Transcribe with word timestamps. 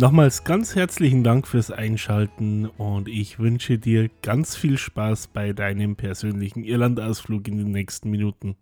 Nochmals 0.00 0.44
ganz 0.44 0.76
herzlichen 0.76 1.24
Dank 1.24 1.46
fürs 1.46 1.70
Einschalten 1.70 2.64
und 2.64 3.06
ich 3.06 3.38
wünsche 3.38 3.76
dir 3.78 4.08
ganz 4.22 4.56
viel 4.56 4.78
Spaß 4.78 5.26
bei 5.26 5.52
deinem 5.52 5.94
persönlichen 5.94 6.64
Irlandausflug 6.64 7.46
in 7.48 7.58
den 7.58 7.70
nächsten 7.70 8.08
Minuten. 8.08 8.56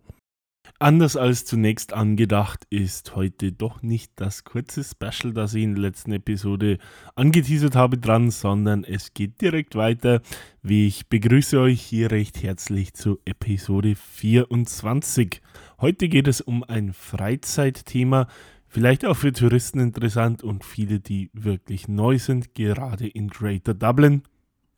Anders 0.80 1.16
als 1.16 1.45
zunächst 1.45 1.92
angedacht 1.92 2.66
ist 2.70 3.14
heute 3.14 3.52
doch 3.52 3.83
nicht 3.83 4.11
das 4.16 4.42
kurze 4.42 4.83
Special, 4.83 5.33
das 5.33 5.55
ich 5.55 5.62
in 5.62 5.77
der 5.77 5.83
letzten 5.83 6.11
Episode 6.11 6.78
angeteasert 7.14 7.77
habe, 7.77 7.98
dran, 7.98 8.33
sondern 8.33 8.83
es 8.83 9.14
geht 9.14 9.41
direkt 9.41 9.77
weiter. 9.77 10.23
Wie 10.62 10.89
ich 10.89 11.09
begrüße 11.09 11.61
euch 11.61 11.80
hier 11.80 12.11
recht 12.11 12.42
herzlich 12.42 12.95
zu 12.95 13.20
Episode 13.25 13.95
24. 13.95 15.41
Heute 15.80 16.09
geht 16.09 16.27
es 16.27 16.41
um 16.41 16.64
ein 16.64 16.92
Freizeitthema, 16.92 18.27
Vielleicht 18.78 19.05
auch 19.05 19.16
für 19.16 19.32
Touristen 19.32 19.80
interessant 19.80 20.45
und 20.45 20.64
viele, 20.64 21.00
die 21.00 21.30
wirklich 21.32 21.88
neu 21.88 22.16
sind, 22.20 22.55
gerade 22.55 23.09
in 23.09 23.27
Greater 23.27 23.75
Dublin. 23.75 24.22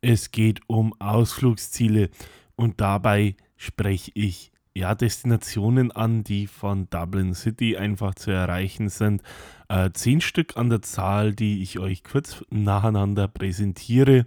Es 0.01 0.31
geht 0.31 0.59
um 0.65 0.99
Ausflugsziele 0.99 2.09
und 2.55 2.81
dabei 2.81 3.35
spreche 3.57 4.09
ich 4.15 4.51
ja 4.73 4.95
Destinationen 4.95 5.91
an, 5.91 6.23
die 6.23 6.47
von 6.47 6.89
Dublin 6.89 7.35
City 7.35 7.77
einfach 7.77 8.15
zu 8.15 8.31
erreichen 8.31 8.89
sind. 8.89 9.21
Äh, 9.69 9.91
zehn 9.93 10.19
Stück 10.19 10.57
an 10.57 10.71
der 10.71 10.81
Zahl, 10.81 11.35
die 11.35 11.61
ich 11.61 11.77
euch 11.77 12.03
kurz 12.03 12.43
nacheinander 12.49 13.27
präsentiere. 13.27 14.25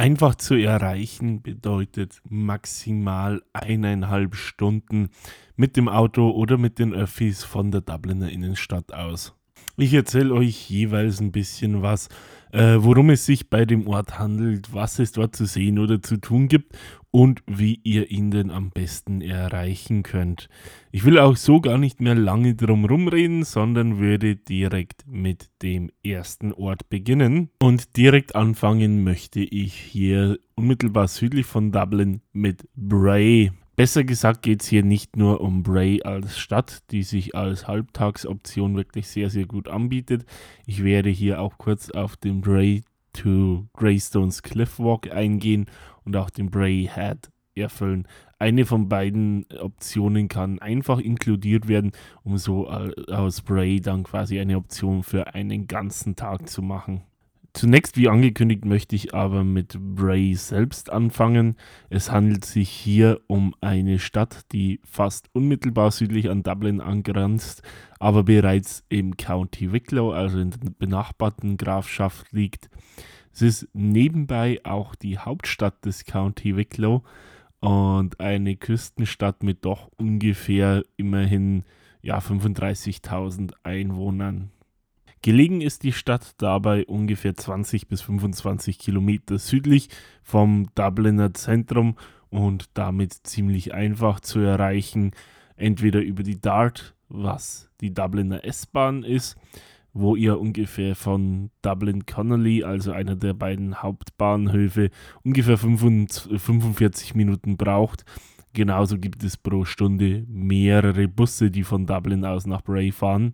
Einfach 0.00 0.34
zu 0.34 0.54
erreichen 0.54 1.42
bedeutet 1.42 2.22
maximal 2.26 3.42
eineinhalb 3.52 4.34
Stunden 4.34 5.10
mit 5.56 5.76
dem 5.76 5.90
Auto 5.90 6.30
oder 6.30 6.56
mit 6.56 6.78
den 6.78 6.94
Öffis 6.94 7.44
von 7.44 7.70
der 7.70 7.82
Dubliner 7.82 8.30
Innenstadt 8.30 8.94
aus. 8.94 9.34
Ich 9.76 9.94
erzähle 9.94 10.34
euch 10.34 10.68
jeweils 10.68 11.20
ein 11.20 11.32
bisschen 11.32 11.82
was, 11.82 12.08
äh, 12.52 12.76
worum 12.78 13.10
es 13.10 13.26
sich 13.26 13.48
bei 13.48 13.64
dem 13.64 13.86
Ort 13.86 14.18
handelt, 14.18 14.74
was 14.74 14.98
es 14.98 15.12
dort 15.12 15.36
zu 15.36 15.46
sehen 15.46 15.78
oder 15.78 16.02
zu 16.02 16.16
tun 16.16 16.48
gibt 16.48 16.76
und 17.10 17.42
wie 17.46 17.80
ihr 17.82 18.10
ihn 18.10 18.30
denn 18.30 18.50
am 18.50 18.70
besten 18.70 19.20
erreichen 19.20 20.02
könnt. 20.02 20.48
Ich 20.92 21.04
will 21.04 21.18
auch 21.18 21.36
so 21.36 21.60
gar 21.60 21.78
nicht 21.78 22.00
mehr 22.00 22.14
lange 22.14 22.54
drum 22.54 22.84
rumreden, 22.84 23.44
sondern 23.44 23.98
würde 23.98 24.36
direkt 24.36 25.04
mit 25.06 25.50
dem 25.62 25.90
ersten 26.04 26.52
Ort 26.52 26.88
beginnen. 26.88 27.50
Und 27.60 27.96
direkt 27.96 28.36
anfangen 28.36 29.02
möchte 29.02 29.40
ich 29.40 29.74
hier 29.74 30.38
unmittelbar 30.54 31.08
südlich 31.08 31.46
von 31.46 31.72
Dublin 31.72 32.20
mit 32.32 32.68
Bray. 32.74 33.50
Besser 33.80 34.04
gesagt 34.04 34.42
geht 34.42 34.60
es 34.60 34.68
hier 34.68 34.84
nicht 34.84 35.16
nur 35.16 35.40
um 35.40 35.62
Bray 35.62 36.02
als 36.02 36.38
Stadt, 36.38 36.82
die 36.90 37.02
sich 37.02 37.34
als 37.34 37.66
Halbtagsoption 37.66 38.76
wirklich 38.76 39.08
sehr, 39.08 39.30
sehr 39.30 39.46
gut 39.46 39.68
anbietet. 39.68 40.26
Ich 40.66 40.84
werde 40.84 41.08
hier 41.08 41.40
auch 41.40 41.56
kurz 41.56 41.90
auf 41.90 42.18
den 42.18 42.42
Bray 42.42 42.82
to 43.14 43.64
Greystones 43.72 44.42
Cliffwalk 44.42 45.10
eingehen 45.10 45.64
und 46.04 46.14
auch 46.14 46.28
den 46.28 46.50
Bray 46.50 46.90
Head 46.94 47.30
erfüllen. 47.54 48.06
Eine 48.38 48.66
von 48.66 48.90
beiden 48.90 49.46
Optionen 49.58 50.28
kann 50.28 50.58
einfach 50.58 50.98
inkludiert 50.98 51.66
werden, 51.66 51.92
um 52.22 52.36
so 52.36 52.68
aus 52.68 53.40
Bray 53.40 53.80
dann 53.80 54.02
quasi 54.02 54.38
eine 54.40 54.58
Option 54.58 55.02
für 55.02 55.32
einen 55.34 55.68
ganzen 55.68 56.16
Tag 56.16 56.50
zu 56.50 56.60
machen. 56.60 57.04
Zunächst, 57.52 57.96
wie 57.96 58.08
angekündigt, 58.08 58.64
möchte 58.64 58.94
ich 58.94 59.12
aber 59.12 59.42
mit 59.42 59.76
Bray 59.80 60.34
selbst 60.34 60.90
anfangen. 60.90 61.56
Es 61.88 62.12
handelt 62.12 62.44
sich 62.44 62.68
hier 62.68 63.20
um 63.26 63.54
eine 63.60 63.98
Stadt, 63.98 64.52
die 64.52 64.80
fast 64.84 65.28
unmittelbar 65.32 65.90
südlich 65.90 66.30
an 66.30 66.44
Dublin 66.44 66.80
angrenzt, 66.80 67.62
aber 67.98 68.22
bereits 68.22 68.84
im 68.88 69.16
County 69.16 69.72
Wicklow, 69.72 70.12
also 70.12 70.38
in 70.38 70.50
der 70.50 70.70
benachbarten 70.78 71.56
Grafschaft 71.56 72.30
liegt. 72.32 72.70
Es 73.32 73.42
ist 73.42 73.68
nebenbei 73.72 74.60
auch 74.62 74.94
die 74.94 75.18
Hauptstadt 75.18 75.84
des 75.84 76.04
County 76.04 76.56
Wicklow 76.56 77.02
und 77.58 78.20
eine 78.20 78.56
Küstenstadt 78.56 79.42
mit 79.42 79.64
doch 79.64 79.90
ungefähr 79.96 80.84
immerhin 80.96 81.64
ja, 82.02 82.18
35.000 82.18 83.52
Einwohnern. 83.62 84.50
Gelegen 85.22 85.60
ist 85.60 85.82
die 85.82 85.92
Stadt 85.92 86.32
dabei 86.38 86.86
ungefähr 86.86 87.34
20 87.34 87.88
bis 87.88 88.00
25 88.00 88.78
Kilometer 88.78 89.38
südlich 89.38 89.90
vom 90.22 90.68
Dubliner 90.74 91.34
Zentrum 91.34 91.96
und 92.30 92.70
damit 92.72 93.12
ziemlich 93.12 93.74
einfach 93.74 94.20
zu 94.20 94.38
erreichen, 94.38 95.10
entweder 95.56 96.00
über 96.00 96.22
die 96.22 96.40
DART, 96.40 96.94
was 97.10 97.68
die 97.82 97.92
Dubliner 97.92 98.44
S-Bahn 98.46 99.02
ist, 99.02 99.36
wo 99.92 100.16
ihr 100.16 100.40
ungefähr 100.40 100.96
von 100.96 101.50
Dublin 101.60 102.06
Connolly, 102.06 102.64
also 102.64 102.92
einer 102.92 103.16
der 103.16 103.34
beiden 103.34 103.82
Hauptbahnhöfe, 103.82 104.88
ungefähr 105.22 105.58
45 105.58 107.14
Minuten 107.14 107.58
braucht. 107.58 108.06
Genauso 108.54 108.96
gibt 108.96 109.22
es 109.22 109.36
pro 109.36 109.66
Stunde 109.66 110.24
mehrere 110.28 111.08
Busse, 111.08 111.50
die 111.50 111.64
von 111.64 111.84
Dublin 111.84 112.24
aus 112.24 112.46
nach 112.46 112.62
Bray 112.62 112.90
fahren. 112.90 113.32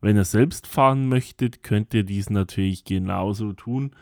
Wenn 0.00 0.16
ihr 0.16 0.24
selbst 0.24 0.66
fahren 0.66 1.08
möchtet, 1.08 1.62
könnt 1.62 1.94
ihr 1.94 2.04
dies 2.04 2.30
natürlich 2.30 2.84
genauso 2.84 3.52
tun. 3.52 3.92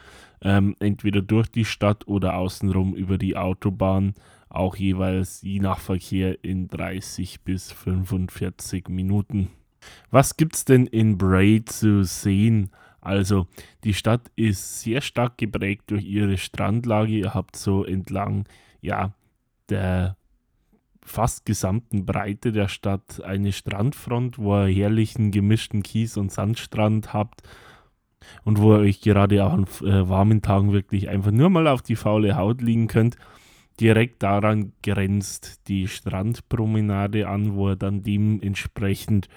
Ähm, 0.42 0.76
entweder 0.80 1.22
durch 1.22 1.48
die 1.48 1.64
Stadt 1.64 2.06
oder 2.06 2.36
außenrum 2.36 2.94
über 2.94 3.18
die 3.18 3.36
Autobahn. 3.36 4.14
Auch 4.48 4.76
jeweils 4.76 5.42
je 5.42 5.60
nach 5.60 5.78
Verkehr 5.78 6.42
in 6.44 6.68
30 6.68 7.42
bis 7.42 7.72
45 7.72 8.88
Minuten. 8.88 9.50
Was 10.10 10.36
gibt 10.36 10.56
es 10.56 10.64
denn 10.64 10.86
in 10.86 11.18
Bray 11.18 11.64
zu 11.64 12.04
sehen? 12.04 12.70
Also, 13.00 13.46
die 13.84 13.94
Stadt 13.94 14.30
ist 14.34 14.80
sehr 14.80 15.00
stark 15.00 15.38
geprägt 15.38 15.84
durch 15.88 16.04
ihre 16.04 16.38
Strandlage. 16.38 17.12
Ihr 17.12 17.34
habt 17.34 17.56
so 17.56 17.84
entlang 17.84 18.46
ja, 18.80 19.12
der 19.68 20.16
fast 21.06 21.46
gesamten 21.46 22.04
Breite 22.04 22.52
der 22.52 22.68
Stadt 22.68 23.22
eine 23.24 23.52
Strandfront, 23.52 24.38
wo 24.38 24.56
ihr 24.64 24.74
herrlichen 24.74 25.30
gemischten 25.30 25.82
Kies- 25.82 26.16
und 26.16 26.32
Sandstrand 26.32 27.12
habt 27.12 27.42
und 28.44 28.60
wo 28.60 28.74
ihr 28.74 28.80
euch 28.80 29.00
gerade 29.00 29.44
auch 29.44 29.52
an 29.52 29.66
äh, 29.82 30.08
warmen 30.08 30.42
Tagen 30.42 30.72
wirklich 30.72 31.08
einfach 31.08 31.30
nur 31.30 31.48
mal 31.48 31.68
auf 31.68 31.82
die 31.82 31.96
faule 31.96 32.36
Haut 32.36 32.60
liegen 32.60 32.88
könnt. 32.88 33.16
Direkt 33.80 34.22
daran 34.22 34.72
grenzt 34.82 35.68
die 35.68 35.86
Strandpromenade 35.86 37.28
an, 37.28 37.54
wo 37.54 37.70
ihr 37.70 37.76
dann 37.76 38.02
dementsprechend 38.02 39.28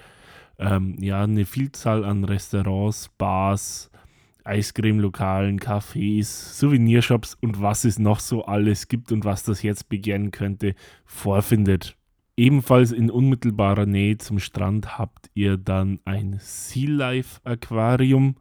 ähm, 0.58 0.96
ja, 1.00 1.24
eine 1.24 1.46
Vielzahl 1.46 2.04
an 2.04 2.24
Restaurants, 2.24 3.10
Bars, 3.18 3.92
Eiscreme-Lokalen, 4.44 5.60
Cafés, 5.60 6.58
Souvenirshops 6.58 7.38
und 7.42 7.62
was 7.62 7.86
es 7.86 8.00
noch 8.00 8.20
so 8.20 8.46
alles 8.46 8.88
gibt 8.88 9.12
und 9.12 9.26
was 9.26 9.44
das 9.44 9.62
jetzt 9.64 9.90
begehren 9.90 10.32
könnte, 10.32 10.76
vorfindet. 11.06 11.96
Ebenfalls 12.38 12.92
in 12.92 13.12
unmittelbarer 13.12 13.86
Nähe 13.86 14.18
zum 14.18 14.40
Strand 14.40 14.98
habt 14.98 15.30
ihr 15.34 15.58
dann 15.58 16.00
ein 16.06 16.38
Sea 16.40 16.90
Life 16.90 17.42
Aquarium, 17.44 18.36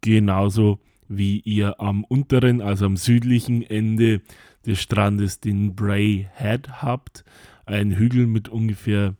genauso 0.00 0.80
wie 1.08 1.38
ihr 1.40 1.80
am 1.80 2.04
unteren, 2.04 2.60
also 2.60 2.86
am 2.86 2.96
südlichen 2.96 3.62
Ende 3.62 4.22
des 4.66 4.80
Strandes 4.80 5.40
den 5.40 5.74
Bray 5.74 6.28
Head 6.36 6.82
habt, 6.82 7.24
ein 7.64 7.92
Hügel 7.92 8.26
mit 8.26 8.48
ungefähr 8.48 9.14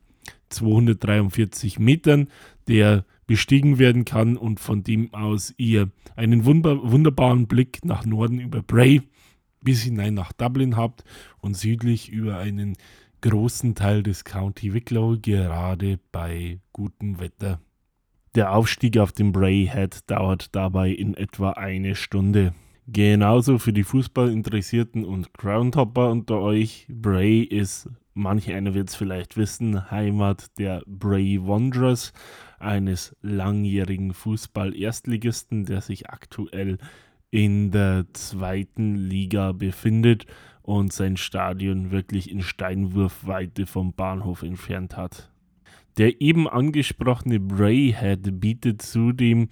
243 0.48 1.78
Metern, 1.78 2.28
der 2.68 3.04
bestiegen 3.26 3.78
werden 3.78 4.04
kann 4.04 4.36
und 4.36 4.60
von 4.60 4.82
dem 4.82 5.12
aus 5.14 5.54
ihr 5.56 5.90
einen 6.16 6.44
wunderbaren 6.44 7.46
Blick 7.46 7.84
nach 7.84 8.04
Norden 8.04 8.40
über 8.40 8.62
Bray 8.62 9.02
bis 9.62 9.82
hinein 9.82 10.14
nach 10.14 10.32
Dublin 10.32 10.76
habt 10.76 11.04
und 11.40 11.56
südlich 11.56 12.10
über 12.10 12.38
einen 12.38 12.76
großen 13.20 13.74
Teil 13.74 14.02
des 14.02 14.24
County 14.24 14.74
Wicklow, 14.74 15.16
gerade 15.20 15.98
bei 16.10 16.58
gutem 16.72 17.20
Wetter. 17.20 17.60
Der 18.34 18.52
Aufstieg 18.54 18.98
auf 18.98 19.12
dem 19.12 19.32
Bray 19.32 19.68
Head 19.72 20.10
dauert 20.10 20.54
dabei 20.54 20.90
in 20.90 21.14
etwa 21.14 21.50
eine 21.50 21.94
Stunde. 21.94 22.54
Genauso 22.88 23.58
für 23.58 23.72
die 23.72 23.84
Fußballinteressierten 23.84 25.04
und 25.04 25.32
Groundhopper 25.34 26.10
unter 26.10 26.40
euch. 26.40 26.86
Bray 26.88 27.42
ist, 27.42 27.88
manche 28.14 28.54
einer 28.54 28.74
wird 28.74 28.88
es 28.88 28.96
vielleicht 28.96 29.36
wissen, 29.36 29.90
Heimat 29.90 30.58
der 30.58 30.82
Bray 30.86 31.38
Wanderers, 31.46 32.12
eines 32.62 33.16
langjährigen 33.22 34.14
Fußball-Erstligisten, 34.14 35.64
der 35.64 35.80
sich 35.80 36.10
aktuell 36.10 36.78
in 37.30 37.70
der 37.70 38.06
zweiten 38.12 38.94
Liga 38.94 39.52
befindet 39.52 40.26
und 40.62 40.92
sein 40.92 41.16
Stadion 41.16 41.90
wirklich 41.90 42.30
in 42.30 42.42
Steinwurfweite 42.42 43.66
vom 43.66 43.94
Bahnhof 43.94 44.42
entfernt 44.42 44.96
hat. 44.96 45.30
Der 45.98 46.20
eben 46.20 46.48
angesprochene 46.48 47.40
Brayhead 47.40 48.40
bietet 48.40 48.82
zudem 48.82 49.48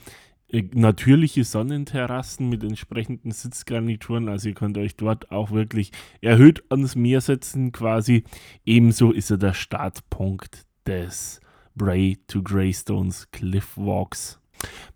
äh, 0.49 0.65
natürliche 0.75 1.45
Sonnenterrassen 1.45 2.49
mit 2.49 2.63
entsprechenden 2.63 3.31
Sitzgarnituren. 3.31 4.29
Also 4.29 4.49
ihr 4.49 4.55
könnt 4.55 4.79
euch 4.79 4.97
dort 4.97 5.31
auch 5.31 5.51
wirklich 5.51 5.91
erhöht 6.21 6.65
ans 6.71 6.97
Meer 6.97 7.21
setzen 7.21 7.73
quasi. 7.73 8.25
Ebenso 8.65 9.13
ist 9.13 9.31
er 9.31 9.39
der 9.39 9.55
Startpunkt 9.55 10.67
des 10.87 11.41
Bray 11.81 12.19
to 12.27 12.43
Greystones 12.43 13.31
Cliff 13.31 13.79
Walks. 13.79 14.39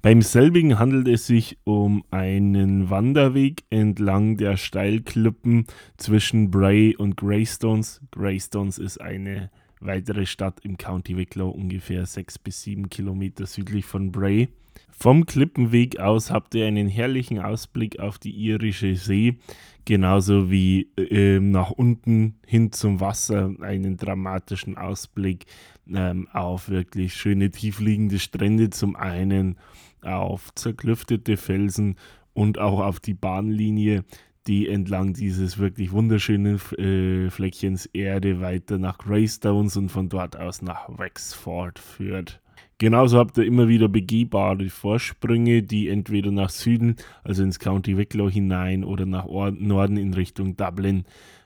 Beim 0.03 0.21
selbigen 0.21 0.79
handelt 0.79 1.09
es 1.09 1.27
sich 1.27 1.57
um 1.65 2.05
einen 2.11 2.91
Wanderweg 2.91 3.63
entlang 3.71 4.37
der 4.37 4.59
Steilklippen 4.59 5.65
zwischen 5.97 6.51
Bray 6.51 6.95
und 6.95 7.17
Greystones. 7.17 8.03
Greystones 8.11 8.77
ist 8.77 9.01
eine 9.01 9.51
weitere 9.81 10.27
Stadt 10.27 10.61
im 10.63 10.77
County 10.77 11.17
Wicklow, 11.17 11.49
ungefähr 11.49 12.05
sechs 12.05 12.39
bis 12.39 12.61
sieben 12.61 12.91
Kilometer 12.91 13.47
südlich 13.47 13.87
von 13.87 14.13
Bray. 14.13 14.51
Vom 14.91 15.25
Klippenweg 15.25 15.99
aus 16.01 16.31
habt 16.31 16.55
ihr 16.55 16.67
einen 16.67 16.89
herrlichen 16.89 17.39
Ausblick 17.39 17.99
auf 17.99 18.19
die 18.19 18.31
irische 18.33 18.95
See, 18.97 19.39
genauso 19.85 20.51
wie 20.51 20.91
äh, 20.97 21.41
nach 21.41 21.71
unten 21.71 22.37
hin 22.47 22.73
zum 22.73 23.01
Wasser 23.01 23.55
einen 23.61 23.97
dramatischen 23.97 24.77
Ausblick 24.77 25.47
ähm, 25.93 26.29
auf 26.33 26.69
wirklich 26.69 27.15
schöne 27.15 27.51
tiefliegende 27.51 28.19
Strände 28.19 28.71
zum 28.71 28.97
einen, 28.97 29.57
auf 30.03 30.55
zerklüftete 30.55 31.37
Felsen 31.37 31.97
und 32.33 32.59
auch 32.59 32.81
auf 32.81 33.01
die 33.01 33.15
Bahnlinie, 33.15 34.05
die 34.47 34.69
entlang 34.69 35.15
dieses 35.15 35.59
wirklich 35.59 35.93
wunderschönen 35.93 36.61
äh, 36.79 37.31
Fleckchens 37.31 37.87
Erde 37.87 38.41
weiter 38.41 38.79
nach 38.79 38.99
Greystones 38.99 39.77
und 39.77 39.89
von 39.89 40.09
dort 40.09 40.37
aus 40.37 40.61
nach 40.61 40.89
Wexford 40.99 41.79
führt. 41.79 42.41
Genauso 42.79 43.19
habt 43.19 43.39
ihr 43.39 43.45
immer 43.45 43.69
wieder 43.69 43.89
begehbare 43.89 44.69
Vorsprünge, 44.69 45.63
die 45.63 45.89
entweder 45.89 46.33
nach 46.33 46.51
Süden, 46.51 46.97
also 47.23 47.43
ins 47.43 47.59
County 47.61 47.97
Wicklow 47.97 48.29
hinein 48.29 48.85
oder 48.85 49.07
nach 49.07 49.27
Norden 49.27 49.97
in 49.97 50.13
Richtung 50.13 50.57
Dublin 50.57 51.05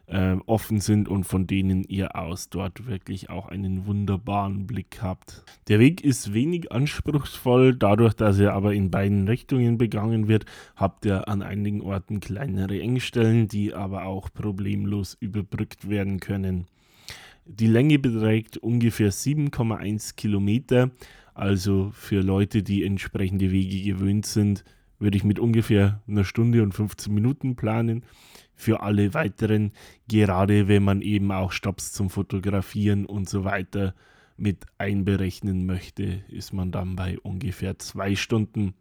äh, 0.08 0.36
offen 0.46 0.80
sind 0.80 1.08
und 1.08 1.24
von 1.24 1.46
denen 1.46 1.84
ihr 1.84 2.16
aus 2.16 2.48
dort 2.48 2.86
wirklich 2.86 3.30
auch 3.30 3.48
einen 3.48 3.86
wunderbaren 3.86 4.66
Blick 4.66 4.98
habt. 5.02 5.44
Der 5.68 5.78
Weg 5.78 6.02
ist 6.02 6.32
wenig 6.32 6.72
anspruchsvoll, 6.72 7.74
dadurch, 7.74 8.14
dass 8.14 8.38
er 8.38 8.54
aber 8.54 8.74
in 8.74 8.90
beiden 8.90 9.28
Richtungen 9.28 9.78
begangen 9.78 10.28
wird, 10.28 10.46
habt 10.76 11.04
ihr 11.04 11.28
an 11.28 11.42
einigen 11.42 11.82
Orten 11.82 12.20
kleinere 12.20 12.80
Engstellen, 12.80 13.48
die 13.48 13.74
aber 13.74 14.04
auch 14.04 14.32
problemlos 14.32 15.16
überbrückt 15.20 15.88
werden 15.88 16.20
können. 16.20 16.66
Die 17.44 17.66
Länge 17.66 17.98
beträgt 17.98 18.58
ungefähr 18.58 19.12
7,1 19.12 20.16
Kilometer, 20.16 20.90
also 21.34 21.90
für 21.92 22.20
Leute, 22.20 22.62
die 22.62 22.84
entsprechende 22.84 23.50
Wege 23.50 23.92
gewöhnt 23.92 24.26
sind, 24.26 24.64
würde 24.98 25.16
ich 25.16 25.24
mit 25.24 25.38
ungefähr 25.38 26.02
einer 26.08 26.24
Stunde 26.24 26.62
und 26.62 26.72
15 26.72 27.14
Minuten 27.14 27.56
planen 27.56 28.02
für 28.58 28.80
alle 28.80 29.14
weiteren, 29.14 29.70
gerade 30.08 30.66
wenn 30.66 30.82
man 30.82 31.00
eben 31.00 31.30
auch 31.30 31.52
Stops 31.52 31.92
zum 31.92 32.10
Fotografieren 32.10 33.06
und 33.06 33.28
so 33.28 33.44
weiter 33.44 33.94
mit 34.36 34.66
einberechnen 34.78 35.64
möchte, 35.64 36.22
ist 36.28 36.52
man 36.52 36.72
dann 36.72 36.96
bei 36.96 37.18
ungefähr 37.20 37.78
zwei 37.78 38.16
Stunden. 38.16 38.74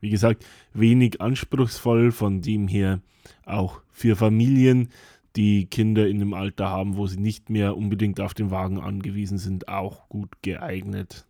Wie 0.00 0.10
gesagt, 0.10 0.46
wenig 0.72 1.20
anspruchsvoll, 1.20 2.12
von 2.12 2.42
dem 2.42 2.68
her 2.68 3.00
auch 3.44 3.80
für 3.90 4.14
Familien, 4.14 4.90
die 5.34 5.66
Kinder 5.66 6.06
in 6.06 6.20
dem 6.20 6.32
Alter 6.32 6.68
haben, 6.68 6.96
wo 6.96 7.08
sie 7.08 7.18
nicht 7.18 7.50
mehr 7.50 7.76
unbedingt 7.76 8.20
auf 8.20 8.34
den 8.34 8.52
Wagen 8.52 8.78
angewiesen 8.78 9.38
sind, 9.38 9.66
auch 9.66 10.08
gut 10.08 10.30
geeignet. 10.42 11.26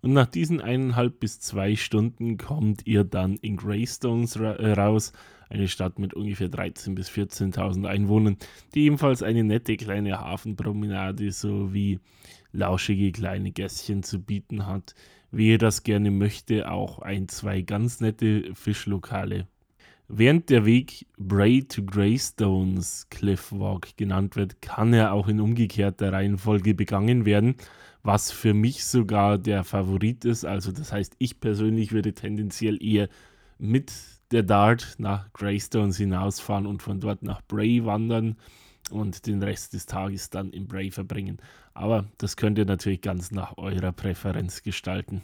Und 0.00 0.14
nach 0.14 0.26
diesen 0.26 0.62
eineinhalb 0.62 1.20
bis 1.20 1.40
zwei 1.40 1.76
Stunden 1.76 2.38
kommt 2.38 2.86
ihr 2.86 3.04
dann 3.04 3.36
in 3.36 3.58
Greystones 3.58 4.40
ra 4.40 4.54
äh, 4.54 4.72
raus, 4.72 5.12
eine 5.54 5.68
Stadt 5.68 5.98
mit 5.98 6.14
ungefähr 6.14 6.48
13.000 6.48 6.94
bis 6.94 7.08
14.000 7.10 7.86
Einwohnern, 7.86 8.36
die 8.74 8.84
ebenfalls 8.84 9.22
eine 9.22 9.44
nette 9.44 9.76
kleine 9.76 10.20
Hafenpromenade 10.20 11.30
sowie 11.32 12.00
lauschige 12.52 13.12
kleine 13.12 13.52
Gässchen 13.52 14.02
zu 14.02 14.20
bieten 14.20 14.66
hat. 14.66 14.94
Wer 15.30 15.58
das 15.58 15.82
gerne 15.82 16.10
möchte, 16.10 16.70
auch 16.70 17.00
ein, 17.00 17.28
zwei 17.28 17.62
ganz 17.62 18.00
nette 18.00 18.54
Fischlokale. 18.54 19.48
Während 20.06 20.50
der 20.50 20.66
Weg 20.66 21.06
Bray 21.16 21.64
to 21.64 21.82
Greystones 21.82 23.08
Cliff 23.08 23.50
Walk 23.52 23.96
genannt 23.96 24.36
wird, 24.36 24.60
kann 24.60 24.92
er 24.92 25.12
auch 25.12 25.28
in 25.28 25.40
umgekehrter 25.40 26.12
Reihenfolge 26.12 26.74
begangen 26.74 27.24
werden, 27.24 27.54
was 28.02 28.30
für 28.30 28.52
mich 28.52 28.84
sogar 28.84 29.38
der 29.38 29.64
Favorit 29.64 30.24
ist. 30.26 30.44
Also 30.44 30.72
das 30.72 30.92
heißt, 30.92 31.16
ich 31.18 31.40
persönlich 31.40 31.92
würde 31.92 32.12
tendenziell 32.12 32.80
eher 32.82 33.08
mit 33.58 33.92
der 34.34 34.42
Dart 34.42 34.96
nach 34.98 35.32
Greystones 35.32 35.96
hinausfahren 35.96 36.66
und 36.66 36.82
von 36.82 37.00
dort 37.00 37.22
nach 37.22 37.40
Bray 37.42 37.84
wandern 37.84 38.36
und 38.90 39.26
den 39.26 39.42
Rest 39.42 39.72
des 39.72 39.86
Tages 39.86 40.28
dann 40.28 40.50
in 40.50 40.66
Bray 40.66 40.90
verbringen. 40.90 41.38
Aber 41.72 42.06
das 42.18 42.36
könnt 42.36 42.58
ihr 42.58 42.64
natürlich 42.64 43.00
ganz 43.00 43.30
nach 43.30 43.56
eurer 43.56 43.92
Präferenz 43.92 44.62
gestalten. 44.62 45.22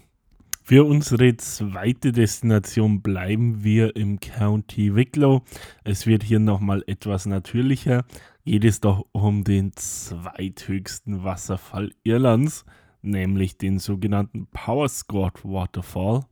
Für 0.62 0.84
unsere 0.84 1.36
zweite 1.36 2.12
Destination 2.12 3.02
bleiben 3.02 3.64
wir 3.64 3.96
im 3.96 4.20
County 4.20 4.94
Wicklow. 4.94 5.42
Es 5.82 6.06
wird 6.06 6.22
hier 6.22 6.38
nochmal 6.38 6.84
etwas 6.86 7.26
natürlicher. 7.26 8.04
Geht 8.44 8.64
es 8.64 8.80
doch 8.80 9.06
um 9.10 9.42
den 9.42 9.72
zweithöchsten 9.74 11.24
Wasserfall 11.24 11.90
Irlands, 12.04 12.64
nämlich 13.02 13.58
den 13.58 13.80
sogenannten 13.80 14.46
Power 14.46 14.88
Squad 14.88 15.44
Waterfall 15.44 16.26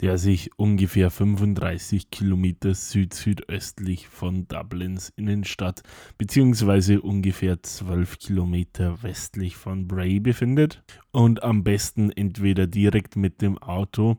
der 0.00 0.18
sich 0.18 0.50
ungefähr 0.58 1.10
35 1.10 2.10
Kilometer 2.10 2.74
süd-südöstlich 2.74 4.08
von 4.08 4.48
Dublins 4.48 5.12
Innenstadt 5.16 5.82
bzw. 6.18 6.96
ungefähr 6.96 7.62
12 7.62 8.18
Kilometer 8.18 9.02
westlich 9.02 9.56
von 9.56 9.88
Bray 9.88 10.20
befindet 10.20 10.82
und 11.10 11.42
am 11.42 11.64
besten 11.64 12.10
entweder 12.10 12.66
direkt 12.66 13.16
mit 13.16 13.42
dem 13.42 13.58
Auto 13.58 14.16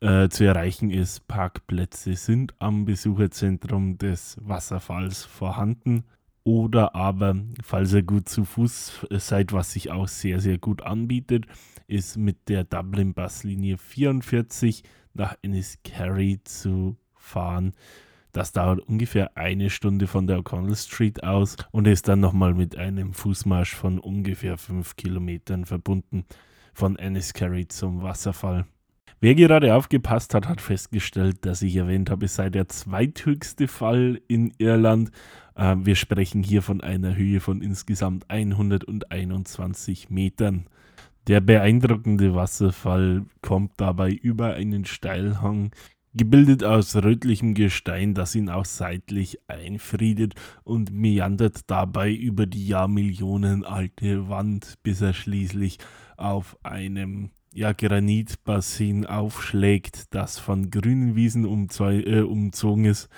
äh, 0.00 0.28
zu 0.28 0.44
erreichen 0.44 0.90
ist. 0.90 1.26
Parkplätze 1.28 2.14
sind 2.14 2.54
am 2.58 2.84
Besucherzentrum 2.84 3.98
des 3.98 4.36
Wasserfalls 4.40 5.24
vorhanden 5.24 6.04
oder 6.46 6.94
aber, 6.94 7.34
falls 7.60 7.92
ihr 7.92 8.04
gut 8.04 8.28
zu 8.28 8.44
Fuß 8.44 9.06
seid, 9.10 9.52
was 9.52 9.72
sich 9.72 9.90
auch 9.90 10.06
sehr, 10.06 10.40
sehr 10.40 10.58
gut 10.58 10.82
anbietet, 10.82 11.46
ist 11.86 12.16
mit 12.16 12.48
der 12.48 12.64
Dublin 12.64 13.14
Buslinie 13.14 13.78
44 13.78 14.82
nach 15.14 15.36
Enniskerry 15.42 16.40
zu 16.44 16.96
fahren. 17.14 17.72
Das 18.32 18.52
dauert 18.52 18.80
ungefähr 18.80 19.36
eine 19.36 19.70
Stunde 19.70 20.06
von 20.06 20.26
der 20.26 20.38
O'Connell 20.38 20.76
Street 20.76 21.24
aus 21.24 21.56
und 21.70 21.86
ist 21.86 22.06
dann 22.06 22.20
nochmal 22.20 22.52
mit 22.52 22.76
einem 22.76 23.14
Fußmarsch 23.14 23.74
von 23.74 23.98
ungefähr 23.98 24.58
fünf 24.58 24.96
Kilometern 24.96 25.64
verbunden 25.64 26.26
von 26.74 26.96
Enniskerry 26.96 27.66
zum 27.66 28.02
Wasserfall. 28.02 28.66
Wer 29.20 29.34
gerade 29.34 29.74
aufgepasst 29.74 30.34
hat, 30.34 30.46
hat 30.46 30.60
festgestellt, 30.60 31.46
dass 31.46 31.62
ich 31.62 31.76
erwähnt 31.76 32.10
habe, 32.10 32.26
es 32.26 32.34
sei 32.34 32.50
der 32.50 32.68
zweithöchste 32.68 33.66
Fall 33.66 34.20
in 34.28 34.52
Irland. 34.58 35.10
Äh, 35.54 35.76
wir 35.78 35.96
sprechen 35.96 36.42
hier 36.42 36.60
von 36.60 36.82
einer 36.82 37.16
Höhe 37.16 37.40
von 37.40 37.62
insgesamt 37.62 38.28
121 38.28 40.10
Metern. 40.10 40.66
Der 41.26 41.40
beeindruckende 41.40 42.36
Wasserfall 42.36 43.24
kommt 43.42 43.72
dabei 43.78 44.12
über 44.12 44.54
einen 44.54 44.84
Steilhang, 44.84 45.72
gebildet 46.14 46.62
aus 46.62 46.94
rötlichem 46.94 47.54
Gestein, 47.54 48.14
das 48.14 48.36
ihn 48.36 48.48
auch 48.48 48.64
seitlich 48.64 49.40
einfriedet 49.48 50.34
und 50.62 50.92
meandert 50.92 51.68
dabei 51.68 52.12
über 52.12 52.46
die 52.46 52.68
Jahrmillionen 52.68 53.64
alte 53.64 54.28
Wand, 54.28 54.74
bis 54.84 55.00
er 55.00 55.14
schließlich 55.14 55.78
auf 56.16 56.56
einem 56.62 57.30
ja, 57.52 57.72
Granitbassin 57.72 59.04
aufschlägt, 59.04 60.14
das 60.14 60.38
von 60.38 60.70
grünen 60.70 61.16
Wiesen 61.16 61.44
äh, 61.44 62.20
umzogen 62.20 62.84
ist. 62.84 63.08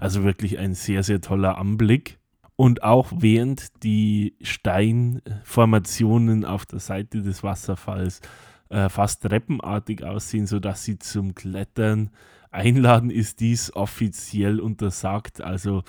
Also 0.00 0.24
wirklich 0.24 0.58
ein 0.58 0.74
sehr, 0.74 1.04
sehr 1.04 1.20
toller 1.20 1.56
Anblick. 1.56 2.18
Und 2.56 2.84
auch 2.84 3.10
während 3.14 3.82
die 3.82 4.36
Steinformationen 4.40 6.44
auf 6.44 6.66
der 6.66 6.78
Seite 6.78 7.22
des 7.22 7.42
Wasserfalls 7.42 8.20
äh, 8.68 8.88
fast 8.88 9.22
treppenartig 9.22 10.04
aussehen, 10.04 10.46
sodass 10.46 10.84
sie 10.84 10.98
zum 10.98 11.34
Klettern 11.34 12.10
einladen, 12.50 13.10
ist 13.10 13.40
dies 13.40 13.74
offiziell 13.74 14.60
untersagt. 14.60 15.40
Also 15.40 15.82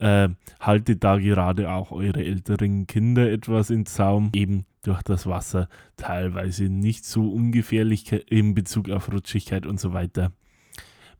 äh, 0.00 0.28
haltet 0.60 1.04
da 1.04 1.18
gerade 1.18 1.70
auch 1.70 1.92
eure 1.92 2.24
älteren 2.24 2.86
Kinder 2.86 3.30
etwas 3.30 3.70
in 3.70 3.86
Zaum, 3.86 4.30
eben 4.34 4.64
durch 4.82 5.02
das 5.02 5.26
Wasser 5.26 5.68
teilweise 5.96 6.64
nicht 6.64 7.04
so 7.04 7.30
ungefährlich 7.30 8.10
in 8.30 8.54
Bezug 8.54 8.90
auf 8.90 9.12
Rutschigkeit 9.12 9.66
und 9.66 9.78
so 9.78 9.92
weiter. 9.92 10.32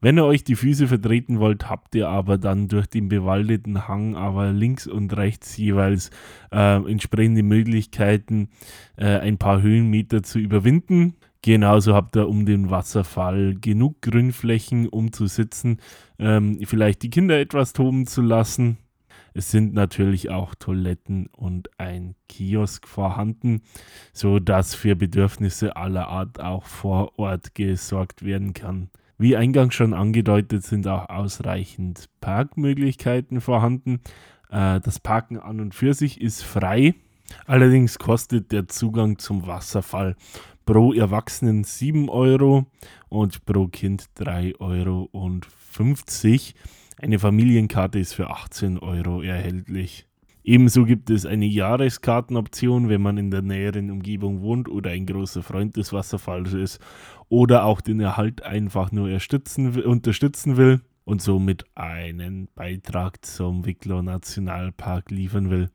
Wenn 0.01 0.17
ihr 0.17 0.25
euch 0.25 0.45
die 0.45 0.55
Füße 0.55 0.87
vertreten 0.87 1.41
wollt, 1.41 1.69
habt 1.69 1.95
ihr 1.95 2.09
aber 2.09 2.39
dann 2.39 2.69
durch 2.69 2.87
den 2.87 3.09
bewaldeten 3.09 3.89
Hang 3.89 4.15
aber 4.15 4.53
links 4.53 4.87
und 4.87 5.17
rechts 5.17 5.57
jeweils 5.57 6.11
äh, 6.53 6.77
entsprechende 6.89 7.43
Möglichkeiten, 7.43 8.51
äh, 8.97 9.19
ein 9.19 9.39
paar 9.39 9.61
Höhenmeter 9.61 10.23
zu 10.23 10.39
überwinden. 10.39 11.15
Genauso 11.43 11.95
habt 11.95 12.17
ihr 12.17 12.29
um 12.29 12.47
den 12.47 12.71
Wasserfall 12.71 13.57
genug 13.61 14.03
Grünflächen, 14.03 14.89
um 14.89 15.13
zu 15.13 15.27
sitzen, 15.27 15.79
ähm, 16.19 16.61
vielleicht 16.65 17.03
die 17.03 17.11
Kinder 17.11 17.39
etwas 17.39 17.73
toben 17.73 18.07
zu 18.07 18.23
lassen. 18.23 18.79
Es 19.35 19.51
sind 19.51 19.73
natürlich 19.73 20.31
auch 20.31 20.55
Toiletten 20.55 21.29
und 21.29 21.71
ein 21.79 22.17
Kiosk 22.29 22.89
vorhanden, 22.89 23.63
so 24.13 24.41
dass 24.41 24.75
für 24.75 24.97
Bedürfnisse 24.97 25.77
aller 25.77 26.09
Art 26.09 26.41
auch 26.41 26.65
vor 26.65 27.19
Ort 27.19 27.55
gesorgt 27.55 28.25
werden 28.25 28.53
kann. 28.53 28.91
Wie 29.19 29.37
eingangs 29.37 29.75
schon 29.75 29.95
angedeutet, 29.95 30.65
sind 30.65 30.87
auch 30.87 31.09
ausreichend 31.09 32.09
Parkmöglichkeiten 32.21 33.41
vorhanden. 33.41 34.01
Äh, 34.49 34.81
das 34.81 35.01
Parken 35.01 35.39
an 35.39 35.61
und 35.61 35.75
für 35.75 35.93
sich 35.93 36.21
ist 36.21 36.43
frei. 36.43 36.95
Allerdings 37.45 37.99
kostet 37.99 38.53
der 38.53 38.69
Zugang 38.69 39.19
zum 39.19 39.47
Wasserfall 39.47 40.17
pro 40.65 40.93
Erwachsenen 40.93 41.65
7 41.65 42.09
Euro 42.09 42.67
und 43.09 43.45
pro 43.45 43.69
Kind 43.69 44.07
3,50 44.19 44.55
Euro. 44.61 45.11
Eine 47.01 47.19
Familienkarte 47.19 47.99
ist 47.99 48.15
für 48.15 48.31
18 48.31 48.79
Euro 48.79 49.23
erhältlich. 49.23 50.08
Ebenso 50.45 50.85
gibt 50.85 51.11
es 51.11 51.27
eine 51.27 51.47
Jahreskartenoption, 51.47 52.89
wenn 52.89 53.03
man 53.03 53.19
in 53.19 53.31
der 53.31 53.43
näheren 53.43 53.91
Umgebung 53.91 54.41
wohnt 54.41 54.69
oder 54.69 54.91
ein 54.91 55.07
großer 55.07 55.43
Freund 55.43 55.77
des 55.77 55.93
Wasserfalls 55.93 56.55
ist 56.55 56.81
oder 57.29 57.65
auch 57.65 57.81
den 57.81 58.01
Erhalt 58.01 58.43
einfach 58.43 58.93
nur 58.93 59.09
unterstützen 59.09 60.57
will 60.57 60.81
und 61.05 61.23
somit 61.23 61.65
einen 61.75 62.49
Beitrag 62.55 63.25
zum 63.25 63.67
Wicklow 63.67 64.03
Nationalpark 64.03 65.11
liefern 65.11 65.51
will. 65.51 65.71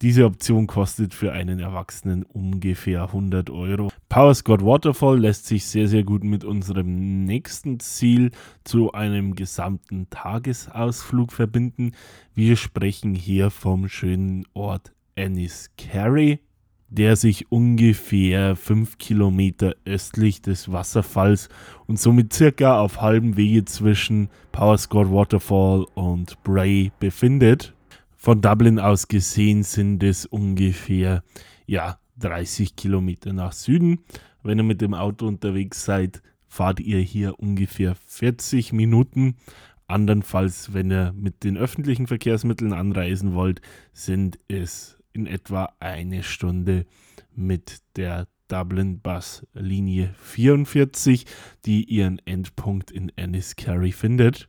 Diese 0.00 0.26
Option 0.26 0.68
kostet 0.68 1.12
für 1.12 1.32
einen 1.32 1.58
Erwachsenen 1.58 2.22
ungefähr 2.22 3.02
100 3.02 3.50
Euro. 3.50 3.90
Power 4.08 4.32
Scott 4.32 4.64
Waterfall 4.64 5.18
lässt 5.18 5.46
sich 5.46 5.66
sehr, 5.66 5.88
sehr 5.88 6.04
gut 6.04 6.22
mit 6.22 6.44
unserem 6.44 7.24
nächsten 7.24 7.80
Ziel 7.80 8.30
zu 8.62 8.92
einem 8.92 9.34
gesamten 9.34 10.08
Tagesausflug 10.08 11.32
verbinden. 11.32 11.92
Wir 12.32 12.56
sprechen 12.56 13.16
hier 13.16 13.50
vom 13.50 13.88
schönen 13.88 14.44
Ort 14.54 14.92
Enniskerry 15.16 16.38
der 16.90 17.16
sich 17.16 17.52
ungefähr 17.52 18.56
5 18.56 18.98
Kilometer 18.98 19.74
östlich 19.84 20.40
des 20.40 20.72
Wasserfalls 20.72 21.48
und 21.86 21.98
somit 21.98 22.32
circa 22.32 22.80
auf 22.80 23.00
halbem 23.00 23.36
Wege 23.36 23.64
zwischen 23.64 24.30
Powerscourt 24.52 25.12
Waterfall 25.12 25.84
und 25.94 26.42
Bray 26.44 26.90
befindet. 26.98 27.74
Von 28.20 28.40
Dublin 28.40 28.80
aus 28.80 29.06
gesehen 29.06 29.62
sind 29.62 30.02
es 30.02 30.26
ungefähr 30.26 31.22
ja, 31.66 32.00
30 32.18 32.74
Kilometer 32.74 33.32
nach 33.32 33.52
Süden. 33.52 34.00
Wenn 34.42 34.58
ihr 34.58 34.64
mit 34.64 34.80
dem 34.80 34.92
Auto 34.92 35.28
unterwegs 35.28 35.84
seid, 35.84 36.20
fahrt 36.48 36.80
ihr 36.80 36.98
hier 36.98 37.38
ungefähr 37.38 37.94
40 37.94 38.72
Minuten. 38.72 39.36
Andernfalls, 39.86 40.74
wenn 40.74 40.90
ihr 40.90 41.12
mit 41.12 41.44
den 41.44 41.56
öffentlichen 41.56 42.08
Verkehrsmitteln 42.08 42.72
anreisen 42.72 43.34
wollt, 43.34 43.60
sind 43.92 44.36
es 44.48 44.98
in 45.12 45.28
etwa 45.28 45.72
eine 45.78 46.24
Stunde 46.24 46.86
mit 47.36 47.82
der 47.94 48.26
Dublin 48.48 48.98
Bus 48.98 49.46
Linie 49.54 50.12
44, 50.18 51.24
die 51.64 51.84
ihren 51.84 52.18
Endpunkt 52.26 52.90
in 52.90 53.12
Enniskerry 53.14 53.92
findet. 53.92 54.48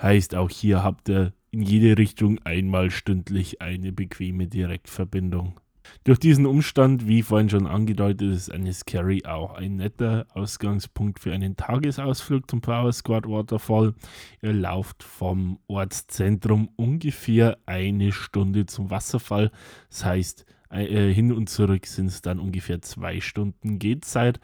Heißt, 0.00 0.36
auch 0.36 0.50
hier 0.50 0.84
habt 0.84 1.08
ihr 1.08 1.32
in 1.52 1.62
jede 1.62 1.98
Richtung 1.98 2.38
einmal 2.44 2.90
stündlich 2.90 3.62
eine 3.62 3.92
bequeme 3.92 4.48
Direktverbindung. 4.48 5.60
Durch 6.04 6.18
diesen 6.18 6.46
Umstand, 6.46 7.06
wie 7.06 7.22
vorhin 7.22 7.50
schon 7.50 7.66
angedeutet, 7.66 8.32
ist 8.32 8.48
Enniskerry 8.48 9.24
auch 9.26 9.54
ein 9.54 9.76
netter 9.76 10.26
Ausgangspunkt 10.32 11.20
für 11.20 11.32
einen 11.32 11.56
Tagesausflug 11.56 12.50
zum 12.50 12.60
Power 12.60 12.92
Squad 12.92 13.26
Waterfall. 13.26 13.94
Ihr 14.40 14.52
lauft 14.52 15.02
vom 15.02 15.58
Ortszentrum 15.66 16.70
ungefähr 16.76 17.58
eine 17.66 18.12
Stunde 18.12 18.66
zum 18.66 18.90
Wasserfall. 18.90 19.50
Das 19.90 20.04
heißt, 20.04 20.46
äh, 20.70 21.12
hin 21.12 21.32
und 21.32 21.50
zurück 21.50 21.86
sind 21.86 22.06
es 22.06 22.22
dann 22.22 22.38
ungefähr 22.38 22.80
zwei 22.80 23.20
Stunden 23.20 23.78
Gehzeit, 23.78 24.40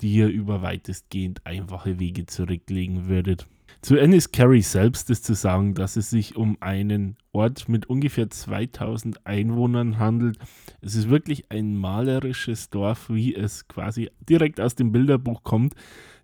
die 0.00 0.12
ihr 0.12 0.28
über 0.28 0.62
weitestgehend 0.62 1.46
einfache 1.46 1.98
Wege 1.98 2.26
zurücklegen 2.26 3.08
würdet. 3.08 3.46
Zu 3.82 3.96
Enniskerry 3.96 4.60
selbst 4.60 5.08
ist 5.08 5.24
zu 5.24 5.34
sagen, 5.34 5.74
dass 5.74 5.96
es 5.96 6.10
sich 6.10 6.36
um 6.36 6.58
einen 6.60 7.16
Ort 7.32 7.66
mit 7.68 7.86
ungefähr 7.86 8.28
2000 8.28 9.26
Einwohnern 9.26 9.98
handelt. 9.98 10.38
Es 10.82 10.94
ist 10.94 11.08
wirklich 11.08 11.50
ein 11.50 11.76
malerisches 11.76 12.68
Dorf, 12.68 13.08
wie 13.08 13.34
es 13.34 13.68
quasi 13.68 14.10
direkt 14.28 14.60
aus 14.60 14.74
dem 14.74 14.92
Bilderbuch 14.92 15.42
kommt. 15.44 15.74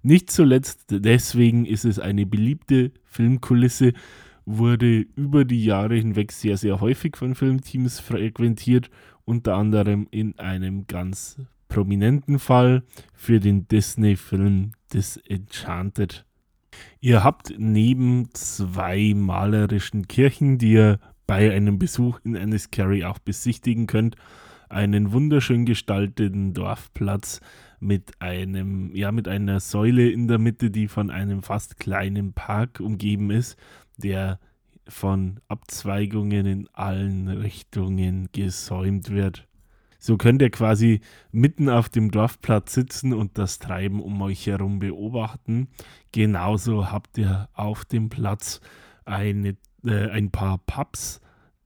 Nicht 0.02 0.30
zuletzt 0.30 0.84
deswegen 0.90 1.64
ist 1.64 1.86
es 1.86 1.98
eine 1.98 2.26
beliebte 2.26 2.92
Filmkulisse, 3.06 3.94
wurde 4.44 5.06
über 5.16 5.46
die 5.46 5.64
Jahre 5.64 5.96
hinweg 5.96 6.32
sehr, 6.32 6.58
sehr 6.58 6.80
häufig 6.80 7.16
von 7.16 7.34
Filmteams 7.34 8.00
frequentiert, 8.00 8.90
unter 9.24 9.56
anderem 9.56 10.06
in 10.10 10.38
einem 10.38 10.86
ganz 10.86 11.38
prominenten 11.68 12.38
Fall 12.38 12.84
für 13.14 13.40
den 13.40 13.66
Disney-Film 13.66 14.72
Disenchanted. 14.92 16.26
Ihr 17.00 17.24
habt 17.24 17.54
neben 17.58 18.30
zwei 18.32 19.12
malerischen 19.14 20.08
Kirchen, 20.08 20.58
die 20.58 20.72
ihr 20.72 20.98
bei 21.26 21.52
einem 21.52 21.78
Besuch 21.78 22.20
in 22.24 22.34
Enniskerry 22.34 23.04
auch 23.04 23.18
besichtigen 23.18 23.86
könnt, 23.86 24.16
einen 24.68 25.12
wunderschön 25.12 25.64
gestalteten 25.64 26.52
Dorfplatz 26.52 27.40
mit 27.78 28.20
einem, 28.20 28.94
ja, 28.94 29.12
mit 29.12 29.28
einer 29.28 29.60
Säule 29.60 30.10
in 30.10 30.28
der 30.28 30.38
Mitte, 30.38 30.70
die 30.70 30.88
von 30.88 31.10
einem 31.10 31.42
fast 31.42 31.78
kleinen 31.78 32.32
Park 32.32 32.80
umgeben 32.80 33.30
ist, 33.30 33.56
der 33.96 34.38
von 34.88 35.40
Abzweigungen 35.48 36.46
in 36.46 36.68
allen 36.72 37.28
Richtungen 37.28 38.28
gesäumt 38.32 39.10
wird. 39.10 39.46
So 40.06 40.16
könnt 40.16 40.40
ihr 40.40 40.50
quasi 40.50 41.00
mitten 41.32 41.68
auf 41.68 41.88
dem 41.88 42.12
Dorfplatz 42.12 42.74
sitzen 42.74 43.12
und 43.12 43.38
das 43.38 43.58
Treiben 43.58 44.00
um 44.00 44.22
euch 44.22 44.46
herum 44.46 44.78
beobachten. 44.78 45.66
Genauso 46.12 46.92
habt 46.92 47.18
ihr 47.18 47.48
auf 47.54 47.84
dem 47.84 48.08
Platz 48.08 48.60
eine, 49.04 49.56
äh, 49.84 50.08
ein 50.10 50.30
paar 50.30 50.58
Pubs, 50.58 51.20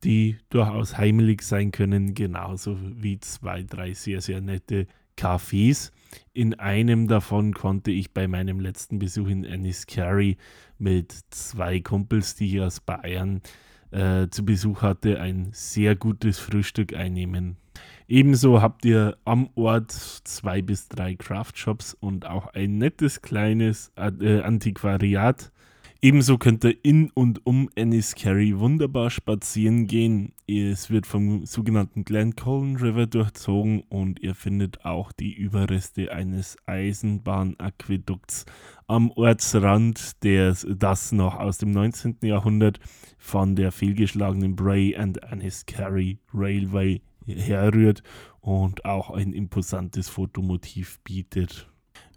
die 0.05 0.39
durchaus 0.49 0.97
heimelig 0.97 1.43
sein 1.43 1.71
können, 1.71 2.15
genauso 2.15 2.79
wie 2.81 3.21
zwei, 3.21 3.63
drei 3.63 3.93
sehr, 3.93 4.23
sehr 4.23 4.41
nette 4.41 4.87
Cafés. 5.19 5.93
In 6.33 6.55
einem 6.55 7.09
davon 7.09 7.53
konnte 7.53 7.91
ich 7.91 8.15
bei 8.15 8.27
meinem 8.27 8.59
letzten 8.59 8.99
Besuch 8.99 9.29
in 9.29 9.45
Enniskerry 9.45 10.39
mit 10.79 11.13
zwei 11.29 11.81
Kumpels, 11.81 12.37
die 12.37 12.57
ich 12.57 12.63
aus 12.63 12.81
Bayern 12.81 13.43
äh, 13.91 14.29
zu 14.29 14.47
Besuch 14.47 14.81
hatte, 14.81 15.21
ein 15.21 15.51
sehr 15.53 15.95
gutes 15.95 16.39
Frühstück 16.39 16.95
einnehmen. 16.95 17.59
Ebenso 18.11 18.61
habt 18.61 18.85
ihr 18.85 19.17
am 19.25 19.51
Ort 19.55 19.93
zwei 19.93 20.63
bis 20.63 20.89
drei 20.89 21.15
Craft-Shops 21.15 21.97
und 22.01 22.27
auch 22.27 22.49
ein 22.55 22.77
nettes 22.77 23.23
kleines 23.23 23.93
äh, 23.95 24.41
Antiquariat. 24.41 25.53
Ebenso 26.03 26.37
könnt 26.37 26.65
ihr 26.65 26.75
in 26.83 27.13
und 27.13 27.47
um 27.47 27.71
Enniskerry 27.77 28.59
wunderbar 28.59 29.11
spazieren 29.11 29.87
gehen. 29.87 30.33
Es 30.49 30.91
wird 30.91 31.07
vom 31.07 31.47
sogenannten 31.47 32.05
Glencoln 32.05 32.75
River 32.79 33.07
durchzogen 33.07 33.83
und 33.91 34.19
ihr 34.19 34.35
findet 34.35 34.85
auch 34.85 35.13
die 35.13 35.33
Überreste 35.33 36.11
eines 36.11 36.57
Eisenbahnaquädukts 36.67 38.45
am 38.89 39.13
Ortsrand, 39.13 40.25
der 40.25 40.57
das 40.67 41.13
noch 41.13 41.39
aus 41.39 41.59
dem 41.59 41.71
19. 41.71 42.17
Jahrhundert 42.23 42.81
von 43.19 43.55
der 43.55 43.71
fehlgeschlagenen 43.71 44.57
Bray 44.57 44.97
and 44.97 45.23
Enniskerry 45.23 46.19
Railway 46.35 47.03
herrührt 47.37 48.03
und 48.41 48.85
auch 48.85 49.11
ein 49.11 49.33
imposantes 49.33 50.09
Fotomotiv 50.09 51.01
bietet. 51.05 51.71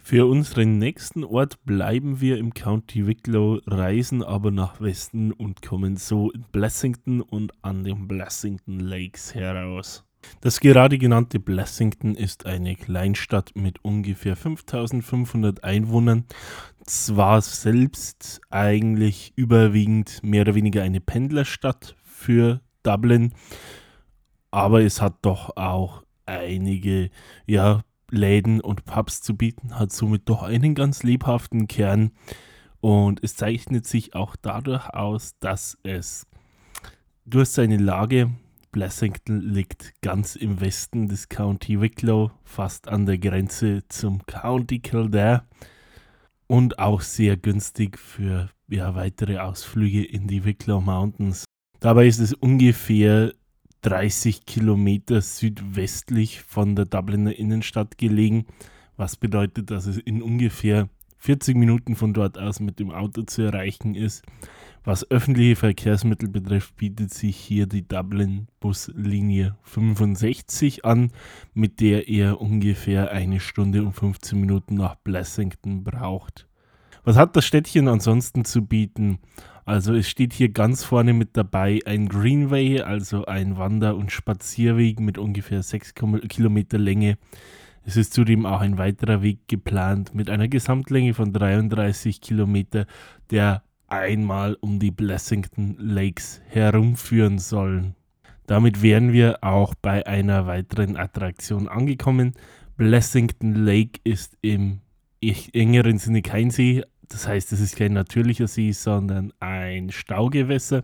Für 0.06 0.26
unseren 0.26 0.80
nächsten 0.80 1.24
Ort 1.24 1.64
bleiben 1.64 2.20
wir 2.20 2.38
im 2.38 2.54
County 2.54 3.08
Wicklow, 3.08 3.62
reisen 3.66 4.22
aber 4.22 4.52
nach 4.52 4.82
Westen 4.82 5.32
und 5.32 5.62
kommen 5.62 5.96
so 5.96 6.30
in 6.30 6.44
Blessington 6.52 7.22
und 7.22 7.54
an 7.62 7.86
den 7.86 8.08
Blessington 8.10 8.82
Lakes 8.82 9.34
heraus. 9.34 10.04
Das 10.42 10.60
gerade 10.60 10.98
genannte 10.98 11.40
Blessington 11.40 12.16
ist 12.16 12.46
eine 12.46 12.76
Kleinstadt 12.76 13.52
mit 13.56 13.84
ungefähr 13.84 14.36
5500 14.36 15.64
Einwohnern, 15.64 16.26
zwar 16.86 17.42
selbst 17.42 18.42
eigentlich 18.50 19.32
überwiegend 19.38 20.22
mehr 20.22 20.42
oder 20.42 20.56
weniger 20.56 20.84
eine 20.84 21.00
Pendlerstadt 21.00 21.96
für 22.04 22.60
Dublin, 22.84 23.34
aber 24.54 24.84
es 24.84 25.02
hat 25.02 25.16
doch 25.24 25.58
auch 25.58 26.04
einige 26.28 27.10
ja, 27.48 27.82
Läden 28.12 28.62
und 28.62 28.86
Pubs 28.86 29.22
zu 29.24 29.36
bieten, 29.36 29.80
hat 29.80 29.92
somit 29.92 30.30
doch 30.30 30.44
einen 30.44 30.76
ganz 30.76 31.02
lebhaften 31.02 31.68
Kern 31.68 32.12
Und 32.80 33.24
es 33.24 33.36
zeichnet 33.36 33.88
sich 33.88 34.14
auch 34.14 34.36
dadurch 34.36 34.90
aus, 34.90 35.40
dass 35.40 35.80
es 35.82 36.28
durch 37.26 37.50
seine 37.50 37.78
Lage, 37.78 38.30
Blessington 38.72 39.42
liegt 39.42 40.00
ganz 40.02 40.36
im 40.36 40.62
Westen 40.62 41.08
des 41.08 41.30
County 41.30 41.82
Wicklow, 41.82 42.30
fast 42.44 42.88
an 42.88 43.08
der 43.08 43.18
Grenze 43.18 43.82
zum 43.88 44.24
County 44.28 44.80
Kildare 44.80 45.46
und 46.46 46.78
auch 46.78 47.02
sehr 47.02 47.38
günstig 47.38 47.98
für 47.98 48.52
ja, 48.68 48.94
weitere 48.94 49.40
Ausflüge 49.40 50.06
in 50.06 50.28
die 50.28 50.46
Wicklow 50.46 50.80
Mountains. 50.80 51.46
Dabei 51.80 52.06
ist 52.06 52.20
es 52.20 52.34
ungefähr 52.34 53.34
30 53.84 54.46
Kilometer 54.46 55.22
südwestlich 55.22 56.42
von 56.42 56.76
der 56.76 56.86
Dubliner 56.86 57.38
Innenstadt 57.38 57.98
gelegen, 57.98 58.46
was 58.98 59.18
bedeutet, 59.18 59.72
dass 59.72 59.86
es 59.86 59.98
in 59.98 60.22
ungefähr 60.22 60.90
40 61.18 61.56
Minuten 61.56 61.96
von 61.96 62.14
dort 62.14 62.38
aus 62.38 62.60
mit 62.60 62.80
dem 62.80 62.92
Auto 62.92 63.22
zu 63.24 63.44
erreichen 63.44 63.96
ist. 63.96 64.26
Was 64.86 65.10
öffentliche 65.10 65.56
Verkehrsmittel 65.56 66.28
betrifft, 66.28 66.76
bietet 66.76 67.14
sich 67.14 67.38
hier 67.38 67.68
die 67.68 67.88
Dublin 67.88 68.48
Buslinie 68.60 69.56
65 69.64 70.84
an, 70.84 71.12
mit 71.54 71.80
der 71.80 72.10
er 72.10 72.42
ungefähr 72.42 73.12
eine 73.12 73.40
Stunde 73.40 73.84
und 73.84 73.94
15 73.94 74.40
Minuten 74.40 74.76
nach 74.76 74.96
Blessington 74.96 75.84
braucht. 75.84 76.48
Was 77.06 77.18
hat 77.18 77.36
das 77.36 77.46
Städtchen 77.46 77.88
ansonsten 77.88 78.46
zu 78.46 78.66
bieten? 78.66 79.20
Also 79.66 79.94
es 79.94 80.10
steht 80.10 80.34
hier 80.34 80.50
ganz 80.50 80.84
vorne 80.84 81.14
mit 81.14 81.38
dabei 81.38 81.80
ein 81.86 82.10
Greenway, 82.10 82.82
also 82.82 83.26
ein 83.26 83.58
Wander- 83.58 83.96
und 83.96 84.12
Spazierweg 84.12 85.00
mit 85.00 85.18
ungefähr 85.18 85.64
6 85.64 85.94
Kilometer 86.28 86.78
Länge. 86.78 87.18
Es 87.86 87.98
ist 87.98 88.14
zudem 88.14 88.46
auch 88.46 88.62
ein 88.62 88.78
weiterer 88.78 89.22
Weg 89.22 89.48
geplant 89.48 90.14
mit 90.14 90.30
einer 90.30 90.48
Gesamtlänge 90.48 91.14
von 91.14 91.34
33 91.34 92.22
Kilometer, 92.22 92.86
der 93.30 93.64
einmal 93.88 94.58
um 94.62 94.80
die 94.80 94.92
Blessington 94.92 95.76
Lakes 95.80 96.42
herumführen 96.48 97.40
soll. 97.40 97.94
Damit 98.48 98.82
wären 98.82 99.14
wir 99.14 99.44
auch 99.44 99.76
bei 99.76 100.06
einer 100.06 100.46
weiteren 100.48 100.98
Attraktion 100.98 101.68
angekommen. 101.68 102.34
Blessington 102.76 103.54
Lake 103.54 104.00
ist 104.04 104.38
im 104.42 104.80
engeren 105.22 106.00
Sinne 106.00 106.22
kein 106.22 106.50
See, 106.50 106.84
das 107.14 107.28
heißt, 107.28 107.54
es 107.54 107.60
ist 107.60 107.76
kein 107.76 107.94
natürlicher 107.94 108.48
See, 108.48 108.72
sondern 108.72 109.32
ein 109.40 109.92
Staugewässer. 109.92 110.84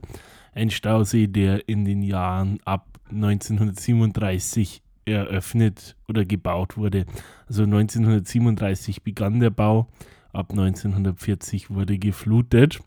Ein 0.54 0.70
Stausee, 0.70 1.28
der 1.28 1.68
in 1.68 1.86
den 1.86 2.04
Jahren 2.04 2.60
ab 2.66 3.00
1937 3.12 4.84
eröffnet 5.06 5.96
oder 6.08 6.26
gebaut 6.26 6.78
wurde. 6.78 7.06
Also 7.48 7.64
1937 7.64 9.04
begann 9.04 9.40
der 9.40 9.50
Bau, 9.50 9.88
ab 10.32 10.52
1940 10.52 11.72
wurde 11.72 11.98
geflutet. 11.98 12.80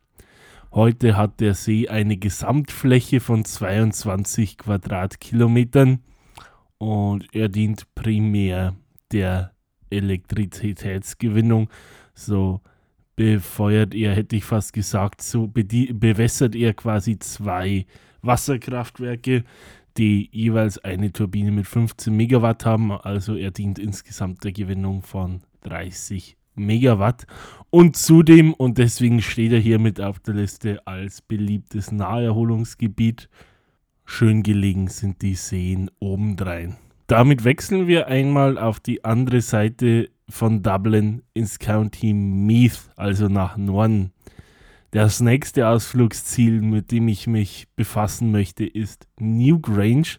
Heute 0.71 1.17
hat 1.17 1.41
der 1.41 1.55
See 1.55 1.89
eine 1.89 2.17
Gesamtfläche 2.17 3.19
von 3.19 3.45
22 3.45 4.57
Quadratkilometern 4.57 5.99
und 6.79 7.27
er 7.35 7.49
dient 7.49 7.93
primär 7.95 8.77
der 9.11 9.53
Elektrizitätsgewinnung. 9.91 11.69
So 12.15 12.61
befeuert 13.17 13.95
er, 13.95 14.15
hätte 14.15 14.37
ich 14.37 14.45
fast 14.45 14.73
gesagt, 14.73 15.23
so 15.23 15.47
bewässert 15.47 16.55
er 16.55 16.75
quasi 16.75 17.19
zwei 17.19 17.87
Wasserkraftwerke, 18.23 19.45
die 19.97 20.29
jeweils 20.33 20.79
eine 20.79 21.13
Turbine 21.13 21.51
mit 21.51 21.67
15 21.67 22.15
Megawatt 22.17 22.65
haben. 22.65 22.93
Also 22.93 23.37
er 23.37 23.51
dient 23.51 23.79
insgesamt 23.79 24.45
der 24.45 24.53
Gewinnung 24.53 25.03
von 25.03 25.43
30 25.63 26.37
Megawatt. 26.55 27.27
Und 27.71 27.97
zudem, 27.97 28.55
und 28.55 28.79
deswegen 28.79 29.21
steht 29.23 29.53
er 29.53 29.59
hier 29.59 29.79
mit 29.79 30.01
auf 30.01 30.19
der 30.19 30.35
Liste 30.35 30.87
als 30.87 31.23
beliebtes 31.23 31.93
Naherholungsgebiet, 31.93 33.29
schön 34.05 34.43
gelegen 34.43 34.89
sind 34.89 35.23
die 35.23 35.35
Seen 35.35 35.91
obendrein. 35.99 36.77
Damit 37.07 37.45
wechseln 37.45 37.89
wir 37.89 38.07
einmal 38.07 38.59
auf 38.59 38.81
die 38.81 39.05
andere 39.05 39.41
Seite 39.41 40.11
von 40.29 40.63
Dublin 40.63 41.23
ins 41.35 41.59
County 41.59 42.13
Meath, 42.13 42.91
also 42.97 43.29
nach 43.29 43.57
Norden. 43.57 44.13
Das 44.91 45.21
nächste 45.21 45.69
Ausflugsziel, 45.69 46.61
mit 46.61 46.91
dem 46.93 47.09
ich 47.09 47.27
mich 47.27 47.67
befassen 47.77 48.31
möchte, 48.31 48.67
ist 48.67 49.09
Newgrange, 49.19 50.19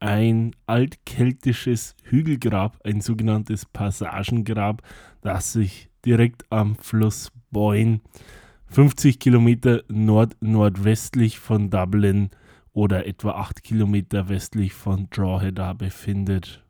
ein 0.00 0.56
altkeltisches 0.66 1.94
Hügelgrab, 2.02 2.80
ein 2.84 3.00
sogenanntes 3.00 3.66
Passagengrab, 3.66 4.82
das 5.20 5.52
sich 5.52 5.88
direkt 6.04 6.44
am 6.50 6.74
Fluss 6.74 7.30
Boyne, 7.52 8.00
50 8.66 9.20
Kilometer 9.20 9.84
nord-nordwestlich 9.88 11.38
von 11.38 11.70
Dublin 11.70 12.30
oder 12.72 13.06
etwa 13.06 13.32
8 13.32 13.62
Kilometer 13.62 14.28
westlich 14.28 14.72
von 14.72 15.08
Drawhead 15.10 15.60
befindet. 15.78 16.61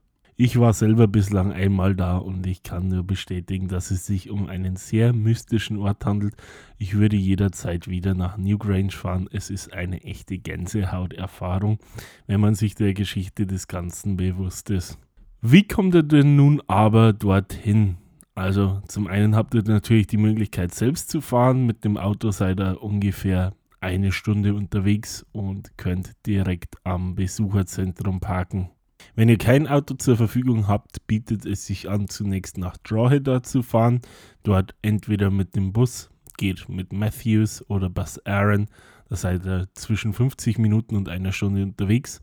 Ich 0.45 0.59
war 0.59 0.73
selber 0.73 1.07
bislang 1.07 1.53
einmal 1.53 1.95
da 1.95 2.17
und 2.17 2.45
ich 2.49 2.65
kann 2.65 2.89
nur 2.89 3.05
bestätigen, 3.05 3.69
dass 3.69 3.93
es 3.93 4.07
sich 4.07 4.29
um 4.29 4.49
einen 4.49 4.75
sehr 4.75 5.13
mystischen 5.13 5.77
Ort 5.79 6.05
handelt. 6.05 6.35
Ich 6.79 6.97
würde 6.97 7.15
jederzeit 7.15 7.87
wieder 7.87 8.15
nach 8.15 8.39
Newgrange 8.39 8.91
fahren. 8.91 9.29
Es 9.31 9.51
ist 9.51 9.73
eine 9.73 10.03
echte 10.03 10.39
Gänsehauterfahrung, 10.39 11.79
wenn 12.27 12.41
man 12.41 12.57
sich 12.57 12.75
der 12.75 12.93
Geschichte 12.93 13.47
des 13.47 13.69
Ganzen 13.69 14.17
bewusst 14.17 14.71
ist. 14.71 14.99
Wie 15.43 15.63
kommt 15.63 15.95
ihr 15.95 16.03
denn 16.03 16.35
nun 16.35 16.61
aber 16.67 17.13
dorthin? 17.13 17.99
Also 18.35 18.83
zum 18.89 19.07
einen 19.07 19.37
habt 19.37 19.55
ihr 19.55 19.63
natürlich 19.63 20.09
die 20.09 20.17
Möglichkeit 20.17 20.75
selbst 20.75 21.09
zu 21.09 21.21
fahren. 21.21 21.67
Mit 21.67 21.85
dem 21.85 21.97
Auto 21.97 22.33
seid 22.33 22.59
ihr 22.59 22.83
ungefähr 22.83 23.53
eine 23.79 24.11
Stunde 24.11 24.55
unterwegs 24.55 25.25
und 25.31 25.79
könnt 25.79 26.11
direkt 26.27 26.79
am 26.83 27.15
Besucherzentrum 27.15 28.19
parken. 28.19 28.71
Wenn 29.15 29.29
ihr 29.29 29.39
kein 29.39 29.67
Auto 29.67 29.95
zur 29.95 30.17
Verfügung 30.17 30.69
habt, 30.69 31.07
bietet 31.07 31.47
es 31.47 31.67
sich 31.67 31.89
an, 31.89 32.09
zunächst 32.09 32.59
nach 32.59 32.77
Drawheader 32.79 33.43
zu 33.43 33.63
fahren. 33.63 34.01
Dort 34.43 34.75
entweder 34.83 35.31
mit 35.31 35.55
dem 35.57 35.73
Bus, 35.73 36.11
geht 36.37 36.69
mit 36.69 36.93
Matthews 36.93 37.65
oder 37.69 37.89
Bus 37.89 38.19
Aaron. 38.27 38.69
Da 39.09 39.17
seid 39.17 39.45
ihr 39.45 39.69
zwischen 39.75 40.13
50 40.13 40.59
Minuten 40.59 40.97
und 40.97 41.09
einer 41.09 41.33
Stunde 41.33 41.63
unterwegs. 41.63 42.21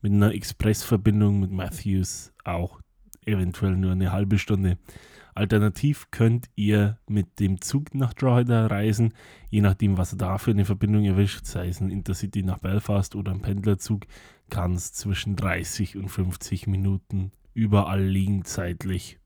Mit 0.00 0.12
einer 0.12 0.34
Expressverbindung 0.34 1.40
mit 1.40 1.52
Matthews 1.52 2.32
auch 2.44 2.80
eventuell 3.24 3.76
nur 3.76 3.92
eine 3.92 4.12
halbe 4.12 4.38
Stunde. 4.38 4.78
Alternativ 5.34 6.10
könnt 6.10 6.50
ihr 6.56 6.98
mit 7.08 7.40
dem 7.40 7.60
Zug 7.62 7.94
nach 7.94 8.12
Drogheda 8.12 8.66
reisen, 8.66 9.14
je 9.48 9.62
nachdem, 9.62 9.96
was 9.96 10.12
ihr 10.12 10.18
da 10.18 10.36
für 10.36 10.50
eine 10.50 10.66
Verbindung 10.66 11.04
erwischt, 11.04 11.46
sei 11.46 11.68
es 11.68 11.80
ein 11.80 11.88
Intercity 11.88 12.42
nach 12.42 12.58
Belfast 12.58 13.14
oder 13.16 13.32
ein 13.32 13.40
Pendlerzug, 13.40 14.06
kann 14.52 14.74
es 14.74 14.92
zwischen 14.92 15.34
30 15.34 15.96
und 15.96 16.10
50 16.10 16.66
Minuten 16.66 17.32
überall 17.54 18.04
liegen 18.04 18.44
zeitlich. 18.44 19.18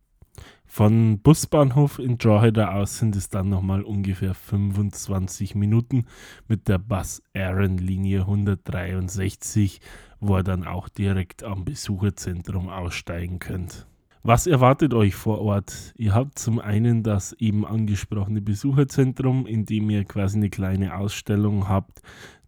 Von 0.65 1.19
Busbahnhof 1.19 1.99
in 1.99 2.17
Drogheda 2.17 2.75
aus 2.75 2.99
sind 2.99 3.17
es 3.17 3.29
dann 3.29 3.49
nochmal 3.49 3.83
ungefähr 3.83 4.35
25 4.35 5.57
Minuten 5.57 6.07
mit 6.47 6.69
der 6.69 6.79
Bus 6.79 7.25
Aaron 7.35 7.77
Linie 7.77 8.21
163, 8.21 9.81
wo 10.21 10.37
ihr 10.37 10.45
dann 10.45 10.65
auch 10.65 10.89
direkt 10.89 11.43
am 11.43 11.65
Besucherzentrum 11.65 12.69
aussteigen 12.69 13.41
könnt. 13.41 13.89
Was 14.23 14.49
erwartet 14.49 14.93
euch 14.93 15.15
vor 15.15 15.41
Ort? 15.41 15.95
Ihr 15.97 16.13
habt 16.13 16.39
zum 16.39 16.59
einen 16.59 17.05
das 17.05 17.33
eben 17.35 17.65
angesprochene 17.65 18.41
Besucherzentrum, 18.41 19.47
in 19.47 19.67
dem 19.67 19.89
ihr 19.89 20.05
quasi 20.05 20.37
eine 20.39 20.51
kleine 20.51 20.97
Ausstellung 20.97 21.69
habt 21.69 22.01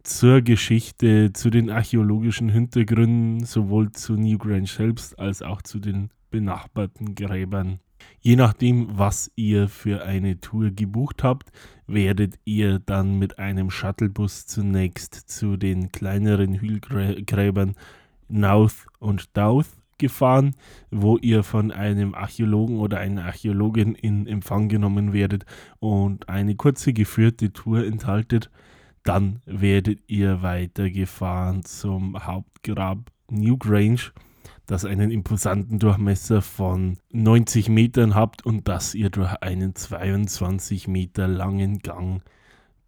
zur 0.09 0.41
Geschichte, 0.41 1.31
zu 1.33 1.49
den 1.49 1.69
archäologischen 1.69 2.49
Hintergründen, 2.49 3.45
sowohl 3.45 3.91
zu 3.91 4.13
Newgrange 4.13 4.65
selbst 4.65 5.17
als 5.19 5.41
auch 5.41 5.61
zu 5.61 5.79
den 5.79 6.09
benachbarten 6.31 7.13
Gräbern. 7.13 7.79
Je 8.19 8.35
nachdem, 8.35 8.97
was 8.97 9.31
ihr 9.35 9.69
für 9.69 10.03
eine 10.03 10.39
Tour 10.39 10.71
gebucht 10.71 11.23
habt, 11.23 11.51
werdet 11.85 12.39
ihr 12.43 12.79
dann 12.79 13.19
mit 13.19 13.37
einem 13.39 13.69
Shuttlebus 13.69 14.47
zunächst 14.47 15.13
zu 15.13 15.57
den 15.57 15.91
kleineren 15.91 16.55
Hügelgräbern 16.55 17.75
Nouth 18.27 18.87
und 18.99 19.37
Douth 19.37 19.67
gefahren, 19.99 20.55
wo 20.89 21.17
ihr 21.17 21.43
von 21.43 21.71
einem 21.71 22.15
Archäologen 22.15 22.79
oder 22.79 22.99
einer 22.99 23.25
Archäologin 23.25 23.93
in 23.93 24.25
Empfang 24.27 24.69
genommen 24.69 25.13
werdet 25.13 25.45
und 25.79 26.29
eine 26.29 26.55
kurze 26.55 26.93
geführte 26.93 27.53
Tour 27.53 27.85
enthaltet. 27.85 28.49
Dann 29.03 29.41
werdet 29.45 29.99
ihr 30.07 30.41
weitergefahren 30.41 31.63
zum 31.63 32.25
Hauptgrab 32.25 33.11
Newgrange, 33.29 34.11
das 34.65 34.85
einen 34.85 35.11
imposanten 35.11 35.79
Durchmesser 35.79 36.41
von 36.41 36.97
90 37.11 37.69
Metern 37.69 38.13
habt 38.13 38.45
und 38.45 38.67
das 38.67 38.93
ihr 38.93 39.09
durch 39.09 39.33
einen 39.41 39.75
22 39.75 40.87
Meter 40.87 41.27
langen 41.27 41.79
Gang 41.79 42.21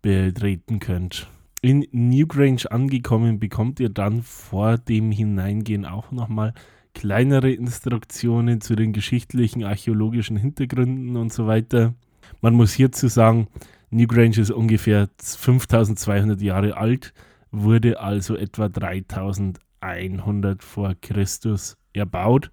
betreten 0.01 0.79
könnt. 0.79 1.27
In 1.61 1.85
Newgrange 1.91 2.71
angekommen 2.71 3.39
bekommt 3.39 3.79
ihr 3.79 3.89
dann 3.89 4.23
vor 4.23 4.77
dem 4.77 5.11
Hineingehen 5.11 5.85
auch 5.85 6.11
nochmal 6.11 6.53
kleinere 6.93 7.51
Instruktionen 7.51 8.61
zu 8.61 8.75
den 8.75 8.93
geschichtlichen, 8.93 9.63
archäologischen 9.63 10.37
Hintergründen 10.37 11.15
und 11.17 11.31
so 11.31 11.47
weiter. 11.47 11.93
Man 12.41 12.55
muss 12.55 12.73
hierzu 12.73 13.07
sagen, 13.07 13.47
Newgrange 13.91 14.39
ist 14.39 14.51
ungefähr 14.51 15.09
5200 15.21 16.41
Jahre 16.41 16.77
alt, 16.77 17.13
wurde 17.51 17.99
also 17.99 18.37
etwa 18.37 18.69
3100 18.69 20.63
vor 20.63 20.95
Christus 21.01 21.75
erbaut 21.91 22.51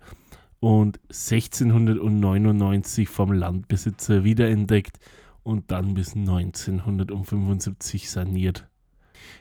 und 0.59 0.99
1699 1.09 3.09
vom 3.09 3.31
Landbesitzer 3.33 4.25
wiederentdeckt 4.25 4.99
und 5.45 5.71
dann 5.71 5.95
bis 5.95 6.17
1975 6.17 8.11
saniert. 8.11 8.67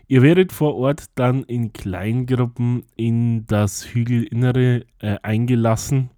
Ihr 0.07 0.21
werdet 0.21 0.51
vor 0.51 0.75
Ort 0.75 1.05
dann 1.15 1.43
in 1.43 1.73
Kleingruppen 1.73 2.83
in 2.95 3.47
das 3.47 3.85
Hügelinnere 3.85 4.85
äh, 4.99 5.17
eingelassen 5.23 6.11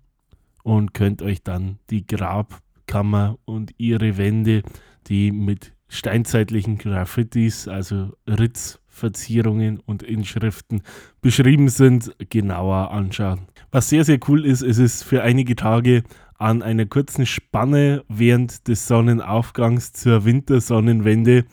und 0.64 0.94
könnt 0.94 1.22
euch 1.22 1.42
dann 1.42 1.80
die 1.90 2.06
Grabkammer 2.06 3.38
und 3.46 3.74
ihre 3.78 4.18
Wände, 4.18 4.64
die 5.08 5.32
mit 5.32 5.74
steinzeitlichen 5.88 6.78
Graffitis, 6.78 7.68
also 7.68 8.14
Ritzverzierungen 8.28 9.80
und 9.80 10.04
Inschriften 10.04 10.84
beschrieben 11.22 11.70
sind, 11.70 12.16
genauer 12.30 12.92
anschauen. 12.92 13.48
Was 13.72 13.90
sehr, 13.90 14.04
sehr 14.04 14.20
cool 14.28 14.46
ist, 14.46 14.62
es 14.62 14.78
ist 14.78 15.04
für 15.04 15.24
einige 15.24 15.56
Tage 15.56 16.04
an 16.38 16.62
einer 16.62 16.86
kurzen 16.86 17.26
Spanne 17.26 18.04
während 18.08 18.68
des 18.68 18.88
Sonnenaufgangs 18.88 19.92
zur 19.94 20.26
Wintersonnenwende 20.26 21.46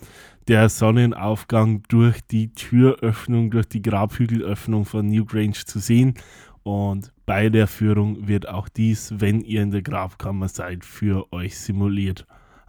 der 0.48 0.68
Sonnenaufgang 0.68 1.82
durch 1.88 2.20
die 2.20 2.52
Türöffnung, 2.52 3.50
durch 3.50 3.66
die 3.66 3.82
Grabhügelöffnung 3.82 4.84
von 4.84 5.08
Newgrange 5.08 5.64
zu 5.64 5.80
sehen. 5.80 6.14
Und 6.62 7.12
bei 7.26 7.48
der 7.48 7.66
Führung 7.66 8.28
wird 8.28 8.48
auch 8.48 8.68
dies, 8.68 9.12
wenn 9.18 9.40
ihr 9.40 9.62
in 9.62 9.72
der 9.72 9.82
Grabkammer 9.82 10.48
seid, 10.48 10.84
für 10.84 11.32
euch 11.32 11.58
simuliert. 11.58 12.26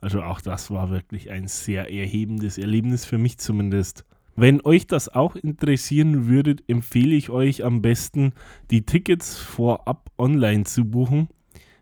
Also 0.08 0.24
auch 0.24 0.40
das 0.40 0.72
war 0.72 0.90
wirklich 0.90 1.32
ein 1.32 1.50
sehr 1.50 1.92
erhebendes 1.92 2.58
Erlebnis 2.58 3.04
für 3.04 3.18
mich 3.18 3.40
zumindest. 3.40 4.06
Wenn 4.38 4.62
euch 4.62 4.88
das 4.88 5.10
auch 5.10 5.36
interessieren 5.36 6.28
würde, 6.28 6.56
empfehle 6.68 7.14
ich 7.14 7.30
euch 7.30 7.66
am 7.66 7.82
besten, 7.82 8.32
die 8.72 8.86
Tickets 8.86 9.36
vorab 9.38 10.10
online 10.18 10.64
zu 10.64 10.86
buchen. 10.86 11.28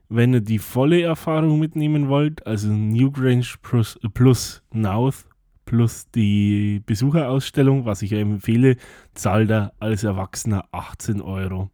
Wenn 0.10 0.34
ihr 0.34 0.42
die 0.42 0.58
volle 0.58 1.04
Erfahrung 1.04 1.60
mitnehmen 1.60 2.08
wollt, 2.08 2.48
also 2.48 2.70
Newgrange 2.70 3.46
plus, 3.62 4.00
plus 4.16 4.64
North 4.74 5.28
plus 5.66 6.10
die 6.10 6.82
Besucherausstellung, 6.84 7.86
was 7.86 8.02
ich 8.02 8.14
empfehle, 8.14 8.78
zahlt 9.14 9.52
er 9.52 9.74
als 9.78 10.04
Erwachsener 10.04 10.66
18 10.72 11.22
Euro. 11.22 11.70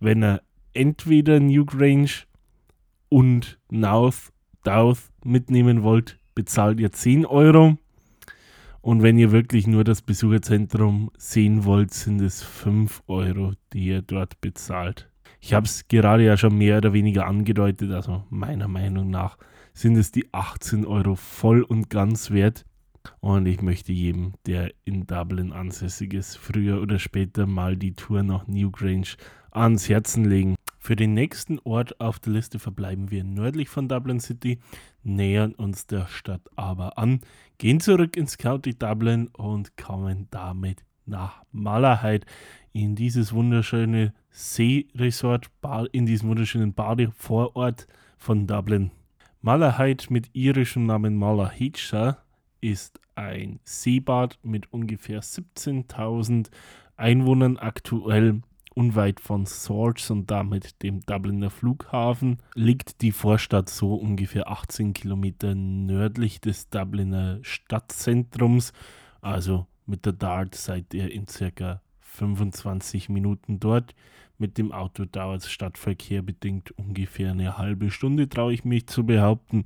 Wenn 0.00 0.22
er 0.22 0.40
entweder 0.72 1.40
Newgrange 1.40 2.24
und 3.10 3.58
North, 3.70 4.32
Douth 4.64 5.10
mitnehmen 5.24 5.82
wollt, 5.82 6.18
bezahlt 6.34 6.80
ihr 6.80 6.92
10 6.92 7.26
Euro. 7.26 7.78
Und 8.80 9.02
wenn 9.02 9.18
ihr 9.18 9.32
wirklich 9.32 9.66
nur 9.66 9.82
das 9.82 10.02
Besucherzentrum 10.02 11.10
sehen 11.16 11.64
wollt, 11.64 11.94
sind 11.94 12.20
es 12.20 12.42
5 12.42 13.02
Euro, 13.06 13.52
die 13.72 13.86
ihr 13.86 14.02
dort 14.02 14.40
bezahlt. 14.40 15.08
Ich 15.40 15.54
habe 15.54 15.66
es 15.66 15.88
gerade 15.88 16.24
ja 16.24 16.36
schon 16.36 16.56
mehr 16.56 16.78
oder 16.78 16.92
weniger 16.92 17.26
angedeutet, 17.26 17.90
also 17.92 18.24
meiner 18.30 18.68
Meinung 18.68 19.10
nach 19.10 19.36
sind 19.74 19.96
es 19.96 20.12
die 20.12 20.32
18 20.32 20.86
Euro 20.86 21.16
voll 21.16 21.62
und 21.62 21.90
ganz 21.90 22.30
wert. 22.30 22.64
Und 23.20 23.46
ich 23.46 23.60
möchte 23.60 23.92
jedem, 23.92 24.32
der 24.46 24.72
in 24.84 25.06
Dublin 25.06 25.52
ansässig 25.52 26.14
ist, 26.14 26.36
früher 26.36 26.80
oder 26.80 26.98
später 26.98 27.46
mal 27.46 27.76
die 27.76 27.94
Tour 27.94 28.22
nach 28.22 28.46
Newgrange 28.46 29.16
ans 29.50 29.88
Herzen 29.88 30.24
legen. 30.24 30.56
Für 30.78 30.96
den 30.96 31.14
nächsten 31.14 31.58
Ort 31.60 32.00
auf 32.00 32.18
der 32.18 32.34
Liste 32.34 32.58
verbleiben 32.58 33.10
wir 33.10 33.24
nördlich 33.24 33.68
von 33.68 33.88
Dublin 33.88 34.20
City, 34.20 34.58
nähern 35.04 35.52
uns 35.52 35.86
der 35.86 36.06
Stadt 36.06 36.42
aber 36.56 36.98
an, 36.98 37.20
gehen 37.58 37.80
zurück 37.80 38.16
ins 38.16 38.38
County 38.38 38.76
Dublin 38.76 39.28
und 39.28 39.76
kommen 39.76 40.28
damit 40.30 40.84
nach 41.06 41.42
Malahide 41.52 42.26
in 42.72 42.96
dieses 42.96 43.32
wunderschöne 43.32 44.12
Seeresort, 44.30 45.50
in 45.92 46.06
diesen 46.06 46.28
wunderschönen 46.28 46.74
Badevorort 46.74 47.86
von 48.16 48.46
Dublin. 48.46 48.90
Malahide 49.40 50.04
mit 50.08 50.30
irischem 50.32 50.86
Namen 50.86 51.16
Malahitsha 51.16 52.18
ist 52.60 52.98
ein 53.14 53.60
Seebad 53.62 54.38
mit 54.42 54.72
ungefähr 54.72 55.22
17.000 55.22 56.48
Einwohnern 56.96 57.58
aktuell 57.58 58.40
unweit 58.74 59.20
von 59.20 59.46
Swords 59.46 60.10
und 60.10 60.30
damit 60.30 60.82
dem 60.82 61.00
Dubliner 61.00 61.50
Flughafen 61.50 62.38
liegt 62.54 63.00
die 63.02 63.12
Vorstadt 63.12 63.68
so 63.68 63.94
ungefähr 63.94 64.50
18 64.50 64.92
Kilometer 64.92 65.54
nördlich 65.54 66.40
des 66.40 66.68
Dubliner 66.68 67.38
Stadtzentrums. 67.42 68.72
Also 69.20 69.66
mit 69.86 70.04
der 70.04 70.12
Dart 70.12 70.54
seid 70.54 70.92
ihr 70.92 71.10
in 71.10 71.26
circa 71.28 71.80
25 72.00 73.08
Minuten 73.08 73.60
dort. 73.60 73.94
Mit 74.38 74.58
dem 74.58 74.72
Auto 74.72 75.04
dauert 75.04 75.42
es 75.42 75.50
stadtverkehrbedingt 75.50 76.72
ungefähr 76.72 77.30
eine 77.30 77.56
halbe 77.56 77.90
Stunde, 77.90 78.28
traue 78.28 78.52
ich 78.52 78.64
mich 78.64 78.86
zu 78.88 79.04
behaupten. 79.04 79.64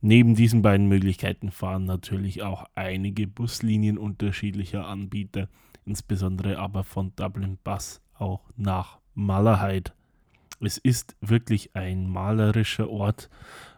Neben 0.00 0.34
diesen 0.34 0.62
beiden 0.62 0.88
Möglichkeiten 0.88 1.50
fahren 1.50 1.84
natürlich 1.84 2.42
auch 2.42 2.64
einige 2.74 3.26
Buslinien 3.26 3.98
unterschiedlicher 3.98 4.86
Anbieter, 4.86 5.48
insbesondere 5.84 6.58
aber 6.58 6.84
von 6.84 7.12
Dublin 7.16 7.58
Bus 7.62 8.00
auch 8.20 8.40
nach 8.56 8.98
Malahide. 9.14 9.92
Es 10.62 10.76
ist 10.76 11.16
wirklich 11.22 11.74
ein 11.74 12.06
malerischer 12.06 12.90
Ort. 12.90 13.30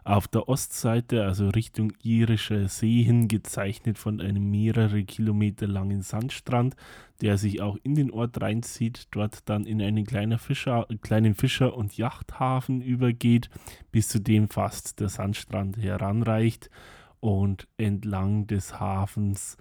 Auf 0.03 0.27
der 0.27 0.49
Ostseite, 0.49 1.23
also 1.23 1.47
Richtung 1.47 1.93
irischer 2.03 2.67
See 2.67 3.03
hin, 3.03 3.29
gezeichnet 3.29 3.97
von 3.97 4.19
einem 4.19 4.51
mehrere 4.51 5.05
Kilometer 5.05 5.65
langen 5.65 6.01
Sandstrand, 6.01 6.75
der 7.21 7.37
sich 7.37 7.61
auch 7.61 7.77
in 7.83 7.95
den 7.95 8.11
Ort 8.11 8.41
reinzieht, 8.41 9.07
dort 9.11 9.47
dann 9.47 9.65
in 9.65 9.81
einen 9.81 10.05
kleinen 10.05 10.37
Fischer, 10.37 10.85
kleinen 11.01 11.35
Fischer- 11.35 11.77
und 11.77 11.95
Yachthafen 11.95 12.81
übergeht, 12.81 13.49
bis 13.93 14.09
zu 14.09 14.19
dem 14.19 14.49
fast 14.49 14.99
der 14.99 15.07
Sandstrand 15.07 15.77
heranreicht 15.77 16.69
und 17.21 17.69
entlang 17.77 18.45
des 18.47 18.77
Hafens 18.81 19.55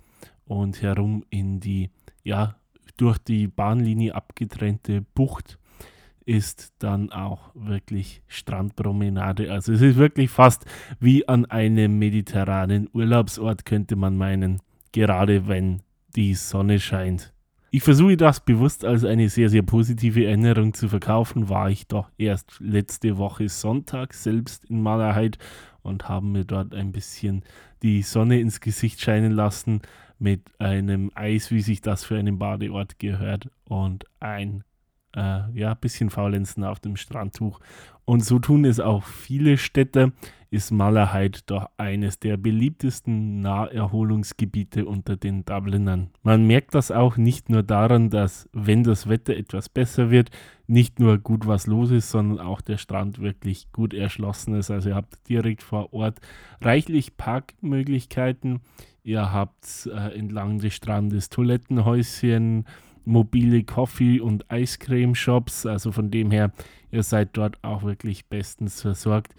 und 0.44 0.82
herum 0.82 1.24
in 1.30 1.60
die, 1.60 1.90
ja, 2.24 2.56
durch 3.02 3.18
die 3.18 3.48
Bahnlinie 3.48 4.14
abgetrennte 4.14 5.00
Bucht 5.00 5.58
ist 6.24 6.72
dann 6.78 7.10
auch 7.10 7.50
wirklich 7.52 8.22
Strandpromenade. 8.28 9.50
Also 9.50 9.72
es 9.72 9.82
ist 9.82 9.96
wirklich 9.96 10.30
fast 10.30 10.66
wie 11.00 11.26
an 11.26 11.44
einem 11.46 11.98
mediterranen 11.98 12.88
Urlaubsort, 12.92 13.64
könnte 13.64 13.96
man 13.96 14.16
meinen, 14.16 14.60
gerade 14.92 15.48
wenn 15.48 15.82
die 16.14 16.34
Sonne 16.34 16.78
scheint. 16.78 17.32
Ich 17.72 17.82
versuche 17.82 18.16
das 18.16 18.38
bewusst 18.38 18.84
als 18.84 19.04
eine 19.04 19.28
sehr, 19.28 19.48
sehr 19.48 19.62
positive 19.62 20.24
Erinnerung 20.24 20.72
zu 20.72 20.88
verkaufen, 20.88 21.48
war 21.48 21.70
ich 21.70 21.88
doch 21.88 22.08
erst 22.18 22.60
letzte 22.60 23.16
Woche 23.16 23.48
Sonntag 23.48 24.14
selbst 24.14 24.66
in 24.66 24.80
Malerheit 24.80 25.38
und 25.82 26.08
habe 26.08 26.26
mir 26.26 26.44
dort 26.44 26.72
ein 26.72 26.92
bisschen 26.92 27.42
die 27.82 28.02
Sonne 28.02 28.38
ins 28.38 28.60
Gesicht 28.60 29.00
scheinen 29.00 29.32
lassen 29.32 29.80
mit 30.22 30.42
einem 30.60 31.10
Eis, 31.14 31.50
wie 31.50 31.60
sich 31.60 31.80
das 31.80 32.04
für 32.04 32.16
einen 32.16 32.38
Badeort 32.38 32.98
gehört 32.98 33.50
und 33.64 34.04
ein 34.20 34.62
äh, 35.16 35.50
ja, 35.52 35.74
bisschen 35.74 36.10
faulenzen 36.10 36.64
auf 36.64 36.80
dem 36.80 36.96
Strandtuch. 36.96 37.58
Und 38.04 38.24
so 38.24 38.38
tun 38.38 38.64
es 38.64 38.80
auch 38.80 39.04
viele 39.04 39.58
Städte, 39.58 40.12
ist 40.50 40.70
Malahide 40.70 41.40
doch 41.46 41.70
eines 41.78 42.18
der 42.18 42.36
beliebtesten 42.36 43.40
Naherholungsgebiete 43.40 44.84
unter 44.84 45.16
den 45.16 45.44
Dublinern. 45.44 46.10
Man 46.22 46.46
merkt 46.46 46.74
das 46.74 46.90
auch 46.90 47.16
nicht 47.16 47.48
nur 47.48 47.62
daran, 47.62 48.10
dass, 48.10 48.48
wenn 48.52 48.84
das 48.84 49.08
Wetter 49.08 49.34
etwas 49.34 49.68
besser 49.68 50.10
wird, 50.10 50.30
nicht 50.66 51.00
nur 51.00 51.18
gut 51.18 51.46
was 51.46 51.66
los 51.66 51.90
ist, 51.90 52.10
sondern 52.10 52.38
auch 52.38 52.60
der 52.60 52.76
Strand 52.76 53.20
wirklich 53.20 53.72
gut 53.72 53.94
erschlossen 53.94 54.54
ist. 54.54 54.70
Also 54.70 54.90
ihr 54.90 54.94
habt 54.94 55.28
direkt 55.28 55.62
vor 55.62 55.92
Ort 55.94 56.20
reichlich 56.60 57.16
Parkmöglichkeiten. 57.16 58.60
Ihr 59.04 59.32
habt 59.32 59.88
äh, 59.92 60.16
entlang 60.16 60.58
des 60.58 60.74
Strandes 60.74 61.28
Toilettenhäuschen, 61.28 62.66
mobile 63.04 63.64
Coffee- 63.64 64.20
und 64.20 64.50
Eiscreme-Shops. 64.50 65.66
Also 65.66 65.90
von 65.90 66.10
dem 66.10 66.30
her, 66.30 66.52
ihr 66.90 67.02
seid 67.02 67.30
dort 67.36 67.62
auch 67.62 67.82
wirklich 67.82 68.26
bestens 68.26 68.80
versorgt. 68.80 69.34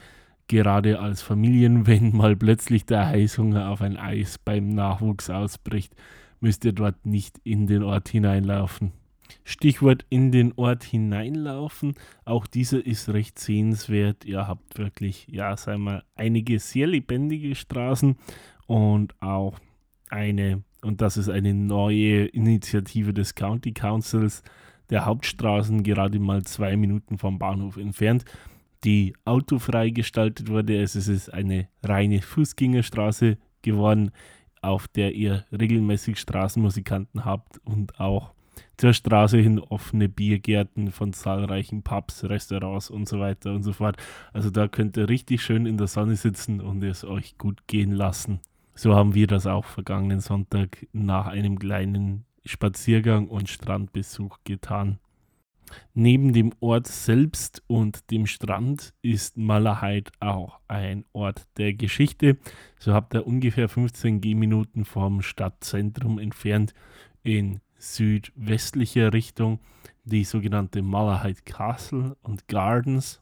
Gerade 0.47 0.99
als 0.99 1.21
Familien, 1.21 1.87
wenn 1.87 2.15
mal 2.15 2.35
plötzlich 2.35 2.85
der 2.85 3.07
Heißhunger 3.07 3.69
auf 3.69 3.81
ein 3.81 3.97
Eis 3.97 4.37
beim 4.37 4.69
Nachwuchs 4.69 5.29
ausbricht, 5.29 5.95
müsst 6.41 6.65
ihr 6.65 6.73
dort 6.73 7.05
nicht 7.05 7.39
in 7.45 7.67
den 7.67 7.83
Ort 7.83 8.09
hineinlaufen. 8.09 8.91
Stichwort 9.45 10.05
in 10.09 10.31
den 10.31 10.53
Ort 10.57 10.83
hineinlaufen. 10.83 11.95
Auch 12.25 12.47
dieser 12.47 12.85
ist 12.85 13.09
recht 13.09 13.39
sehenswert. 13.39 14.25
Ihr 14.25 14.47
habt 14.47 14.77
wirklich, 14.77 15.27
ja, 15.29 15.55
sagen 15.57 15.83
wir, 15.85 16.03
einige 16.15 16.59
sehr 16.59 16.87
lebendige 16.87 17.55
Straßen 17.55 18.17
und 18.67 19.21
auch 19.21 19.59
eine 20.09 20.63
und 20.83 21.01
das 21.01 21.17
ist 21.17 21.29
eine 21.29 21.53
neue 21.53 22.25
Initiative 22.25 23.13
des 23.13 23.35
County 23.35 23.71
Councils 23.71 24.43
der 24.89 25.05
Hauptstraßen, 25.05 25.81
gerade 25.81 26.19
mal 26.19 26.43
zwei 26.43 26.75
Minuten 26.75 27.17
vom 27.17 27.39
Bahnhof 27.39 27.77
entfernt, 27.77 28.25
die 28.83 29.15
autofrei 29.23 29.89
gestaltet 29.89 30.49
wurde. 30.49 30.81
Es 30.81 30.95
ist 30.95 31.33
eine 31.33 31.69
reine 31.81 32.21
Fußgängerstraße 32.21 33.37
geworden, 33.61 34.11
auf 34.61 34.87
der 34.89 35.13
ihr 35.13 35.45
regelmäßig 35.57 36.19
Straßenmusikanten 36.19 37.23
habt 37.23 37.59
und 37.65 37.99
auch 37.99 38.33
zur 38.77 38.93
Straße 38.93 39.37
hin 39.37 39.59
offene 39.59 40.09
Biergärten 40.09 40.91
von 40.91 41.13
zahlreichen 41.13 41.81
Pubs, 41.81 42.25
Restaurants 42.25 42.89
und 42.89 43.07
so 43.07 43.19
weiter 43.19 43.53
und 43.53 43.63
so 43.63 43.73
fort. 43.73 43.97
Also 44.31 44.49
da 44.49 44.67
könnt 44.67 44.97
ihr 44.97 45.09
richtig 45.09 45.41
schön 45.41 45.65
in 45.65 45.77
der 45.77 45.87
Sonne 45.87 46.17
sitzen 46.17 46.59
und 46.61 46.83
es 46.83 47.03
euch 47.03 47.37
gut 47.37 47.67
gehen 47.67 47.93
lassen. 47.93 48.41
So 48.75 48.95
haben 48.95 49.13
wir 49.13 49.27
das 49.27 49.45
auch 49.45 49.65
vergangenen 49.65 50.19
Sonntag 50.19 50.87
nach 50.93 51.27
einem 51.27 51.59
kleinen 51.59 52.25
Spaziergang 52.45 53.27
und 53.27 53.49
Strandbesuch 53.49 54.39
getan. 54.43 54.99
Neben 55.93 56.33
dem 56.33 56.53
Ort 56.59 56.87
selbst 56.87 57.63
und 57.67 58.11
dem 58.11 58.25
Strand 58.25 58.93
ist 59.01 59.37
Malahide 59.37 60.11
auch 60.19 60.59
ein 60.67 61.05
Ort 61.13 61.47
der 61.57 61.73
Geschichte. 61.73 62.37
So 62.79 62.93
habt 62.93 63.13
ihr 63.13 63.25
ungefähr 63.25 63.69
15 63.69 64.21
Gehminuten 64.21 64.85
vom 64.85 65.21
Stadtzentrum 65.21 66.19
entfernt 66.19 66.73
in 67.23 67.59
südwestlicher 67.77 69.13
Richtung 69.13 69.59
die 70.03 70.23
sogenannte 70.23 70.81
Malahide 70.81 71.41
Castle 71.45 72.17
und 72.21 72.47
Gardens. 72.47 73.21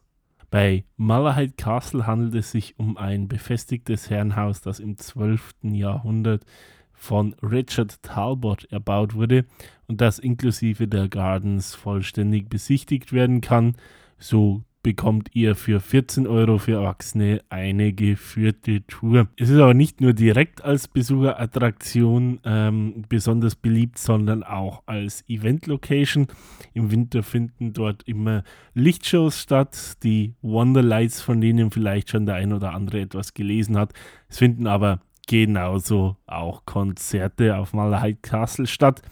Bei 0.52 0.84
Malahide 0.98 1.54
Castle 1.54 2.06
handelt 2.06 2.34
es 2.34 2.50
sich 2.50 2.78
um 2.78 2.98
ein 2.98 3.26
befestigtes 3.26 4.10
Herrenhaus, 4.10 4.60
das 4.60 4.80
im 4.80 4.98
12. 4.98 5.54
Jahrhundert 5.62 6.44
von 6.92 7.34
Richard 7.42 8.02
Talbot 8.02 8.66
erbaut 8.66 9.14
wurde 9.14 9.46
und 9.86 10.02
das 10.02 10.18
inklusive 10.18 10.88
der 10.88 11.08
Gardens 11.08 11.74
vollständig 11.74 12.50
besichtigt 12.50 13.14
werden 13.14 13.40
kann. 13.40 13.76
So 14.18 14.62
bekommt 14.82 15.30
ihr 15.32 15.54
für 15.54 15.80
14 15.80 16.26
Euro 16.26 16.58
für 16.58 16.72
Erwachsene 16.72 17.42
eine 17.48 17.92
geführte 17.92 18.84
Tour. 18.86 19.28
Es 19.36 19.48
ist 19.48 19.60
aber 19.60 19.74
nicht 19.74 20.00
nur 20.00 20.12
direkt 20.12 20.64
als 20.64 20.88
Besucherattraktion 20.88 22.40
ähm, 22.44 23.04
besonders 23.08 23.54
beliebt, 23.54 23.98
sondern 23.98 24.42
auch 24.42 24.82
als 24.86 25.24
Event-Location. 25.28 26.26
Im 26.74 26.90
Winter 26.90 27.22
finden 27.22 27.72
dort 27.72 28.02
immer 28.08 28.42
Lichtshows 28.74 29.40
statt, 29.40 30.02
die 30.02 30.34
Wonderlights, 30.42 31.20
von 31.20 31.40
denen 31.40 31.70
vielleicht 31.70 32.10
schon 32.10 32.26
der 32.26 32.36
ein 32.36 32.52
oder 32.52 32.74
andere 32.74 33.00
etwas 33.00 33.34
gelesen 33.34 33.76
hat. 33.76 33.92
Es 34.28 34.38
finden 34.38 34.66
aber 34.66 35.00
genauso 35.28 36.16
auch 36.26 36.64
Konzerte 36.66 37.56
auf 37.56 37.72
Malahide 37.72 38.18
Castle 38.20 38.66
statt. 38.66 39.02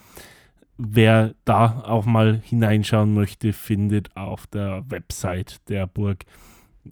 Wer 0.82 1.34
da 1.44 1.82
auch 1.84 2.06
mal 2.06 2.40
hineinschauen 2.42 3.12
möchte, 3.12 3.52
findet 3.52 4.16
auf 4.16 4.46
der 4.46 4.82
Website 4.88 5.60
der 5.68 5.86
Burg 5.86 6.24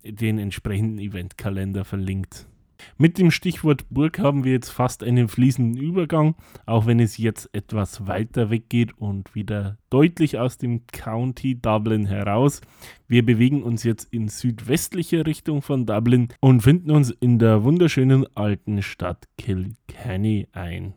den 0.04 0.38
entsprechenden 0.38 0.98
Eventkalender 0.98 1.86
verlinkt. 1.86 2.46
Mit 2.98 3.16
dem 3.16 3.30
Stichwort 3.30 3.86
Burg 3.88 4.18
haben 4.18 4.44
wir 4.44 4.52
jetzt 4.52 4.68
fast 4.68 5.02
einen 5.02 5.26
fließenden 5.26 5.82
Übergang, 5.82 6.34
auch 6.66 6.84
wenn 6.84 7.00
es 7.00 7.16
jetzt 7.16 7.48
etwas 7.54 8.06
weiter 8.06 8.50
weggeht 8.50 8.92
und 8.98 9.34
wieder 9.34 9.78
deutlich 9.88 10.38
aus 10.38 10.58
dem 10.58 10.86
County 10.88 11.58
Dublin 11.58 12.04
heraus. 12.04 12.60
Wir 13.08 13.24
bewegen 13.24 13.62
uns 13.62 13.84
jetzt 13.84 14.12
in 14.12 14.28
südwestliche 14.28 15.24
Richtung 15.24 15.62
von 15.62 15.86
Dublin 15.86 16.28
und 16.40 16.60
finden 16.60 16.90
uns 16.90 17.10
in 17.10 17.38
der 17.38 17.64
wunderschönen 17.64 18.26
alten 18.36 18.82
Stadt 18.82 19.24
Kilkenny 19.38 20.46
ein. 20.52 20.92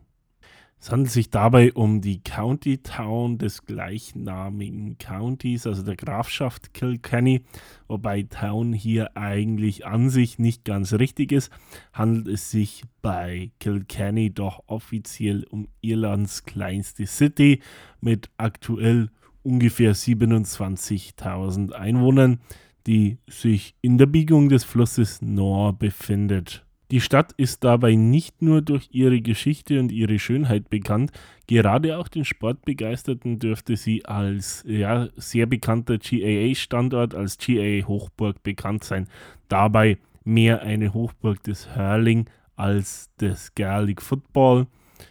Es 0.81 0.91
handelt 0.91 1.11
sich 1.11 1.29
dabei 1.29 1.73
um 1.73 2.01
die 2.01 2.23
County 2.23 2.79
Town 2.79 3.37
des 3.37 3.65
gleichnamigen 3.65 4.97
Countys, 4.97 5.67
also 5.67 5.83
der 5.83 5.95
Grafschaft 5.95 6.73
Kilkenny, 6.73 7.43
wobei 7.87 8.23
Town 8.23 8.73
hier 8.73 9.15
eigentlich 9.15 9.85
an 9.85 10.09
sich 10.09 10.39
nicht 10.39 10.65
ganz 10.65 10.93
richtig 10.93 11.33
ist, 11.33 11.51
handelt 11.93 12.27
es 12.29 12.49
sich 12.49 12.81
bei 13.03 13.51
Kilkenny 13.59 14.33
doch 14.33 14.63
offiziell 14.65 15.43
um 15.51 15.67
Irlands 15.81 16.45
kleinste 16.45 17.05
City 17.05 17.61
mit 17.99 18.31
aktuell 18.37 19.11
ungefähr 19.43 19.93
27.000 19.93 21.73
Einwohnern, 21.73 22.39
die 22.87 23.19
sich 23.29 23.75
in 23.81 23.99
der 23.99 24.07
Biegung 24.07 24.49
des 24.49 24.63
Flusses 24.63 25.21
Nor 25.21 25.77
befindet. 25.77 26.65
Die 26.91 26.99
Stadt 26.99 27.31
ist 27.37 27.63
dabei 27.63 27.95
nicht 27.95 28.41
nur 28.41 28.61
durch 28.61 28.89
ihre 28.91 29.21
Geschichte 29.21 29.79
und 29.79 29.93
ihre 29.93 30.19
Schönheit 30.19 30.69
bekannt, 30.69 31.11
gerade 31.47 31.97
auch 31.97 32.09
den 32.09 32.25
Sportbegeisterten 32.25 33.39
dürfte 33.39 33.77
sie 33.77 34.05
als 34.05 34.65
ja, 34.67 35.07
sehr 35.15 35.45
bekannter 35.45 35.99
GAA-Standort, 35.99 37.15
als 37.15 37.37
GAA-Hochburg 37.37 38.43
bekannt 38.43 38.83
sein. 38.83 39.07
Dabei 39.47 39.99
mehr 40.25 40.63
eine 40.63 40.93
Hochburg 40.93 41.41
des 41.43 41.73
Hurling 41.77 42.29
als 42.57 43.09
des 43.21 43.55
Gaelic 43.55 44.01
Football. 44.01 44.67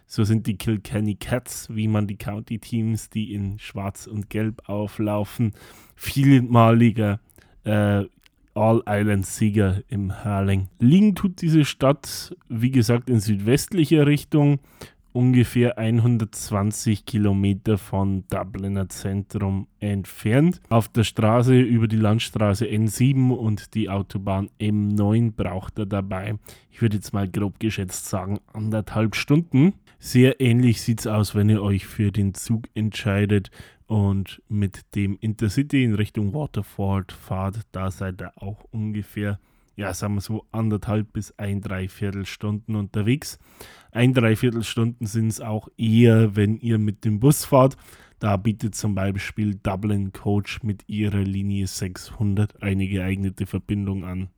So 0.07 0.25
sind 0.25 0.47
die 0.47 0.59
Kilkenny 0.59 1.15
Cats, 1.15 1.69
wie 1.75 1.89
man 1.89 2.07
die 2.07 2.19
County-Teams, 2.19 3.09
die 3.09 3.33
in 3.33 3.59
Schwarz 3.59 4.07
und 4.07 4.29
Gelb 4.29 4.69
auflaufen, 4.69 5.55
vielmaliger 5.97 7.21
äh, 7.65 8.05
All-Island-Sieger 8.55 9.83
im 9.89 10.25
Hurling. 10.25 10.69
Liegen 10.79 11.15
tut 11.15 11.41
diese 11.43 11.65
Stadt, 11.65 12.37
wie 12.49 12.71
gesagt, 12.71 13.09
in 13.09 13.21
südwestlicher 13.21 14.07
Richtung, 14.07 14.61
ungefähr 15.13 15.79
120 15.79 17.05
Kilometer 17.05 17.79
von 17.79 18.25
Dubliner 18.29 18.89
Zentrum 18.89 19.67
entfernt. 19.81 20.61
Auf 20.69 20.89
der 20.89 21.05
Straße 21.05 21.59
über 21.59 21.89
die 21.89 21.97
Landstraße 21.97 22.67
N7 22.67 23.31
und 23.31 23.75
die 23.75 23.89
Autobahn 23.89 24.51
M9 24.61 25.33
braucht 25.33 25.79
er 25.79 25.87
dabei, 25.87 26.37
ich 26.71 26.81
würde 26.81 26.97
jetzt 26.97 27.13
mal 27.13 27.29
grob 27.29 27.61
geschätzt 27.61 28.07
sagen, 28.07 28.41
anderthalb 28.53 29.17
Stunden. 29.17 29.75
Sehr 29.99 30.41
ähnlich 30.41 30.81
sieht 30.81 31.01
es 31.01 31.07
aus, 31.07 31.35
wenn 31.35 31.51
ihr 31.51 31.63
euch 31.63 31.87
für 31.87 32.11
den 32.11 32.33
Zug 32.33 32.69
entscheidet 32.75 33.51
und 33.91 34.41
mit 34.49 34.95
dem 34.95 35.19
Intercity 35.21 35.83
in 35.83 35.97
Richtung 35.97 36.33
Waterford 36.33 37.11
fahrt, 37.11 37.63
da 37.73 37.91
seid 37.91 38.23
ihr 38.23 38.31
auch 38.41 38.63
ungefähr, 38.71 39.41
ja, 39.75 39.93
sagen 39.95 40.15
wir 40.15 40.21
so, 40.21 40.47
anderthalb 40.53 41.13
bis 41.13 41.37
ein 41.39 41.61
Dreiviertel 41.61 42.25
Stunden 42.25 42.77
unterwegs. 42.77 43.41
Ein 43.91 44.15
Dreiviertel 44.15 44.63
Stunden 44.63 45.07
sind 45.07 45.27
es 45.27 45.41
auch 45.41 45.69
eher, 45.77 46.37
wenn 46.37 46.57
ihr 46.59 46.79
mit 46.79 47.05
dem 47.05 47.19
Bus 47.19 47.45
fahrt. 47.45 47.77
Da 48.21 48.37
bietet 48.37 48.77
zum 48.77 48.95
Beispiel 48.95 49.57
Dublin 49.57 50.13
Coach 50.13 50.63
mit 50.63 50.89
ihrer 50.89 51.25
Linie 51.25 51.67
600 51.67 52.63
eine 52.63 52.87
geeignete 52.87 53.45
Verbindung 53.45 54.05
an. 54.05 54.29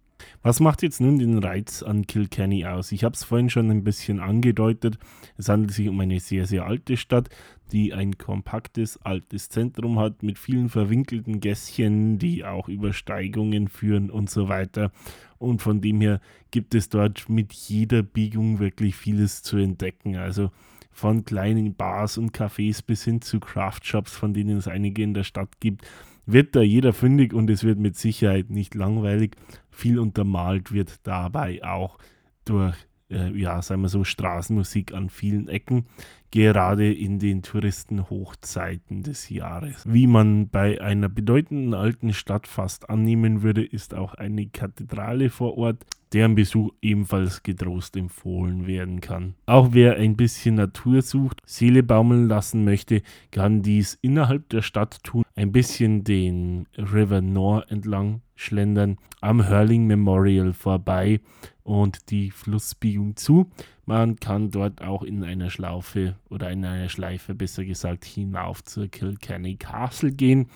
Was 0.43 0.61
macht 0.61 0.83
jetzt 0.83 1.01
nun 1.01 1.19
den 1.19 1.39
Reiz 1.39 1.83
an 1.83 2.07
Kilkenny 2.07 2.67
aus? 2.67 2.93
Ich 2.93 3.05
habe 3.05 3.15
es 3.15 3.25
vorhin 3.25 3.51
schon 3.51 3.71
ein 3.71 3.85
bisschen 3.85 4.21
angedeutet. 4.21 4.99
Es 5.37 5.49
handelt 5.49 5.73
sich 5.73 5.89
um 5.89 6.01
eine 6.01 6.21
sehr, 6.21 6.47
sehr 6.47 6.67
alte 6.67 6.97
Stadt, 6.97 7.29
die 7.73 7.93
ein 7.95 8.19
kompaktes, 8.19 9.01
altes 9.03 9.49
Zentrum 9.49 9.99
hat 9.99 10.23
mit 10.23 10.39
vielen 10.39 10.69
verwinkelten 10.69 11.41
Gässchen, 11.41 12.19
die 12.19 12.45
auch 12.45 12.69
Übersteigungen 12.69 13.69
führen 13.69 14.11
und 14.11 14.31
so 14.31 14.49
weiter. 14.49 14.93
Und 15.39 15.63
von 15.63 15.81
dem 15.81 16.01
her 16.01 16.21
gibt 16.51 16.75
es 16.75 16.89
dort 16.89 17.29
mit 17.29 17.53
jeder 17.53 18.03
Biegung 18.03 18.59
wirklich 18.59 18.95
vieles 18.95 19.43
zu 19.43 19.57
entdecken. 19.57 20.17
Also 20.17 20.51
von 20.93 21.25
kleinen 21.25 21.75
Bars 21.75 22.19
und 22.19 22.37
Cafés 22.37 22.85
bis 22.85 23.05
hin 23.05 23.23
zu 23.23 23.41
Craftshops, 23.41 24.13
von 24.13 24.35
denen 24.35 24.59
es 24.59 24.69
einige 24.69 25.03
in 25.03 25.15
der 25.15 25.25
Stadt 25.25 25.61
gibt 25.61 25.87
wird 26.27 26.55
da 26.55 26.63
jeder 26.63 26.93
fündig 26.93 27.33
und 27.35 27.51
es 27.51 27.65
wird 27.65 27.79
mit 27.79 27.97
Sicherheit 27.97 28.51
nicht 28.51 28.75
langweilig. 28.75 29.37
Viel 29.71 29.99
untermalt 29.99 30.73
wird 30.73 31.07
dabei 31.07 31.65
auch 31.65 31.99
durch, 32.45 32.77
äh, 33.11 33.31
ja, 33.39 33.61
sagen 33.63 33.83
wir 33.83 33.89
so, 33.89 34.05
Straßenmusik 34.05 34.95
an 34.95 35.09
vielen 35.09 35.49
Ecken, 35.49 35.87
gerade 36.33 36.93
in 36.93 37.21
den 37.21 37.43
Touristenhochzeiten 37.43 39.03
des 39.03 39.29
Jahres. 39.29 39.85
Wie 39.87 40.09
man 40.09 40.49
bei 40.49 40.81
einer 40.81 41.09
bedeutenden 41.09 41.75
alten 41.75 42.13
Stadt 42.13 42.49
fast 42.49 42.91
annehmen 42.91 43.43
würde, 43.43 43.65
ist 43.65 43.95
auch 43.95 44.15
eine 44.15 44.47
Kathedrale 44.47 45.31
vor 45.31 45.57
Ort, 45.57 45.85
deren 46.13 46.35
Besuch 46.35 46.73
ebenfalls 46.83 47.43
getrost 47.43 47.97
empfohlen 47.97 48.67
werden 48.67 49.01
kann. 49.01 49.35
Auch 49.47 49.69
wer 49.73 49.97
ein 49.97 50.17
bisschen 50.17 50.57
Natur 50.57 51.03
sucht, 51.03 51.41
Seele 51.47 51.83
baumeln 51.83 52.29
lassen 52.29 52.65
möchte, 52.65 53.03
kann 53.31 53.63
dies 53.63 53.99
innerhalb 54.03 54.49
der 54.49 54.63
Stadt 54.63 55.03
tun, 55.05 55.25
ein 55.37 55.53
bisschen 55.53 56.05
den 56.05 56.67
River 56.77 57.21
Nor 57.21 57.71
entlang 57.71 58.23
schlendern, 58.35 58.99
am 59.21 59.49
Hurling 59.49 59.87
Memorial 59.87 60.53
vorbei 60.53 61.21
und 61.65 62.11
die 62.11 62.31
Flussbiegung 62.31 63.17
zu. 63.17 63.51
Man 63.87 64.17
kann 64.17 64.51
dort 64.51 64.83
auch 64.83 65.03
in 65.03 65.25
einer 65.25 65.51
Schlaufe 65.51 66.17
oder 66.31 66.51
in 66.51 66.65
einer 66.65 66.89
Schleife 66.89 67.35
besser 67.35 67.65
gesagt 67.65 68.05
hinauf 68.05 68.65
zur 68.65 68.89
Kilkenny 68.89 69.57
Castle 69.57 70.13
gehen 70.13 70.49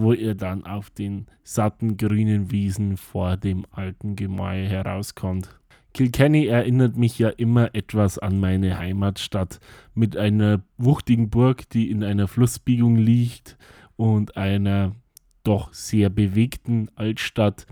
wo 0.00 0.12
ihr 0.12 0.34
dann 0.34 0.64
auf 0.64 0.90
den 0.90 1.26
satten 1.42 1.96
grünen 1.96 2.50
Wiesen 2.50 2.96
vor 2.96 3.36
dem 3.36 3.66
alten 3.70 4.16
Gemäuer 4.16 4.66
herauskommt. 4.66 5.60
Kilkenny 5.92 6.46
erinnert 6.46 6.96
mich 6.96 7.18
ja 7.18 7.28
immer 7.30 7.74
etwas 7.74 8.18
an 8.18 8.38
meine 8.38 8.78
Heimatstadt 8.78 9.60
mit 9.94 10.16
einer 10.16 10.62
wuchtigen 10.78 11.30
Burg, 11.30 11.68
die 11.70 11.90
in 11.90 12.02
einer 12.02 12.28
Flussbiegung 12.28 12.96
liegt 12.96 13.58
und 13.96 14.36
einer 14.36 14.94
doch 15.42 15.74
sehr 15.74 16.08
bewegten 16.10 16.90
Altstadt 16.94 17.66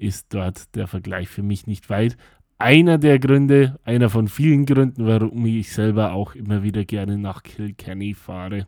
ist 0.00 0.32
dort 0.34 0.74
der 0.74 0.86
Vergleich 0.86 1.28
für 1.28 1.42
mich 1.42 1.66
nicht 1.66 1.90
weit. 1.90 2.16
einer 2.60 2.98
der 2.98 3.18
Gründe, 3.18 3.80
einer 3.84 4.10
von 4.10 4.28
vielen 4.28 4.66
Gründen, 4.66 5.06
warum 5.06 5.46
ich 5.46 5.72
selber 5.72 6.12
auch 6.12 6.34
immer 6.34 6.62
wieder 6.62 6.84
gerne 6.84 7.16
nach 7.16 7.42
Kilkenny 7.42 8.12
fahre. 8.12 8.66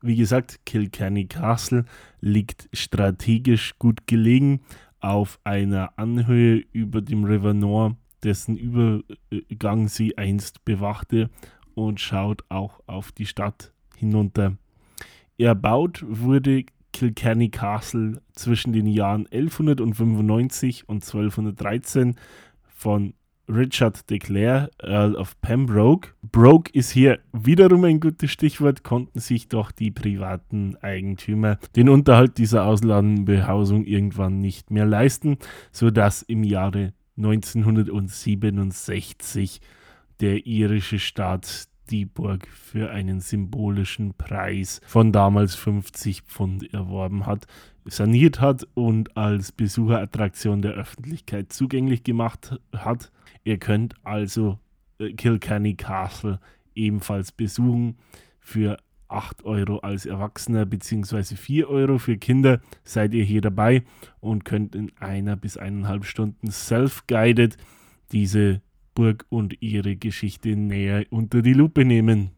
Wie 0.00 0.16
gesagt, 0.16 0.66
Kilkenny 0.66 1.26
Castle 1.26 1.84
liegt 2.20 2.68
strategisch 2.72 3.78
gut 3.78 4.08
gelegen 4.08 4.62
auf 4.98 5.38
einer 5.44 5.96
Anhöhe 5.96 6.64
über 6.72 7.00
dem 7.00 7.22
River 7.22 7.54
Nore, 7.54 7.96
dessen 8.24 8.56
Übergang 8.56 9.86
sie 9.86 10.18
einst 10.18 10.64
bewachte 10.64 11.30
und 11.74 12.00
schaut 12.00 12.42
auch 12.48 12.80
auf 12.86 13.12
die 13.12 13.26
Stadt 13.26 13.72
hinunter. 13.96 14.56
Erbaut 15.38 16.04
wurde 16.08 16.64
Kilkenny 16.92 17.48
Castle 17.48 18.20
zwischen 18.32 18.72
den 18.72 18.86
Jahren 18.86 19.26
1195 19.30 20.88
und 20.88 21.04
1213 21.04 22.16
von 22.64 23.14
Richard 23.48 24.08
de 24.08 24.18
Clare, 24.18 24.70
Earl 24.82 25.16
of 25.16 25.38
Pembroke. 25.40 26.10
Broke 26.22 26.70
ist 26.72 26.90
hier 26.90 27.18
wiederum 27.32 27.84
ein 27.84 28.00
gutes 28.00 28.30
Stichwort, 28.30 28.84
konnten 28.84 29.20
sich 29.20 29.48
doch 29.48 29.72
die 29.72 29.90
privaten 29.90 30.76
Eigentümer 30.80 31.58
den 31.76 31.88
Unterhalt 31.88 32.38
dieser 32.38 32.66
Auslandenbehausung 32.66 33.84
irgendwann 33.84 34.40
nicht 34.40 34.70
mehr 34.70 34.86
leisten, 34.86 35.38
sodass 35.72 36.22
im 36.22 36.44
Jahre 36.44 36.92
1967 37.16 39.60
der 40.20 40.46
irische 40.46 40.98
Staat 40.98 41.68
die 41.90 42.04
Burg 42.04 42.46
für 42.48 42.90
einen 42.90 43.20
symbolischen 43.20 44.14
Preis 44.14 44.80
von 44.86 45.12
damals 45.12 45.54
50 45.54 46.22
Pfund 46.22 46.72
erworben 46.72 47.26
hat, 47.26 47.46
saniert 47.84 48.40
hat 48.40 48.66
und 48.74 49.16
als 49.16 49.52
Besucherattraktion 49.52 50.62
der 50.62 50.72
Öffentlichkeit 50.72 51.52
zugänglich 51.52 52.04
gemacht 52.04 52.58
hat. 52.74 53.10
Ihr 53.44 53.58
könnt 53.58 53.94
also 54.04 54.58
äh, 54.98 55.12
Kilkenny 55.12 55.74
Castle 55.74 56.38
ebenfalls 56.74 57.32
besuchen 57.32 57.96
für 58.40 58.78
8 59.08 59.44
Euro 59.44 59.78
als 59.78 60.06
Erwachsener 60.06 60.64
bzw. 60.64 61.36
4 61.36 61.68
Euro 61.68 61.98
für 61.98 62.16
Kinder 62.16 62.60
seid 62.82 63.12
ihr 63.14 63.24
hier 63.24 63.42
dabei 63.42 63.82
und 64.20 64.44
könnt 64.44 64.74
in 64.74 64.90
einer 64.98 65.36
bis 65.36 65.56
eineinhalb 65.56 66.04
Stunden 66.04 66.50
self-guided 66.50 67.56
diese 68.10 68.62
Burg 68.94 69.26
und 69.28 69.60
ihre 69.60 69.96
Geschichte 69.96 70.56
näher 70.56 71.04
unter 71.10 71.42
die 71.42 71.54
Lupe 71.54 71.84
nehmen. 71.84 72.30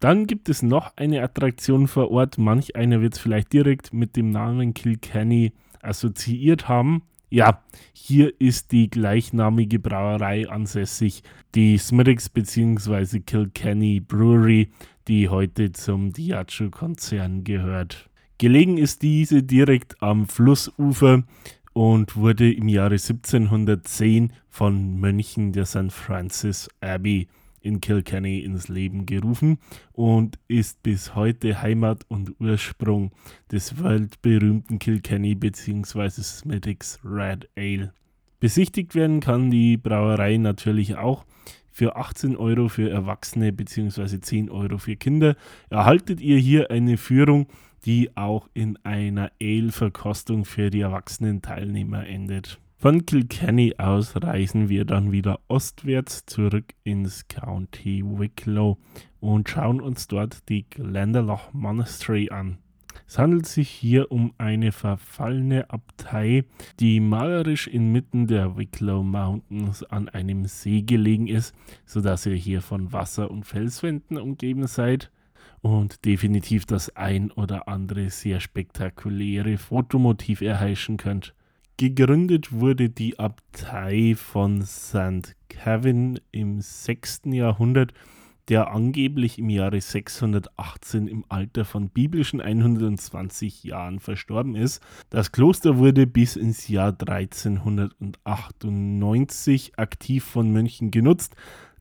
Dann 0.00 0.26
gibt 0.26 0.48
es 0.48 0.62
noch 0.62 0.96
eine 0.96 1.22
Attraktion 1.22 1.86
vor 1.86 2.10
Ort. 2.10 2.38
Manch 2.38 2.74
einer 2.74 3.02
wird 3.02 3.14
es 3.14 3.18
vielleicht 3.18 3.52
direkt 3.52 3.92
mit 3.92 4.16
dem 4.16 4.30
Namen 4.30 4.72
Kilkenny 4.72 5.52
assoziiert 5.82 6.68
haben. 6.68 7.02
Ja, 7.28 7.62
hier 7.92 8.32
ist 8.40 8.72
die 8.72 8.90
gleichnamige 8.90 9.78
Brauerei 9.78 10.48
ansässig, 10.48 11.22
die 11.54 11.78
Smithwick's 11.78 12.28
bzw. 12.28 13.20
Kilkenny 13.20 14.00
Brewery, 14.00 14.70
die 15.06 15.28
heute 15.28 15.70
zum 15.70 16.12
Diageo-Konzern 16.12 17.44
gehört. 17.44 18.10
Gelegen 18.38 18.78
ist 18.78 19.02
diese 19.02 19.42
direkt 19.42 20.02
am 20.02 20.26
Flussufer 20.26 21.24
und 21.72 22.16
wurde 22.16 22.52
im 22.52 22.68
Jahre 22.68 22.94
1710 22.94 24.32
von 24.48 24.98
Mönchen 24.98 25.52
der 25.52 25.66
St. 25.66 25.92
Francis 25.92 26.68
Abbey 26.80 27.28
in 27.60 27.80
Kilkenny 27.80 28.40
ins 28.40 28.68
Leben 28.68 29.06
gerufen 29.06 29.58
und 29.92 30.38
ist 30.48 30.82
bis 30.82 31.14
heute 31.14 31.62
Heimat 31.62 32.04
und 32.08 32.40
Ursprung 32.40 33.12
des 33.52 33.82
weltberühmten 33.82 34.78
Kilkenny 34.78 35.34
bzw. 35.34 36.22
Smithwick's 36.22 36.98
Red 37.04 37.48
Ale. 37.56 37.92
Besichtigt 38.40 38.94
werden 38.94 39.20
kann 39.20 39.50
die 39.50 39.76
Brauerei 39.76 40.38
natürlich 40.38 40.96
auch 40.96 41.26
für 41.70 41.96
18 41.96 42.36
Euro 42.36 42.68
für 42.68 42.90
Erwachsene 42.90 43.52
bzw. 43.52 44.20
10 44.20 44.50
Euro 44.50 44.78
für 44.78 44.96
Kinder. 44.96 45.36
Erhaltet 45.68 46.20
ihr 46.20 46.38
hier 46.38 46.70
eine 46.70 46.96
Führung 46.96 47.46
die 47.84 48.16
auch 48.16 48.48
in 48.54 48.76
einer 48.84 49.32
Ale-Verkostung 49.40 50.44
für 50.44 50.70
die 50.70 50.80
erwachsenen 50.80 51.42
Teilnehmer 51.42 52.06
endet. 52.06 52.58
Von 52.76 53.04
Kilkenny 53.04 53.74
aus 53.76 54.14
reisen 54.16 54.70
wir 54.70 54.86
dann 54.86 55.12
wieder 55.12 55.40
ostwärts 55.48 56.24
zurück 56.24 56.72
ins 56.82 57.28
County 57.28 58.02
Wicklow 58.02 58.78
und 59.20 59.50
schauen 59.50 59.82
uns 59.82 60.08
dort 60.08 60.48
die 60.48 60.64
Glendalough 60.68 61.52
Monastery 61.52 62.30
an. 62.30 62.56
Es 63.06 63.18
handelt 63.18 63.46
sich 63.46 63.68
hier 63.68 64.10
um 64.10 64.32
eine 64.38 64.72
verfallene 64.72 65.68
Abtei, 65.68 66.44
die 66.78 67.00
malerisch 67.00 67.66
inmitten 67.66 68.26
der 68.26 68.56
Wicklow 68.56 69.02
Mountains 69.02 69.82
an 69.82 70.08
einem 70.08 70.46
See 70.46 70.80
gelegen 70.80 71.26
ist, 71.26 71.54
sodass 71.84 72.24
ihr 72.24 72.34
hier 72.34 72.62
von 72.62 72.92
Wasser 72.92 73.30
und 73.30 73.44
Felswänden 73.44 74.16
umgeben 74.16 74.66
seid 74.66 75.10
und 75.62 76.04
definitiv 76.04 76.66
das 76.66 76.94
ein 76.96 77.30
oder 77.30 77.68
andere 77.68 78.10
sehr 78.10 78.40
spektakuläre 78.40 79.58
Fotomotiv 79.58 80.40
erheischen 80.40 80.96
könnt. 80.96 81.34
Gegründet 81.76 82.52
wurde 82.52 82.90
die 82.90 83.18
Abtei 83.18 84.14
von 84.14 84.62
St. 84.62 85.34
Kevin 85.48 86.20
im 86.30 86.60
6. 86.60 87.22
Jahrhundert, 87.26 87.92
der 88.48 88.70
angeblich 88.72 89.38
im 89.38 89.48
Jahre 89.48 89.80
618 89.80 91.06
im 91.06 91.24
Alter 91.28 91.64
von 91.64 91.88
biblischen 91.88 92.40
120 92.40 93.62
Jahren 93.64 94.00
verstorben 94.00 94.56
ist. 94.56 94.82
Das 95.08 95.32
Kloster 95.32 95.78
wurde 95.78 96.06
bis 96.06 96.36
ins 96.36 96.68
Jahr 96.68 96.88
1398 96.88 99.78
aktiv 99.78 100.24
von 100.24 100.52
Mönchen 100.52 100.90
genutzt, 100.90 101.34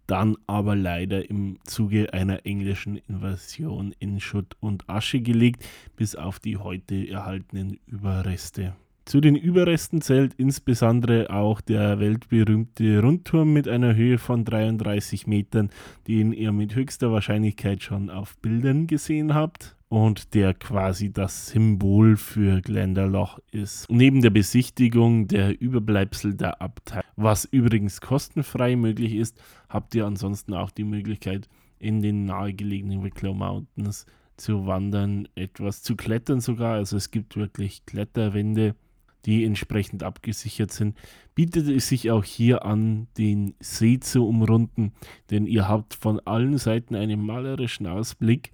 dann 0.10 0.38
aber 0.48 0.76
leider 0.76 1.30
im 1.30 1.60
Zuge 1.65 2.13
einer 2.13 2.45
englischen 2.45 2.98
Invasion 3.08 3.93
in 4.00 4.19
Schutt 4.19 4.58
und 4.60 4.89
Asche 4.89 5.22
gelegt, 5.22 5.63
bis 5.95 6.15
auf 6.15 6.39
die 6.39 6.58
heute 6.58 7.08
erhaltenen 7.08 7.80
Überreste. 7.86 8.76
Zu 9.10 9.22
den 9.22 9.36
Überresten 9.36 10.02
zählt 10.02 10.36
insbesondere 10.36 11.32
auch 11.32 11.62
der 11.62 12.00
weltberühmte 12.00 13.02
Rundturm 13.02 13.52
mit 13.52 13.67
einer 13.67 13.95
Höhe 13.95 14.19
von 14.19 14.45
33 14.45 15.26
Metern, 15.26 15.72
den 16.08 16.32
ihr 16.32 16.52
mit 16.52 16.76
höchster 16.76 17.12
Wahrscheinlichkeit 17.12 17.82
schon 17.82 18.12
auf 18.12 18.38
Bildern 18.38 18.86
gesehen 18.86 19.34
habt 19.34 19.76
und 19.88 20.36
der 20.36 20.54
quasi 20.54 21.12
das 21.12 21.48
Symbol 21.48 22.17
für 22.17 22.62
Glendaloch 22.62 23.39
ist. 23.52 23.89
Neben 23.89 24.22
der 24.22 24.30
Besichtigung 24.30 25.28
der 25.28 25.60
Überbleibsel 25.60 26.36
der 26.36 26.62
Abtei, 26.62 27.02
was 27.15 27.45
übrigens 27.45 28.02
kostenfrei 28.02 28.76
möglich 28.76 29.15
ist, 29.15 29.41
habt 29.69 29.95
ihr 29.95 30.06
ansonsten 30.06 30.54
auch 30.54 30.69
die 30.69 30.84
Möglichkeit, 30.84 31.50
in 31.80 32.04
den 32.04 32.26
nahegelegenen 32.26 33.04
Wicklow 33.04 33.34
Mountains 33.34 34.06
zu 34.38 34.67
wandern, 34.67 35.28
etwas 35.34 35.82
zu 35.82 35.95
klettern 35.95 36.41
sogar. 36.41 36.76
Also 36.76 36.95
es 36.95 37.10
gibt 37.10 37.36
wirklich 37.38 37.88
Kletterwände, 37.88 38.76
die 39.25 39.43
entsprechend 39.43 40.03
abgesichert 40.03 40.71
sind. 40.71 40.97
Bietet 41.36 41.67
es 41.67 41.88
sich 41.88 42.12
auch 42.12 42.23
hier 42.23 42.65
an, 42.65 43.08
den 43.17 43.55
See 43.60 43.99
zu 43.99 44.27
umrunden, 44.27 44.93
denn 45.29 45.45
ihr 45.45 45.67
habt 45.67 45.93
von 45.93 46.19
allen 46.21 46.58
Seiten 46.58 46.95
einen 46.95 47.25
malerischen 47.25 47.88
Ausblick 47.88 48.51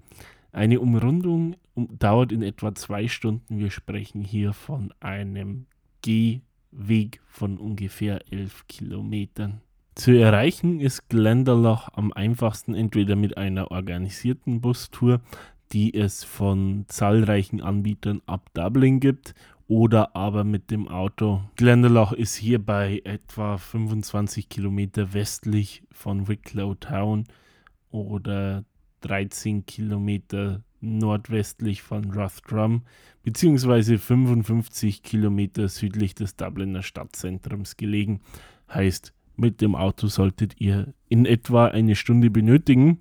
eine 0.56 0.80
Umrundung 0.80 1.58
dauert 1.75 2.32
in 2.32 2.41
etwa 2.41 2.73
zwei 2.73 3.10
Stunden. 3.10 3.60
Wir 3.60 3.69
sprechen 3.69 4.21
hier 4.21 4.54
von 4.54 4.93
einem 5.01 5.65
Gehweg 6.01 7.19
von 7.28 7.58
ungefähr 7.58 8.21
elf 8.32 8.65
Kilometern. 8.67 9.60
Zu 9.95 10.12
erreichen 10.12 10.80
ist 10.80 11.10
Glendalough 11.10 11.89
am 11.93 12.13
einfachsten 12.13 12.73
entweder 12.73 13.17
mit 13.17 13.38
einer 13.38 13.71
organisierten 13.71 14.62
Bustour, 14.62 15.19
die 15.73 15.93
es 15.93 16.23
von 16.23 16.86
zahlreichen 16.88 17.62
Anbietern 17.62 18.21
ab 18.25 18.49
Dublin 18.54 19.01
gibt, 19.01 19.36
oder 19.67 20.15
aber 20.15 20.43
mit 20.43 20.70
dem 20.72 20.88
Auto. 20.88 21.41
Glendalough 21.55 22.13
ist 22.13 22.36
hier 22.36 22.63
bei 22.63 23.01
etwa 23.03 23.57
25 23.57 24.49
Kilometer 24.49 25.13
westlich 25.13 25.84
von 25.91 26.28
Wicklow 26.28 26.76
Town 26.76 27.26
oder 27.89 28.63
13 29.01 29.66
Kilometer 29.66 30.61
nordwestlich 30.82 31.82
von 31.82 32.11
Rathdrum 32.11 32.84
beziehungsweise 33.24 33.97
55 33.97 35.01
Kilometer 35.01 35.68
südlich 35.68 36.13
des 36.13 36.36
Dubliner 36.36 36.84
Stadtzentrums 36.84 37.76
gelegen. 37.76 38.22
Heißt, 38.72 39.13
mit 39.36 39.61
dem 39.61 39.76
Auto 39.76 40.07
solltet 40.07 40.61
ihr 40.61 40.93
in 41.09 41.26
etwa 41.26 41.66
eine 41.68 41.95
Stunde 41.95 42.30
benötigen, 42.30 42.99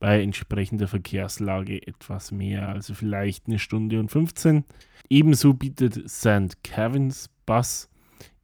bei 0.00 0.22
entsprechender 0.22 0.88
Verkehrslage 0.88 1.86
etwas 1.86 2.32
mehr, 2.32 2.68
also 2.68 2.94
vielleicht 2.94 3.46
eine 3.46 3.60
Stunde 3.60 4.00
und 4.00 4.10
15. 4.10 4.64
Ebenso 5.08 5.54
bietet 5.54 6.10
St. 6.10 6.64
Kevin's 6.64 7.30
Bus 7.46 7.88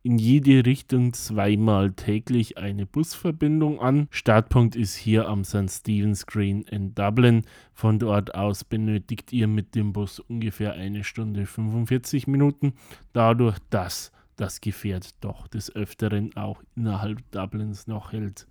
in 0.07 0.19
jede 0.19 0.65
Richtung 0.65 1.15
zweimal 1.15 1.93
täglich 1.93 2.59
eine 2.59 2.87
Busverbindung 2.87 3.81
an. 3.81 4.07
Startpunkt 4.11 4.77
ist 4.77 4.95
hier 4.95 5.27
am 5.27 5.43
St. 5.43 5.69
Stephen's 5.69 6.27
Green 6.27 6.63
in 6.63 6.95
Dublin. 6.95 7.43
Von 7.75 7.99
dort 7.99 8.37
aus 8.37 8.63
benötigt 8.63 9.33
ihr 9.33 9.49
mit 9.49 9.75
dem 9.75 9.93
Bus 9.93 10.21
ungefähr 10.21 10.75
eine 10.75 11.03
Stunde 11.03 11.45
45 11.45 12.29
Minuten. 12.29 12.75
Dadurch, 13.13 13.59
dass 13.69 14.13
das 14.37 14.61
Gefährt 14.61 15.25
doch 15.25 15.49
des 15.49 15.75
Öfteren 15.75 16.37
auch 16.37 16.63
innerhalb 16.77 17.29
Dublins 17.33 17.89
noch 17.89 18.13
hält. 18.13 18.47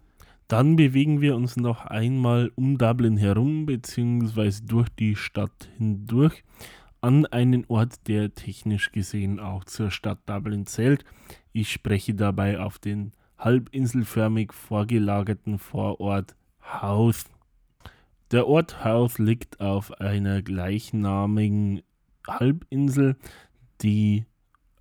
Dann 0.48 0.76
bewegen 0.76 1.22
wir 1.22 1.36
uns 1.36 1.58
noch 1.58 1.86
einmal 1.86 2.52
um 2.56 2.78
Dublin 2.78 3.18
herum, 3.18 3.66
beziehungsweise 3.66 4.64
durch 4.64 4.90
die 4.90 5.16
Stadt 5.16 5.70
hindurch, 5.78 6.44
an 7.02 7.26
einen 7.26 7.66
Ort, 7.68 8.08
der 8.08 8.34
technisch 8.34 8.92
gesehen 8.92 9.40
auch 9.40 9.64
zur 9.64 9.92
Stadt 9.92 10.20
Dublin 10.28 10.66
zählt. 10.66 11.04
Ich 11.52 11.72
spreche 11.72 12.14
dabei 12.16 12.60
auf 12.60 12.80
den 12.80 13.12
halbinselförmig 13.38 14.54
vorgelagerten 14.54 15.60
Vorort 15.60 16.36
Howth. 16.62 17.26
Der 18.32 18.48
Ort 18.48 18.84
Howth 18.84 19.20
liegt 19.20 19.60
auf 19.60 20.00
einer 20.00 20.42
gleichnamigen 20.42 21.82
Halbinsel, 22.28 23.18
die 23.82 24.26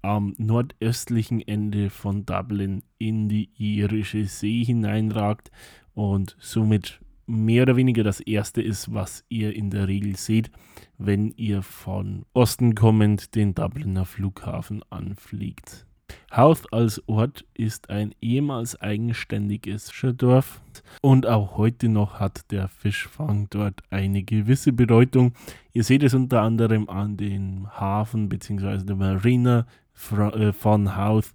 am 0.01 0.35
nordöstlichen 0.39 1.41
Ende 1.41 1.91
von 1.91 2.27
Dublin 2.27 2.83
in 3.09 3.29
die 3.29 3.51
Irische 3.59 4.25
See 4.25 4.65
hineinragt 4.65 5.51
und 5.93 6.37
somit 6.41 7.01
mehr 7.27 7.65
oder 7.65 7.77
weniger 7.77 8.03
das 8.03 8.21
erste 8.21 8.63
ist, 8.63 8.95
was 8.95 9.25
ihr 9.29 9.55
in 9.55 9.71
der 9.71 9.89
Regel 9.89 10.17
seht, 10.17 10.51
wenn 10.97 11.31
ihr 11.33 11.63
von 11.63 12.25
Osten 12.33 12.75
kommend 12.75 13.35
den 13.35 13.55
Dubliner 13.55 14.07
Flughafen 14.07 14.83
anfliegt. 14.89 15.87
Howth 16.35 16.73
als 16.73 17.07
Ort 17.07 17.45
ist 17.55 17.91
ein 17.91 18.15
ehemals 18.21 18.81
eigenständiges 18.81 19.91
Fischerdorf 19.91 20.61
und 21.03 21.27
auch 21.27 21.57
heute 21.57 21.89
noch 21.89 22.21
hat 22.21 22.51
der 22.51 22.69
Fischfang 22.69 23.49
dort 23.51 23.83
eine 23.91 24.23
gewisse 24.23 24.73
Bedeutung. 24.73 25.35
Ihr 25.73 25.85
seht 25.85 26.03
es 26.03 26.15
unter 26.15 26.43
anderem 26.43 26.89
an 26.89 27.17
den 27.17 27.69
Hafen 27.71 28.29
bzw. 28.29 28.85
der 28.85 28.97
Marina 28.97 29.67
äh, 30.11 30.53
von 30.53 30.97
Howth, 30.97 31.33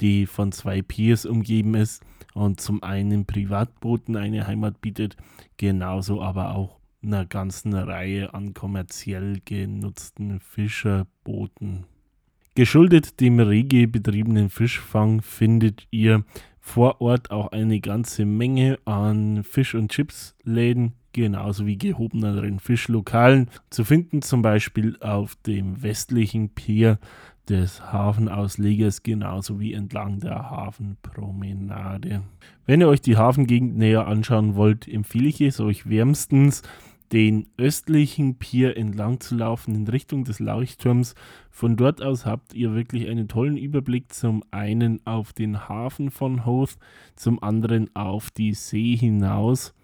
die 0.00 0.26
von 0.26 0.52
zwei 0.52 0.82
Piers 0.82 1.26
umgeben 1.26 1.74
ist 1.74 2.02
und 2.34 2.60
zum 2.60 2.82
einen 2.82 3.26
Privatbooten 3.26 4.16
eine 4.16 4.46
Heimat 4.46 4.80
bietet, 4.80 5.16
genauso 5.56 6.22
aber 6.22 6.54
auch 6.54 6.78
einer 7.02 7.24
ganzen 7.24 7.74
Reihe 7.74 8.34
an 8.34 8.54
kommerziell 8.54 9.40
genutzten 9.44 10.40
Fischerbooten. 10.40 11.84
Geschuldet 12.54 13.20
dem 13.20 13.40
rege 13.40 13.88
betriebenen 13.88 14.50
Fischfang 14.50 15.22
findet 15.22 15.86
ihr 15.90 16.24
vor 16.60 17.00
Ort 17.00 17.30
auch 17.30 17.52
eine 17.52 17.80
ganze 17.80 18.24
Menge 18.24 18.78
an 18.84 19.44
Fisch- 19.44 19.74
und 19.74 19.90
Chipsläden, 19.92 20.92
genauso 21.12 21.66
wie 21.66 21.78
gehobeneren 21.78 22.58
Fischlokalen. 22.58 23.48
Zu 23.70 23.84
finden 23.84 24.20
zum 24.20 24.42
Beispiel 24.42 24.96
auf 25.00 25.36
dem 25.46 25.82
westlichen 25.82 26.50
Pier 26.50 26.98
des 27.50 27.92
Hafenauslegers 27.92 29.02
genauso 29.02 29.58
wie 29.58 29.74
entlang 29.74 30.20
der 30.20 30.50
Hafenpromenade. 30.50 32.22
Wenn 32.64 32.80
ihr 32.80 32.88
euch 32.88 33.00
die 33.00 33.16
Hafengegend 33.16 33.76
näher 33.76 34.06
anschauen 34.06 34.54
wollt, 34.54 34.86
empfehle 34.86 35.28
ich 35.28 35.40
es 35.40 35.58
euch 35.60 35.90
wärmstens, 35.90 36.62
den 37.12 37.48
östlichen 37.58 38.36
Pier 38.36 38.76
entlang 38.76 39.18
zu 39.18 39.34
laufen 39.34 39.74
in 39.74 39.88
Richtung 39.88 40.22
des 40.22 40.38
Leuchtturms. 40.38 41.16
Von 41.50 41.76
dort 41.76 42.00
aus 42.02 42.24
habt 42.24 42.54
ihr 42.54 42.72
wirklich 42.72 43.08
einen 43.08 43.26
tollen 43.26 43.56
Überblick 43.56 44.12
zum 44.12 44.44
einen 44.52 45.04
auf 45.04 45.32
den 45.32 45.68
Hafen 45.68 46.12
von 46.12 46.46
Hoth, 46.46 46.78
zum 47.16 47.42
anderen 47.42 47.94
auf 47.96 48.30
die 48.30 48.54
See 48.54 48.96
hinaus. 48.96 49.74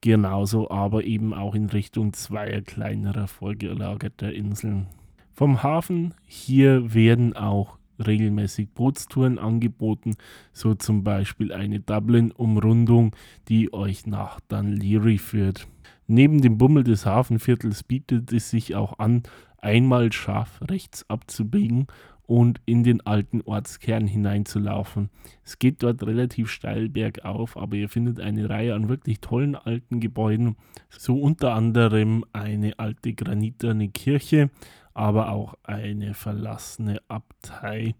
Genauso 0.00 0.68
aber 0.68 1.04
eben 1.04 1.32
auch 1.32 1.54
in 1.54 1.66
Richtung 1.66 2.12
zweier 2.12 2.62
kleinerer 2.62 3.28
vorgelagerter 3.28 4.32
Inseln. 4.32 4.88
Vom 5.36 5.62
Hafen 5.62 6.14
hier 6.24 6.94
werden 6.94 7.36
auch 7.36 7.76
regelmäßig 7.98 8.70
Bootstouren 8.70 9.38
angeboten, 9.38 10.14
so 10.54 10.74
zum 10.74 11.04
Beispiel 11.04 11.52
eine 11.52 11.78
Dublin-Umrundung, 11.78 13.14
die 13.48 13.70
euch 13.74 14.06
nach 14.06 14.40
Dunleary 14.48 15.18
führt. 15.18 15.68
Neben 16.06 16.40
dem 16.40 16.56
Bummel 16.56 16.84
des 16.84 17.04
Hafenviertels 17.04 17.82
bietet 17.82 18.32
es 18.32 18.48
sich 18.48 18.74
auch 18.76 18.98
an, 18.98 19.24
einmal 19.58 20.10
scharf 20.10 20.58
rechts 20.70 21.04
abzubiegen 21.10 21.86
und 22.22 22.62
in 22.64 22.82
den 22.82 23.04
alten 23.04 23.42
Ortskern 23.42 24.06
hineinzulaufen. 24.06 25.10
Es 25.44 25.58
geht 25.58 25.82
dort 25.82 26.02
relativ 26.02 26.48
steil 26.50 26.88
bergauf, 26.88 27.58
aber 27.58 27.76
ihr 27.76 27.90
findet 27.90 28.20
eine 28.20 28.48
Reihe 28.48 28.74
an 28.74 28.88
wirklich 28.88 29.20
tollen 29.20 29.54
alten 29.54 30.00
Gebäuden, 30.00 30.56
so 30.88 31.20
unter 31.20 31.52
anderem 31.52 32.24
eine 32.32 32.78
alte 32.78 33.12
graniterne 33.12 33.88
Kirche, 33.90 34.48
aber 34.96 35.28
auch 35.28 35.58
eine 35.62 36.14
verlassene 36.14 37.02
Abtei, 37.06 37.94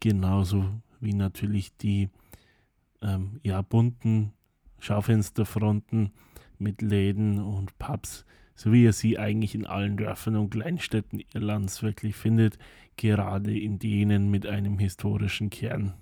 genauso 0.00 0.64
wie 0.98 1.14
natürlich 1.14 1.76
die 1.76 2.08
ähm, 3.00 3.38
ja, 3.44 3.62
bunten 3.62 4.32
Schaufensterfronten 4.80 6.10
mit 6.58 6.82
Läden 6.82 7.38
und 7.38 7.78
Pubs, 7.78 8.24
so 8.56 8.72
wie 8.72 8.82
ihr 8.82 8.92
sie 8.92 9.20
eigentlich 9.20 9.54
in 9.54 9.66
allen 9.66 9.96
Dörfern 9.96 10.34
und 10.34 10.50
Kleinstädten 10.50 11.22
Irlands 11.32 11.80
wirklich 11.84 12.16
findet, 12.16 12.58
gerade 12.96 13.56
in 13.56 13.78
denen 13.78 14.28
mit 14.28 14.44
einem 14.44 14.80
historischen 14.80 15.48
Kern. 15.48 15.94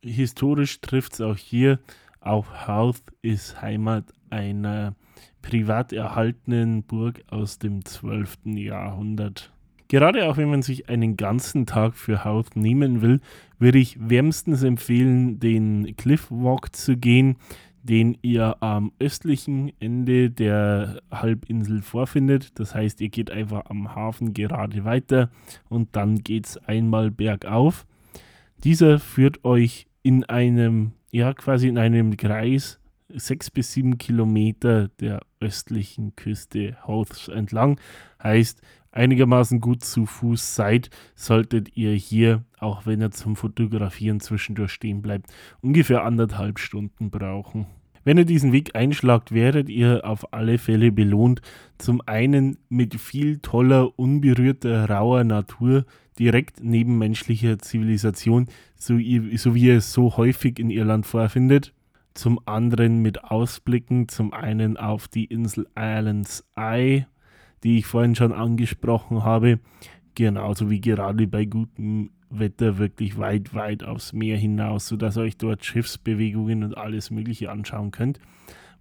Historisch 0.00 0.80
trifft 0.80 1.12
es 1.12 1.20
auch 1.20 1.36
hier, 1.36 1.78
auch 2.20 2.66
Howth 2.66 3.12
ist 3.20 3.60
Heimat 3.60 4.14
einer 4.30 4.96
privat 5.42 5.92
erhaltenen 5.92 6.84
Burg 6.84 7.22
aus 7.28 7.58
dem 7.58 7.84
12. 7.84 8.38
Jahrhundert. 8.56 9.52
Gerade 9.88 10.28
auch 10.28 10.36
wenn 10.36 10.50
man 10.50 10.62
sich 10.62 10.88
einen 10.88 11.16
ganzen 11.16 11.64
Tag 11.64 11.96
für 11.96 12.24
Howth 12.24 12.56
nehmen 12.56 13.00
will, 13.00 13.20
würde 13.58 13.78
ich 13.78 13.96
wärmstens 13.98 14.62
empfehlen, 14.62 15.40
den 15.40 15.96
Cliff 15.96 16.30
Walk 16.30 16.76
zu 16.76 16.96
gehen, 16.96 17.36
den 17.82 18.18
ihr 18.20 18.62
am 18.62 18.92
östlichen 18.98 19.72
Ende 19.80 20.30
der 20.30 21.00
Halbinsel 21.10 21.80
vorfindet. 21.80 22.58
Das 22.58 22.74
heißt, 22.74 23.00
ihr 23.00 23.08
geht 23.08 23.30
einfach 23.30 23.64
am 23.70 23.94
Hafen 23.94 24.34
gerade 24.34 24.84
weiter 24.84 25.30
und 25.70 25.96
dann 25.96 26.18
geht 26.18 26.46
es 26.46 26.56
einmal 26.58 27.10
bergauf. 27.10 27.86
Dieser 28.64 28.98
führt 28.98 29.44
euch 29.44 29.86
in 30.02 30.24
einem, 30.24 30.92
ja, 31.10 31.32
quasi 31.32 31.68
in 31.68 31.78
einem 31.78 32.16
Kreis 32.16 32.78
sechs 33.08 33.50
bis 33.50 33.72
sieben 33.72 33.96
Kilometer 33.96 34.88
der 35.00 35.20
östlichen 35.40 36.14
Küste 36.14 36.76
Houths 36.86 37.28
entlang. 37.28 37.80
Heißt, 38.22 38.60
einigermaßen 38.92 39.60
gut 39.60 39.84
zu 39.84 40.06
Fuß 40.06 40.54
seid, 40.54 40.90
solltet 41.14 41.76
ihr 41.76 41.92
hier, 41.92 42.44
auch 42.58 42.86
wenn 42.86 43.00
ihr 43.00 43.10
zum 43.10 43.36
Fotografieren 43.36 44.20
zwischendurch 44.20 44.72
stehen 44.72 45.02
bleibt, 45.02 45.32
ungefähr 45.60 46.04
anderthalb 46.04 46.58
Stunden 46.58 47.10
brauchen. 47.10 47.66
Wenn 48.04 48.18
ihr 48.18 48.24
diesen 48.24 48.52
Weg 48.52 48.74
einschlagt, 48.74 49.32
werdet 49.32 49.68
ihr 49.68 50.06
auf 50.06 50.32
alle 50.32 50.56
Fälle 50.56 50.92
belohnt. 50.92 51.42
Zum 51.76 52.00
einen 52.06 52.56
mit 52.68 52.94
viel 52.98 53.38
toller, 53.38 53.98
unberührter, 53.98 54.88
rauer 54.88 55.24
Natur, 55.24 55.84
direkt 56.18 56.62
neben 56.62 56.96
menschlicher 56.96 57.58
Zivilisation, 57.58 58.46
so, 58.76 58.94
so 59.36 59.54
wie 59.54 59.64
ihr 59.64 59.76
es 59.76 59.92
so 59.92 60.16
häufig 60.16 60.58
in 60.58 60.70
Irland 60.70 61.06
vorfindet 61.06 61.74
zum 62.18 62.40
anderen 62.46 62.98
mit 63.00 63.22
Ausblicken 63.22 64.08
zum 64.08 64.32
einen 64.32 64.76
auf 64.76 65.06
die 65.06 65.26
Insel 65.26 65.68
Islands 65.78 66.44
Eye, 66.56 67.06
die 67.62 67.78
ich 67.78 67.86
vorhin 67.86 68.14
schon 68.14 68.32
angesprochen 68.32 69.24
habe, 69.24 69.60
genauso 70.14 70.70
wie 70.70 70.80
gerade 70.80 71.26
bei 71.26 71.44
gutem 71.44 72.10
Wetter 72.30 72.78
wirklich 72.78 73.18
weit, 73.18 73.54
weit 73.54 73.84
aufs 73.84 74.12
Meer 74.12 74.36
hinaus, 74.36 74.88
sodass 74.88 75.16
ihr 75.16 75.22
euch 75.22 75.36
dort 75.36 75.64
Schiffsbewegungen 75.64 76.62
und 76.62 76.76
alles 76.76 77.10
Mögliche 77.10 77.50
anschauen 77.50 77.90
könnt. 77.90 78.18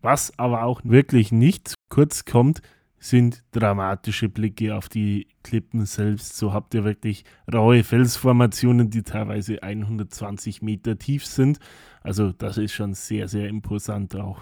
Was 0.01 0.37
aber 0.37 0.63
auch 0.63 0.81
wirklich 0.83 1.31
nicht 1.31 1.75
kurz 1.89 2.25
kommt, 2.25 2.61
sind 2.99 3.43
dramatische 3.51 4.27
Blicke 4.29 4.75
auf 4.75 4.89
die 4.89 5.27
Klippen 5.43 5.85
selbst. 5.85 6.35
So 6.35 6.53
habt 6.53 6.73
ihr 6.73 6.83
wirklich 6.83 7.23
raue 7.51 7.83
Felsformationen, 7.83 8.89
die 8.89 9.03
teilweise 9.03 9.61
120 9.61 10.61
Meter 10.61 10.97
tief 10.97 11.25
sind. 11.25 11.59
Also 12.01 12.31
das 12.31 12.57
ist 12.57 12.73
schon 12.73 12.93
sehr, 12.93 13.27
sehr 13.27 13.47
imposant 13.47 14.15
auch. 14.15 14.41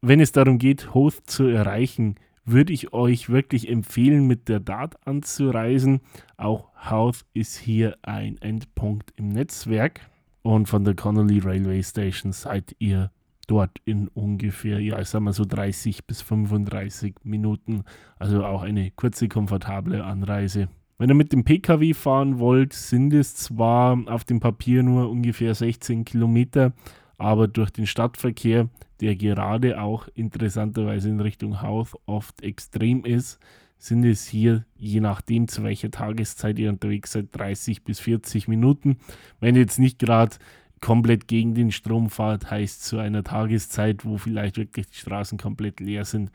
Wenn 0.00 0.20
es 0.20 0.30
darum 0.30 0.58
geht, 0.58 0.94
Hoth 0.94 1.22
zu 1.26 1.44
erreichen, 1.44 2.14
würde 2.50 2.72
ich 2.72 2.92
euch 2.92 3.28
wirklich 3.28 3.68
empfehlen, 3.68 4.26
mit 4.26 4.48
der 4.48 4.60
Dart 4.60 4.96
anzureisen. 5.06 6.00
Auch 6.36 6.68
Hoth 6.90 7.24
ist 7.34 7.56
hier 7.56 7.96
ein 8.02 8.38
Endpunkt 8.38 9.12
im 9.16 9.28
Netzwerk. 9.28 10.00
Und 10.42 10.68
von 10.68 10.84
der 10.84 10.94
Connolly 10.94 11.40
Railway 11.40 11.82
Station 11.82 12.32
seid 12.32 12.74
ihr 12.78 13.10
dort 13.46 13.78
in 13.84 14.08
ungefähr, 14.08 14.78
ja, 14.78 14.98
ich 14.98 15.08
sag 15.08 15.20
mal 15.20 15.32
so 15.32 15.44
30 15.44 16.06
bis 16.06 16.22
35 16.22 17.16
Minuten. 17.24 17.82
Also 18.18 18.44
auch 18.44 18.62
eine 18.62 18.90
kurze, 18.92 19.28
komfortable 19.28 20.04
Anreise. 20.04 20.68
Wenn 20.98 21.10
ihr 21.10 21.14
mit 21.14 21.32
dem 21.32 21.44
Pkw 21.44 21.94
fahren 21.94 22.38
wollt, 22.38 22.72
sind 22.72 23.12
es 23.12 23.36
zwar 23.36 23.98
auf 24.06 24.24
dem 24.24 24.40
Papier 24.40 24.82
nur 24.82 25.08
ungefähr 25.08 25.54
16 25.54 26.04
Kilometer, 26.04 26.72
aber 27.18 27.48
durch 27.48 27.70
den 27.70 27.86
Stadtverkehr, 27.86 28.68
der 29.00 29.16
gerade 29.16 29.80
auch 29.80 30.08
interessanterweise 30.14 31.08
in 31.08 31.20
Richtung 31.20 31.60
Houth 31.60 31.94
oft 32.06 32.42
extrem 32.42 33.04
ist, 33.04 33.38
sind 33.76 34.04
es 34.04 34.26
hier, 34.26 34.64
je 34.76 35.00
nachdem 35.00 35.46
zu 35.46 35.62
welcher 35.62 35.90
Tageszeit 35.90 36.58
ihr 36.58 36.70
unterwegs 36.70 37.12
seid, 37.12 37.28
30 37.32 37.84
bis 37.84 38.00
40 38.00 38.48
Minuten. 38.48 38.98
Wenn 39.40 39.54
ihr 39.54 39.60
jetzt 39.60 39.78
nicht 39.78 39.98
gerade 39.98 40.36
komplett 40.80 41.28
gegen 41.28 41.54
den 41.54 41.70
Strom 41.70 42.10
fahrt, 42.10 42.50
heißt 42.50 42.84
zu 42.84 42.98
einer 42.98 43.22
Tageszeit, 43.24 44.04
wo 44.04 44.16
vielleicht 44.16 44.56
wirklich 44.56 44.88
die 44.88 44.98
Straßen 44.98 45.38
komplett 45.38 45.80
leer 45.80 46.04
sind, 46.04 46.30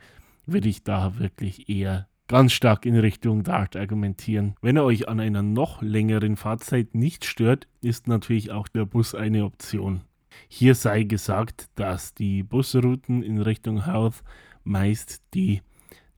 würde 0.46 0.68
ich 0.68 0.84
da 0.84 1.18
wirklich 1.18 1.68
eher 1.68 2.08
ganz 2.28 2.52
stark 2.52 2.86
in 2.86 2.96
Richtung 2.96 3.42
Dart 3.42 3.76
argumentieren. 3.76 4.54
Wenn 4.62 4.76
er 4.76 4.84
euch 4.84 5.08
an 5.08 5.20
einer 5.20 5.42
noch 5.42 5.82
längeren 5.82 6.36
Fahrzeit 6.36 6.94
nicht 6.94 7.24
stört, 7.24 7.68
ist 7.82 8.08
natürlich 8.08 8.50
auch 8.50 8.68
der 8.68 8.86
Bus 8.86 9.14
eine 9.14 9.44
Option. 9.44 10.02
Hier 10.48 10.74
sei 10.74 11.02
gesagt, 11.02 11.68
dass 11.74 12.14
die 12.14 12.42
Busrouten 12.42 13.22
in 13.22 13.40
Richtung 13.40 13.84
Health 13.84 14.22
meist 14.64 15.22
die 15.34 15.62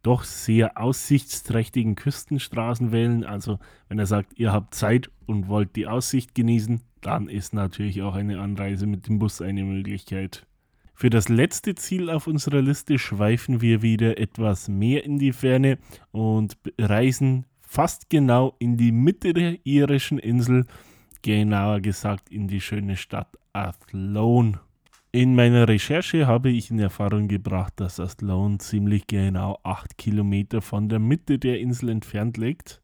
doch 0.03 0.23
sehr 0.23 0.81
aussichtsträchtigen 0.81 1.97
Küstenstraßen 1.97 2.93
wählen. 2.93 3.25
Also 3.25 3.59
wenn 3.89 3.99
er 3.99 4.07
sagt, 4.07 4.39
ihr 4.39 4.53
habt 4.53 4.75
Zeit 4.75 5.11
und 5.27 5.49
wollt 5.49 5.75
die 5.75 5.89
Aussicht 5.89 6.35
genießen, 6.35 6.81
dann 7.01 7.29
ist 7.29 7.55
natürlich 7.55 8.03
auch 8.03 8.15
eine 8.15 8.41
Anreise 8.41 8.87
mit 8.87 9.09
dem 9.09 9.19
Bus 9.19 9.43
eine 9.43 9.65
Möglichkeit. 9.65 10.47
Für 10.95 11.11
das 11.11 11.29
letzte 11.29 11.75
Ziel 11.75 12.09
auf 12.09 12.27
unserer 12.27 12.63
Liste 12.63 12.99
schweifen 12.99 13.61
wir 13.61 13.83
wieder 13.83 14.19
etwas 14.19 14.69
mehr 14.69 15.05
in 15.05 15.19
die 15.19 15.33
Ferne 15.33 15.79
und 16.11 16.57
reisen 16.79 17.45
fast 17.61 18.09
genau 18.09 18.55
in 18.61 18.77
die 18.77 18.93
Mitte 18.93 19.35
der 19.35 19.59
irischen 19.65 20.19
Insel, 20.19 20.67
genauer 21.21 21.81
gesagt 21.81 22.31
in 22.31 22.47
die 22.49 22.61
schöne 22.61 22.97
Stadt 22.97 23.37
Athlone. 23.57 24.61
In 25.13 25.35
meiner 25.35 25.67
Recherche 25.67 26.27
habe 26.27 26.51
ich 26.51 26.71
in 26.71 26.79
Erfahrung 26.79 27.27
gebracht, 27.27 27.73
dass 27.77 27.99
Athlone 27.99 28.59
ziemlich 28.59 29.07
genau 29.07 29.59
8 29.63 29.97
Kilometer 29.97 30.61
von 30.61 30.91
der 30.91 30.99
Mitte 30.99 31.39
der 31.39 31.59
Insel 31.59 31.89
entfernt 31.89 32.37
liegt. 32.37 32.83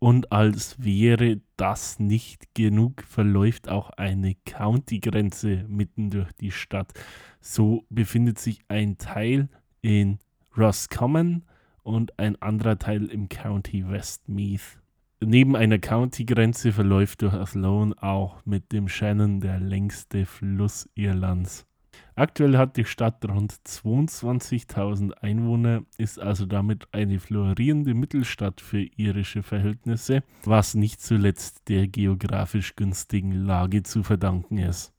Und 0.00 0.32
als 0.32 0.76
wäre 0.82 1.40
das 1.56 2.00
nicht 2.00 2.52
genug, 2.54 3.04
verläuft 3.04 3.68
auch 3.68 3.90
eine 3.90 4.34
County-Grenze 4.44 5.64
mitten 5.68 6.10
durch 6.10 6.32
die 6.32 6.50
Stadt. 6.50 6.92
So 7.40 7.84
befindet 7.88 8.40
sich 8.40 8.58
ein 8.66 8.98
Teil 8.98 9.48
in 9.82 10.18
Roscommon 10.56 11.44
und 11.84 12.18
ein 12.18 12.34
anderer 12.42 12.76
Teil 12.76 13.06
im 13.06 13.28
County 13.28 13.88
Westmeath. 13.88 14.80
Neben 15.20 15.56
einer 15.56 15.80
County-Grenze 15.80 16.70
verläuft 16.70 17.22
durch 17.22 17.34
Athlone 17.34 17.92
auch 18.00 18.36
mit 18.44 18.70
dem 18.70 18.86
Shannon 18.86 19.40
der 19.40 19.58
längste 19.58 20.26
Fluss 20.26 20.88
Irlands. 20.94 21.66
Aktuell 22.14 22.56
hat 22.56 22.76
die 22.76 22.84
Stadt 22.84 23.24
rund 23.28 23.52
22.000 23.52 25.14
Einwohner, 25.14 25.82
ist 25.96 26.20
also 26.20 26.46
damit 26.46 26.86
eine 26.92 27.18
florierende 27.18 27.94
Mittelstadt 27.94 28.60
für 28.60 28.80
irische 28.96 29.42
Verhältnisse, 29.42 30.22
was 30.44 30.74
nicht 30.74 31.00
zuletzt 31.00 31.68
der 31.68 31.88
geografisch 31.88 32.76
günstigen 32.76 33.32
Lage 33.32 33.82
zu 33.82 34.04
verdanken 34.04 34.58
ist. 34.58 34.92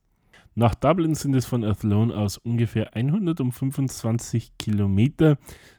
Nach 0.54 0.74
Dublin 0.74 1.14
sind 1.14 1.34
es 1.34 1.46
von 1.46 1.64
Athlone 1.64 2.14
aus 2.14 2.36
ungefähr 2.36 2.94
125 2.94 4.58
Kilometer, 4.58 5.38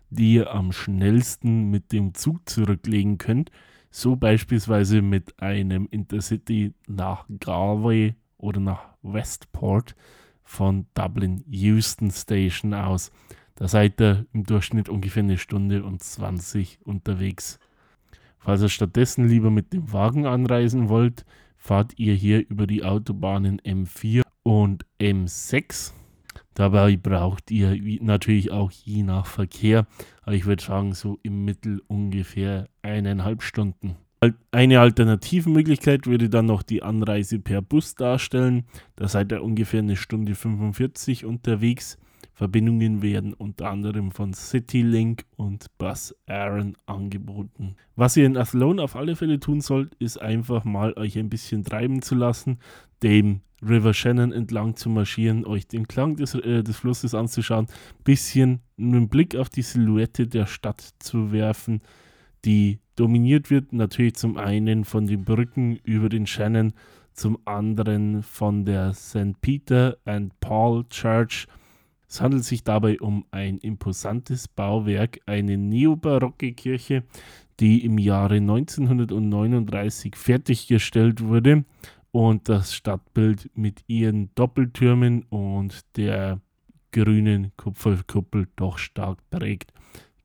die 0.09 0.33
ihr 0.33 0.51
am 0.51 0.71
schnellsten 0.71 1.69
mit 1.69 1.91
dem 1.91 2.15
Zug 2.15 2.49
zurücklegen 2.49 3.19
könnt, 3.19 3.51
so 3.91 4.15
beispielsweise 4.15 5.01
mit 5.01 5.39
einem 5.41 5.87
Intercity 5.91 6.73
nach 6.87 7.25
Galway 7.39 8.15
oder 8.37 8.59
nach 8.59 8.95
Westport 9.03 9.95
von 10.43 10.87
Dublin 10.93 11.43
Euston 11.51 12.09
Station 12.09 12.73
aus. 12.73 13.11
Da 13.55 13.67
seid 13.67 14.01
ihr 14.01 14.25
im 14.33 14.43
Durchschnitt 14.43 14.89
ungefähr 14.89 15.23
eine 15.23 15.37
Stunde 15.37 15.83
und 15.83 16.01
20 16.01 16.79
unterwegs. 16.83 17.59
Falls 18.39 18.61
ihr 18.61 18.69
stattdessen 18.69 19.27
lieber 19.27 19.51
mit 19.51 19.73
dem 19.73 19.91
Wagen 19.93 20.25
anreisen 20.25 20.89
wollt, 20.89 21.25
fahrt 21.57 21.99
ihr 21.99 22.15
hier 22.15 22.49
über 22.49 22.65
die 22.65 22.83
Autobahnen 22.83 23.61
M4 23.61 24.23
und 24.41 24.85
M6. 24.99 25.93
Dabei 26.53 26.97
braucht 26.97 27.49
ihr 27.51 27.77
natürlich 28.01 28.51
auch 28.51 28.71
je 28.71 29.03
nach 29.03 29.25
Verkehr, 29.25 29.87
aber 30.23 30.35
ich 30.35 30.45
würde 30.45 30.63
sagen, 30.63 30.93
so 30.93 31.17
im 31.23 31.45
Mittel 31.45 31.81
ungefähr 31.87 32.67
eineinhalb 32.81 33.41
Stunden. 33.41 33.95
Eine 34.51 34.79
alternative 34.79 35.49
Möglichkeit 35.49 36.05
würde 36.05 36.29
dann 36.29 36.45
noch 36.45 36.61
die 36.61 36.83
Anreise 36.83 37.39
per 37.39 37.63
Bus 37.63 37.95
darstellen. 37.95 38.65
Da 38.95 39.07
seid 39.07 39.31
ihr 39.31 39.43
ungefähr 39.43 39.79
eine 39.79 39.95
Stunde 39.95 40.35
45 40.35 41.25
unterwegs. 41.25 41.97
Verbindungen 42.41 43.03
werden 43.03 43.35
unter 43.35 43.69
anderem 43.69 44.09
von 44.09 44.33
Citylink 44.33 45.25
und 45.35 45.67
Bus 45.77 46.15
Aaron 46.25 46.75
angeboten. 46.87 47.75
Was 47.95 48.17
ihr 48.17 48.25
in 48.25 48.35
Athlone 48.35 48.81
auf 48.81 48.95
alle 48.95 49.15
Fälle 49.15 49.39
tun 49.39 49.61
sollt, 49.61 49.93
ist 49.99 50.19
einfach 50.19 50.63
mal 50.63 50.97
euch 50.97 51.19
ein 51.19 51.29
bisschen 51.29 51.63
treiben 51.63 52.01
zu 52.01 52.15
lassen, 52.15 52.57
dem 53.03 53.41
River 53.61 53.93
Shannon 53.93 54.31
entlang 54.31 54.75
zu 54.75 54.89
marschieren, 54.89 55.45
euch 55.45 55.67
den 55.67 55.87
Klang 55.87 56.15
des, 56.15 56.33
äh, 56.33 56.63
des 56.63 56.77
Flusses 56.77 57.13
anzuschauen, 57.13 57.67
bisschen 58.03 58.61
einen 58.75 59.07
Blick 59.07 59.35
auf 59.35 59.49
die 59.49 59.61
Silhouette 59.61 60.25
der 60.25 60.47
Stadt 60.47 60.81
zu 60.97 61.31
werfen, 61.31 61.81
die 62.43 62.79
dominiert 62.95 63.51
wird 63.51 63.71
natürlich 63.71 64.15
zum 64.15 64.37
einen 64.37 64.83
von 64.83 65.05
den 65.05 65.25
Brücken 65.25 65.75
über 65.83 66.09
den 66.09 66.25
Shannon, 66.25 66.73
zum 67.13 67.37
anderen 67.45 68.23
von 68.23 68.65
der 68.65 68.95
St. 68.95 69.39
Peter 69.41 69.95
and 70.05 70.39
Paul 70.39 70.85
Church. 70.89 71.45
Es 72.11 72.19
handelt 72.19 72.43
sich 72.43 72.65
dabei 72.65 72.99
um 72.99 73.23
ein 73.31 73.57
imposantes 73.59 74.49
Bauwerk, 74.49 75.21
eine 75.25 75.57
neobarocke 75.57 76.51
Kirche, 76.51 77.03
die 77.61 77.85
im 77.85 77.97
Jahre 77.97 78.35
1939 78.35 80.17
fertiggestellt 80.17 81.23
wurde 81.23 81.63
und 82.11 82.49
das 82.49 82.75
Stadtbild 82.75 83.49
mit 83.55 83.85
ihren 83.87 84.29
Doppeltürmen 84.35 85.23
und 85.29 85.85
der 85.95 86.41
grünen 86.91 87.53
Kupferkuppel 87.55 88.49
doch 88.57 88.77
stark 88.77 89.17
prägt 89.29 89.71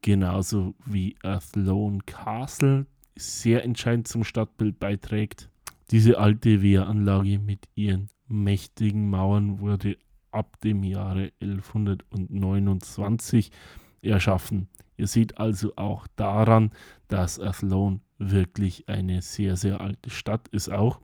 genauso 0.06 0.76
wie 0.84 1.16
Athlone 1.24 1.98
Castle 2.06 2.86
sehr 3.16 3.64
entscheidend 3.64 4.06
zum 4.06 4.22
Stadtbild 4.22 4.78
beiträgt. 4.78 5.50
Diese 5.90 6.18
alte 6.18 6.62
Wehranlage 6.62 7.40
mit 7.40 7.68
ihren 7.74 8.08
mächtigen 8.28 9.10
Mauern 9.10 9.58
wurde 9.58 9.96
ab 10.36 10.60
dem 10.60 10.84
Jahre 10.84 11.32
1129 11.40 13.50
erschaffen. 14.02 14.68
Ihr 14.96 15.08
seht 15.08 15.38
also 15.38 15.72
auch 15.76 16.06
daran, 16.16 16.70
dass 17.08 17.40
Athlone 17.40 18.00
wirklich 18.18 18.88
eine 18.88 19.22
sehr, 19.22 19.56
sehr 19.56 19.80
alte 19.80 20.10
Stadt 20.10 20.48
ist 20.48 20.70
auch. 20.70 21.00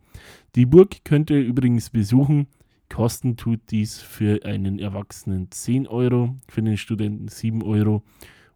Die 0.55 0.67
Burg 0.67 1.05
könnt 1.05 1.31
ihr 1.31 1.41
übrigens 1.41 1.91
besuchen. 1.91 2.47
Kosten 2.89 3.37
tut 3.37 3.61
dies 3.71 4.01
für 4.01 4.45
einen 4.45 4.79
Erwachsenen 4.79 5.51
10 5.51 5.87
Euro, 5.87 6.37
für 6.49 6.63
den 6.63 6.77
Studenten 6.77 7.29
7 7.29 7.63
Euro 7.63 8.03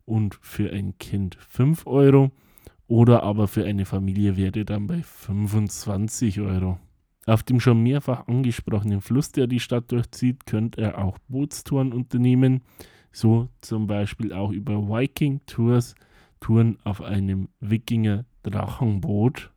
und 0.05 0.39
für 0.43 0.73
ein 0.73 0.99
Kind 0.99 1.37
5 1.37 1.87
Euro 1.87 2.31
oder 2.87 3.23
aber 3.23 3.49
für 3.49 3.65
eine 3.65 3.85
Familie 3.85 4.37
wäre 4.37 4.65
dann 4.65 4.87
bei 4.87 5.03
25 5.03 6.41
Euro. 6.41 6.79
Auf 7.27 7.43
dem 7.43 7.59
schon 7.59 7.83
mehrfach 7.83 8.29
angesprochenen 8.29 9.01
Fluss, 9.01 9.33
der 9.33 9.49
die 9.49 9.59
Stadt 9.59 9.91
durchzieht, 9.91 10.47
könnt 10.47 10.79
ihr 10.79 10.97
auch 10.97 11.19
Bootstouren 11.29 11.93
unternehmen, 11.93 12.63
so 13.11 13.49
zum 13.61 13.89
Beispiel 13.89 14.33
auch 14.33 14.53
über 14.53 14.89
Viking 14.89 15.41
Tours, 15.47 15.97
Touren 16.39 16.79
auf 16.85 17.03
einem 17.03 17.49
Wikinger 17.59 18.25
Drachenboot. 18.45 19.51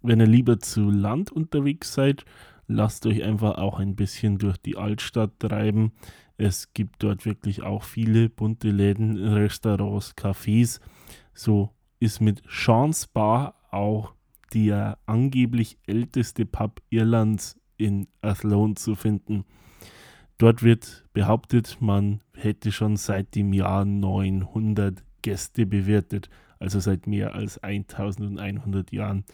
Wenn 0.00 0.20
ihr 0.20 0.26
lieber 0.26 0.58
zu 0.60 0.90
Land 0.90 1.30
unterwegs 1.30 1.92
seid, 1.92 2.24
lasst 2.66 3.04
euch 3.04 3.22
einfach 3.22 3.58
auch 3.58 3.78
ein 3.78 3.94
bisschen 3.94 4.38
durch 4.38 4.56
die 4.56 4.78
Altstadt 4.78 5.38
treiben. 5.38 5.92
Es 6.38 6.72
gibt 6.72 7.02
dort 7.02 7.26
wirklich 7.26 7.62
auch 7.62 7.82
viele 7.82 8.30
bunte 8.30 8.70
Läden, 8.70 9.16
Restaurants, 9.16 10.16
Cafés. 10.16 10.80
So 11.34 11.70
ist 12.00 12.20
mit 12.20 12.42
Sean's 12.48 13.06
Bar 13.06 13.56
auch 13.70 14.14
der 14.54 14.98
angeblich 15.06 15.78
älteste 15.86 16.46
Pub 16.46 16.82
Irlands 16.90 17.60
in 17.76 18.08
Athlone 18.20 18.74
zu 18.74 18.94
finden. 18.94 19.44
Dort 20.38 20.62
wird 20.62 21.04
behauptet, 21.12 21.78
man 21.80 22.20
hätte 22.34 22.72
schon 22.72 22.96
seit 22.96 23.34
dem 23.34 23.52
Jahr 23.52 23.84
900 23.84 25.04
Gäste 25.22 25.66
bewirtet, 25.66 26.28
also 26.58 26.80
seit 26.80 27.06
mehr 27.06 27.34
als 27.34 27.58
1100 27.62 28.92
Jahren. 28.92 29.24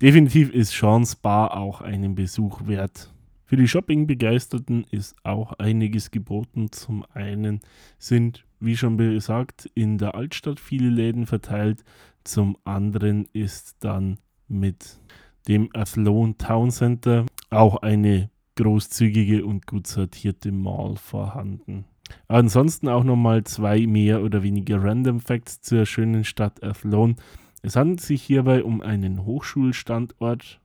Definitiv 0.00 0.50
ist 0.50 0.72
Sean's 0.72 1.16
Bar 1.16 1.56
auch 1.56 1.80
einen 1.80 2.14
Besuch 2.14 2.66
wert. 2.66 3.12
Für 3.44 3.56
die 3.56 3.66
Shopping-Begeisterten 3.66 4.84
ist 4.90 5.16
auch 5.24 5.54
einiges 5.54 6.10
geboten. 6.10 6.70
Zum 6.70 7.04
einen 7.14 7.60
sind, 7.98 8.44
wie 8.60 8.76
schon 8.76 8.98
gesagt, 8.98 9.70
in 9.74 9.96
der 9.96 10.14
Altstadt 10.14 10.60
viele 10.60 10.90
Läden 10.90 11.26
verteilt. 11.26 11.82
Zum 12.24 12.58
anderen 12.64 13.26
ist 13.32 13.76
dann 13.80 14.18
mit 14.48 14.98
dem 15.46 15.70
Athlone 15.74 16.36
Town 16.36 16.70
Center 16.70 17.26
auch 17.50 17.76
eine 17.82 18.30
großzügige 18.56 19.44
und 19.44 19.66
gut 19.66 19.86
sortierte 19.86 20.52
Mall 20.52 20.96
vorhanden. 20.96 21.84
Ansonsten 22.26 22.88
auch 22.88 23.04
nochmal 23.04 23.44
zwei 23.44 23.86
mehr 23.86 24.22
oder 24.22 24.42
weniger 24.42 24.82
Random 24.82 25.20
Facts 25.20 25.60
zur 25.60 25.86
schönen 25.86 26.24
Stadt 26.24 26.62
Athlone. 26.62 27.16
Es 27.62 27.76
handelt 27.76 28.00
sich 28.00 28.22
hierbei 28.22 28.64
um 28.64 28.80
einen 28.80 29.24
Hochschulstandort. 29.24 30.60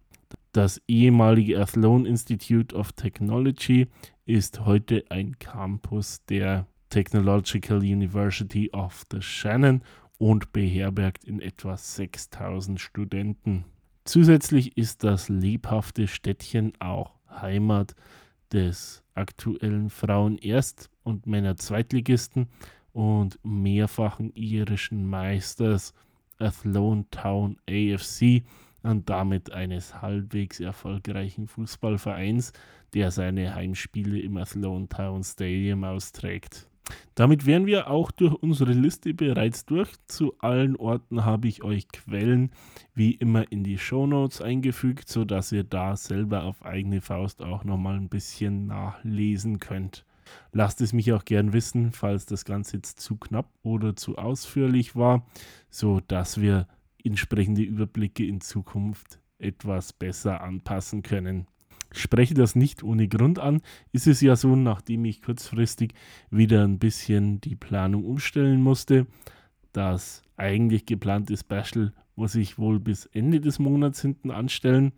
Das 0.51 0.81
ehemalige 0.87 1.59
Athlone 1.59 2.07
Institute 2.07 2.75
of 2.75 2.93
Technology 2.93 3.87
ist 4.25 4.65
heute 4.65 5.03
ein 5.09 5.37
Campus 5.39 6.23
der 6.25 6.67
Technological 6.89 7.79
University 7.79 8.69
of 8.71 9.03
the 9.11 9.21
Shannon 9.21 9.81
und 10.19 10.53
beherbergt 10.53 11.23
in 11.23 11.41
etwa 11.41 11.75
6000 11.75 12.79
Studenten. 12.79 13.65
Zusätzlich 14.05 14.77
ist 14.77 15.03
das 15.05 15.29
lebhafte 15.29 16.07
Städtchen 16.07 16.73
auch 16.79 17.13
Heimat 17.29 17.95
des 18.51 19.01
aktuellen 19.13 19.89
Frauen-Erst- 19.89 20.89
und 21.03 21.25
Männer-Zweitligisten 21.25 22.47
und 22.91 23.39
mehrfachen 23.43 24.31
irischen 24.35 25.09
Meisters 25.09 25.93
Athlone 26.37 27.05
Town 27.11 27.57
AFC 27.69 28.43
und 28.83 29.09
damit 29.09 29.51
eines 29.53 30.01
halbwegs 30.01 30.59
erfolgreichen 30.59 31.47
Fußballvereins, 31.47 32.51
der 32.93 33.09
seine 33.11 33.55
Heimspiele 33.55 34.19
im 34.19 34.35
Athlone 34.35 34.89
Town 34.89 35.23
Stadium 35.23 35.85
austrägt. 35.85 36.67
Damit 37.15 37.45
wären 37.45 37.65
wir 37.65 37.89
auch 37.89 38.11
durch 38.11 38.33
unsere 38.33 38.73
Liste 38.73 39.13
bereits 39.13 39.65
durch. 39.65 39.89
Zu 40.07 40.35
allen 40.39 40.75
Orten 40.75 41.25
habe 41.25 41.47
ich 41.47 41.63
euch 41.63 41.87
Quellen 41.89 42.51
wie 42.93 43.11
immer 43.11 43.51
in 43.51 43.63
die 43.63 43.77
Show 43.77 44.07
Notes 44.07 44.41
eingefügt, 44.41 45.09
sodass 45.09 45.51
ihr 45.51 45.63
da 45.63 45.95
selber 45.95 46.43
auf 46.43 46.63
eigene 46.65 47.01
Faust 47.01 47.41
auch 47.41 47.63
nochmal 47.63 47.95
ein 47.95 48.09
bisschen 48.09 48.67
nachlesen 48.67 49.59
könnt. 49.59 50.05
Lasst 50.51 50.81
es 50.81 50.93
mich 50.93 51.13
auch 51.13 51.25
gern 51.25 51.53
wissen, 51.53 51.91
falls 51.91 52.25
das 52.25 52.45
Ganze 52.45 52.77
jetzt 52.77 52.99
zu 52.99 53.17
knapp 53.17 53.49
oder 53.61 53.95
zu 53.95 54.17
ausführlich 54.17 54.95
war, 54.95 55.27
sodass 55.69 56.41
wir 56.41 56.67
entsprechende 57.03 57.61
Überblicke 57.61 58.25
in 58.25 58.41
Zukunft 58.41 59.19
etwas 59.37 59.93
besser 59.93 60.41
anpassen 60.41 61.03
können 61.03 61.47
spreche 61.93 62.33
das 62.33 62.55
nicht 62.55 62.83
ohne 62.83 63.07
Grund 63.07 63.39
an. 63.39 63.61
Ist 63.91 64.07
es 64.07 64.21
ja 64.21 64.35
so, 64.35 64.55
nachdem 64.55 65.05
ich 65.05 65.21
kurzfristig 65.21 65.93
wieder 66.29 66.63
ein 66.63 66.79
bisschen 66.79 67.41
die 67.41 67.55
Planung 67.55 68.05
umstellen 68.05 68.61
musste, 68.61 69.07
das 69.71 70.21
eigentlich 70.37 70.85
geplante 70.85 71.37
Special 71.37 71.93
muss 72.15 72.35
ich 72.35 72.57
wohl 72.57 72.79
bis 72.79 73.05
Ende 73.07 73.41
des 73.41 73.59
Monats 73.59 74.01
hinten 74.01 74.31
anstellen, 74.31 74.93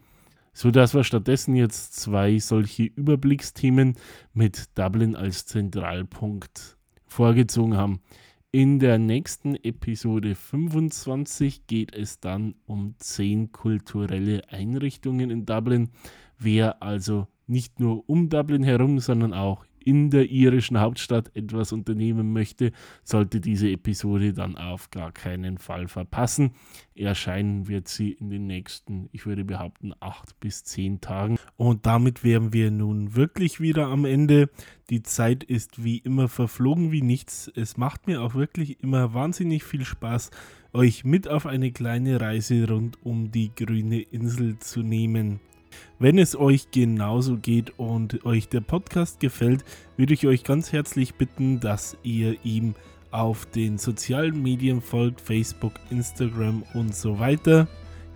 sodass 0.53 0.93
wir 0.93 1.03
stattdessen 1.03 1.55
jetzt 1.55 1.95
zwei 1.95 2.39
solche 2.39 2.83
Überblicksthemen 2.83 3.95
mit 4.33 4.77
Dublin 4.77 5.15
als 5.15 5.45
Zentralpunkt 5.45 6.77
vorgezogen 7.05 7.77
haben. 7.77 8.01
In 8.51 8.79
der 8.79 8.97
nächsten 8.97 9.55
Episode 9.55 10.33
25 10.33 11.67
geht 11.67 11.93
es 11.93 12.21
dann 12.21 12.55
um 12.65 12.95
zehn 12.99 13.51
kulturelle 13.51 14.47
Einrichtungen 14.49 15.29
in 15.29 15.45
Dublin. 15.45 15.89
Wer 16.38 16.81
also 16.81 17.27
nicht 17.47 17.79
nur 17.79 18.07
um 18.09 18.29
Dublin 18.29 18.63
herum, 18.63 18.99
sondern 18.99 19.33
auch 19.33 19.65
in 19.86 20.09
der 20.09 20.29
irischen 20.31 20.79
Hauptstadt 20.79 21.31
etwas 21.36 21.71
unternehmen 21.71 22.33
möchte, 22.33 22.71
sollte 23.03 23.39
diese 23.39 23.69
Episode 23.69 24.33
dann 24.33 24.57
auf 24.57 24.89
gar 24.89 25.11
keinen 25.11 25.59
Fall 25.59 25.88
verpassen. 25.88 26.55
Erscheinen 26.95 27.67
wird 27.67 27.88
sie 27.88 28.11
in 28.11 28.31
den 28.31 28.47
nächsten, 28.47 29.09
ich 29.11 29.27
würde 29.27 29.45
behaupten, 29.45 29.93
acht 29.99 30.39
bis 30.39 30.63
zehn 30.63 31.01
Tagen. 31.01 31.38
Und 31.55 31.86
damit 31.86 32.23
wären 32.23 32.51
wir 32.51 32.71
nun 32.71 33.15
wirklich 33.15 33.61
wieder 33.61 33.88
am 33.88 34.05
Ende. 34.05 34.49
Die 34.89 35.03
Zeit 35.03 35.43
ist 35.43 35.83
wie 35.83 35.99
immer 35.99 36.29
verflogen 36.29 36.91
wie 36.91 37.03
nichts. 37.03 37.51
Es 37.55 37.77
macht 37.77 38.07
mir 38.07 38.23
auch 38.23 38.33
wirklich 38.33 38.81
immer 38.81 39.13
wahnsinnig 39.13 39.63
viel 39.63 39.86
Spaß, 39.86 40.31
euch 40.73 41.05
mit 41.05 41.27
auf 41.27 41.45
eine 41.45 41.71
kleine 41.71 42.19
Reise 42.19 42.67
rund 42.67 42.97
um 43.03 43.31
die 43.31 43.51
grüne 43.55 44.01
Insel 44.01 44.57
zu 44.57 44.81
nehmen. 44.81 45.39
Wenn 45.99 46.17
es 46.17 46.36
euch 46.36 46.71
genauso 46.71 47.38
geht 47.38 47.78
und 47.78 48.26
euch 48.26 48.49
der 48.49 48.61
Podcast 48.61 49.19
gefällt, 49.19 49.63
würde 49.97 50.13
ich 50.13 50.28
euch 50.28 50.43
ganz 50.43 50.71
herzlich 50.71 51.15
bitten, 51.15 51.59
dass 51.59 51.97
ihr 52.03 52.38
ihm 52.43 52.76
auf 53.11 53.45
den 53.45 53.78
sozialen 53.78 54.43
Medien 54.43 54.82
folgt, 54.82 55.21
Facebook, 55.21 55.73
Instagram 55.89 56.63
und 56.73 56.93
so 56.93 57.19
weiter. 57.19 57.67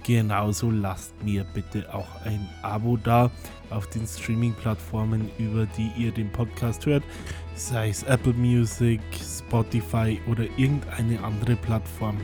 Genauso 0.05 0.71
lasst 0.71 1.13
mir 1.23 1.45
bitte 1.53 1.93
auch 1.93 2.21
ein 2.25 2.47
Abo 2.61 2.97
da 2.97 3.31
auf 3.69 3.87
den 3.87 4.05
Streaming-Plattformen, 4.07 5.29
über 5.37 5.67
die 5.77 5.91
ihr 5.97 6.11
den 6.11 6.31
Podcast 6.31 6.85
hört, 6.85 7.03
sei 7.55 7.89
es 7.89 8.03
Apple 8.03 8.33
Music, 8.33 9.01
Spotify 9.13 10.19
oder 10.29 10.45
irgendeine 10.57 11.23
andere 11.23 11.55
Plattform. 11.55 12.17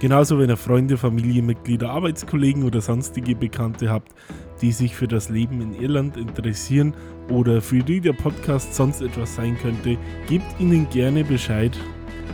Genauso, 0.00 0.38
wenn 0.38 0.50
ihr 0.50 0.56
Freunde, 0.56 0.96
Familienmitglieder, 0.96 1.90
Arbeitskollegen 1.90 2.62
oder 2.64 2.80
sonstige 2.80 3.34
Bekannte 3.34 3.90
habt, 3.90 4.12
die 4.60 4.72
sich 4.72 4.94
für 4.94 5.08
das 5.08 5.28
Leben 5.28 5.60
in 5.60 5.74
Irland 5.74 6.16
interessieren 6.16 6.94
oder 7.30 7.60
für 7.60 7.82
die 7.82 8.00
der 8.00 8.12
Podcast 8.12 8.74
sonst 8.74 9.00
etwas 9.00 9.34
sein 9.34 9.56
könnte, 9.60 9.96
gebt 10.28 10.58
ihnen 10.58 10.88
gerne 10.90 11.24
Bescheid 11.24 11.76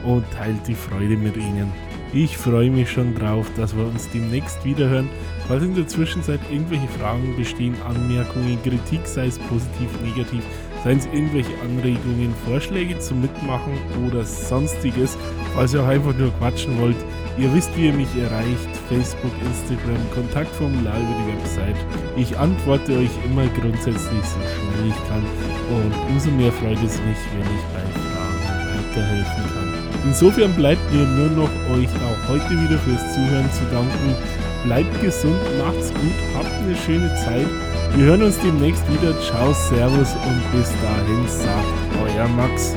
und 0.04 0.24
teilt 0.32 0.66
die 0.66 0.74
Freude 0.74 1.16
mit 1.16 1.36
ihnen. 1.36 1.72
Ich 2.12 2.36
freue 2.36 2.70
mich 2.70 2.92
schon 2.92 3.12
drauf, 3.16 3.50
dass 3.56 3.76
wir 3.76 3.84
uns 3.84 4.08
demnächst 4.10 4.64
wiederhören. 4.64 5.08
Falls 5.48 5.64
in 5.64 5.74
der 5.74 5.88
Zwischenzeit 5.88 6.38
irgendwelche 6.48 6.86
Fragen 6.86 7.34
bestehen, 7.36 7.74
Anmerkungen, 7.88 8.56
Kritik, 8.62 9.00
sei 9.04 9.26
es 9.26 9.38
positiv, 9.40 9.88
negativ, 10.00 10.44
seien 10.84 10.98
es 10.98 11.06
irgendwelche 11.06 11.50
Anregungen, 11.62 12.32
Vorschläge 12.46 12.98
zum 13.00 13.20
Mitmachen 13.20 13.72
oder 14.06 14.24
sonstiges, 14.24 15.18
falls 15.54 15.74
ihr 15.74 15.82
auch 15.82 15.88
einfach 15.88 16.16
nur 16.16 16.30
quatschen 16.38 16.78
wollt, 16.80 16.96
Ihr 17.36 17.52
wisst, 17.52 17.76
wie 17.76 17.86
ihr 17.86 17.92
mich 17.92 18.14
erreicht. 18.16 18.70
Facebook, 18.88 19.32
Instagram, 19.42 19.98
Kontaktformular 20.14 20.96
über 20.98 21.14
die 21.18 21.32
Website. 21.34 21.76
Ich 22.16 22.38
antworte 22.38 22.98
euch 22.98 23.10
immer 23.24 23.46
grundsätzlich 23.58 24.24
so 24.24 24.38
schnell 24.38 24.88
ich 24.88 25.08
kann. 25.08 25.24
Und 25.74 25.92
umso 26.10 26.30
mehr 26.30 26.52
freut 26.52 26.78
es 26.78 27.00
mich, 27.02 27.18
wenn 27.34 27.48
ich 27.50 27.64
bei 27.74 27.82
Fragen 27.98 28.44
weiterhelfen 28.70 29.44
kann. 29.52 29.74
Insofern 30.04 30.52
bleibt 30.54 30.92
mir 30.92 31.04
nur 31.04 31.30
noch 31.30 31.50
euch 31.74 31.88
auch 31.88 32.28
heute 32.28 32.50
wieder 32.50 32.78
fürs 32.78 33.14
Zuhören 33.14 33.50
zu 33.52 33.64
danken. 33.72 34.14
Bleibt 34.64 35.02
gesund, 35.02 35.36
macht's 35.58 35.92
gut, 35.92 36.18
habt 36.36 36.52
eine 36.62 36.76
schöne 36.76 37.14
Zeit. 37.16 37.48
Wir 37.96 38.06
hören 38.06 38.22
uns 38.22 38.38
demnächst 38.40 38.82
wieder. 38.92 39.18
Ciao, 39.20 39.52
Servus 39.52 40.14
und 40.14 40.52
bis 40.52 40.70
dahin 40.82 41.28
sagt 41.28 42.14
euer 42.16 42.28
Max. 42.28 42.74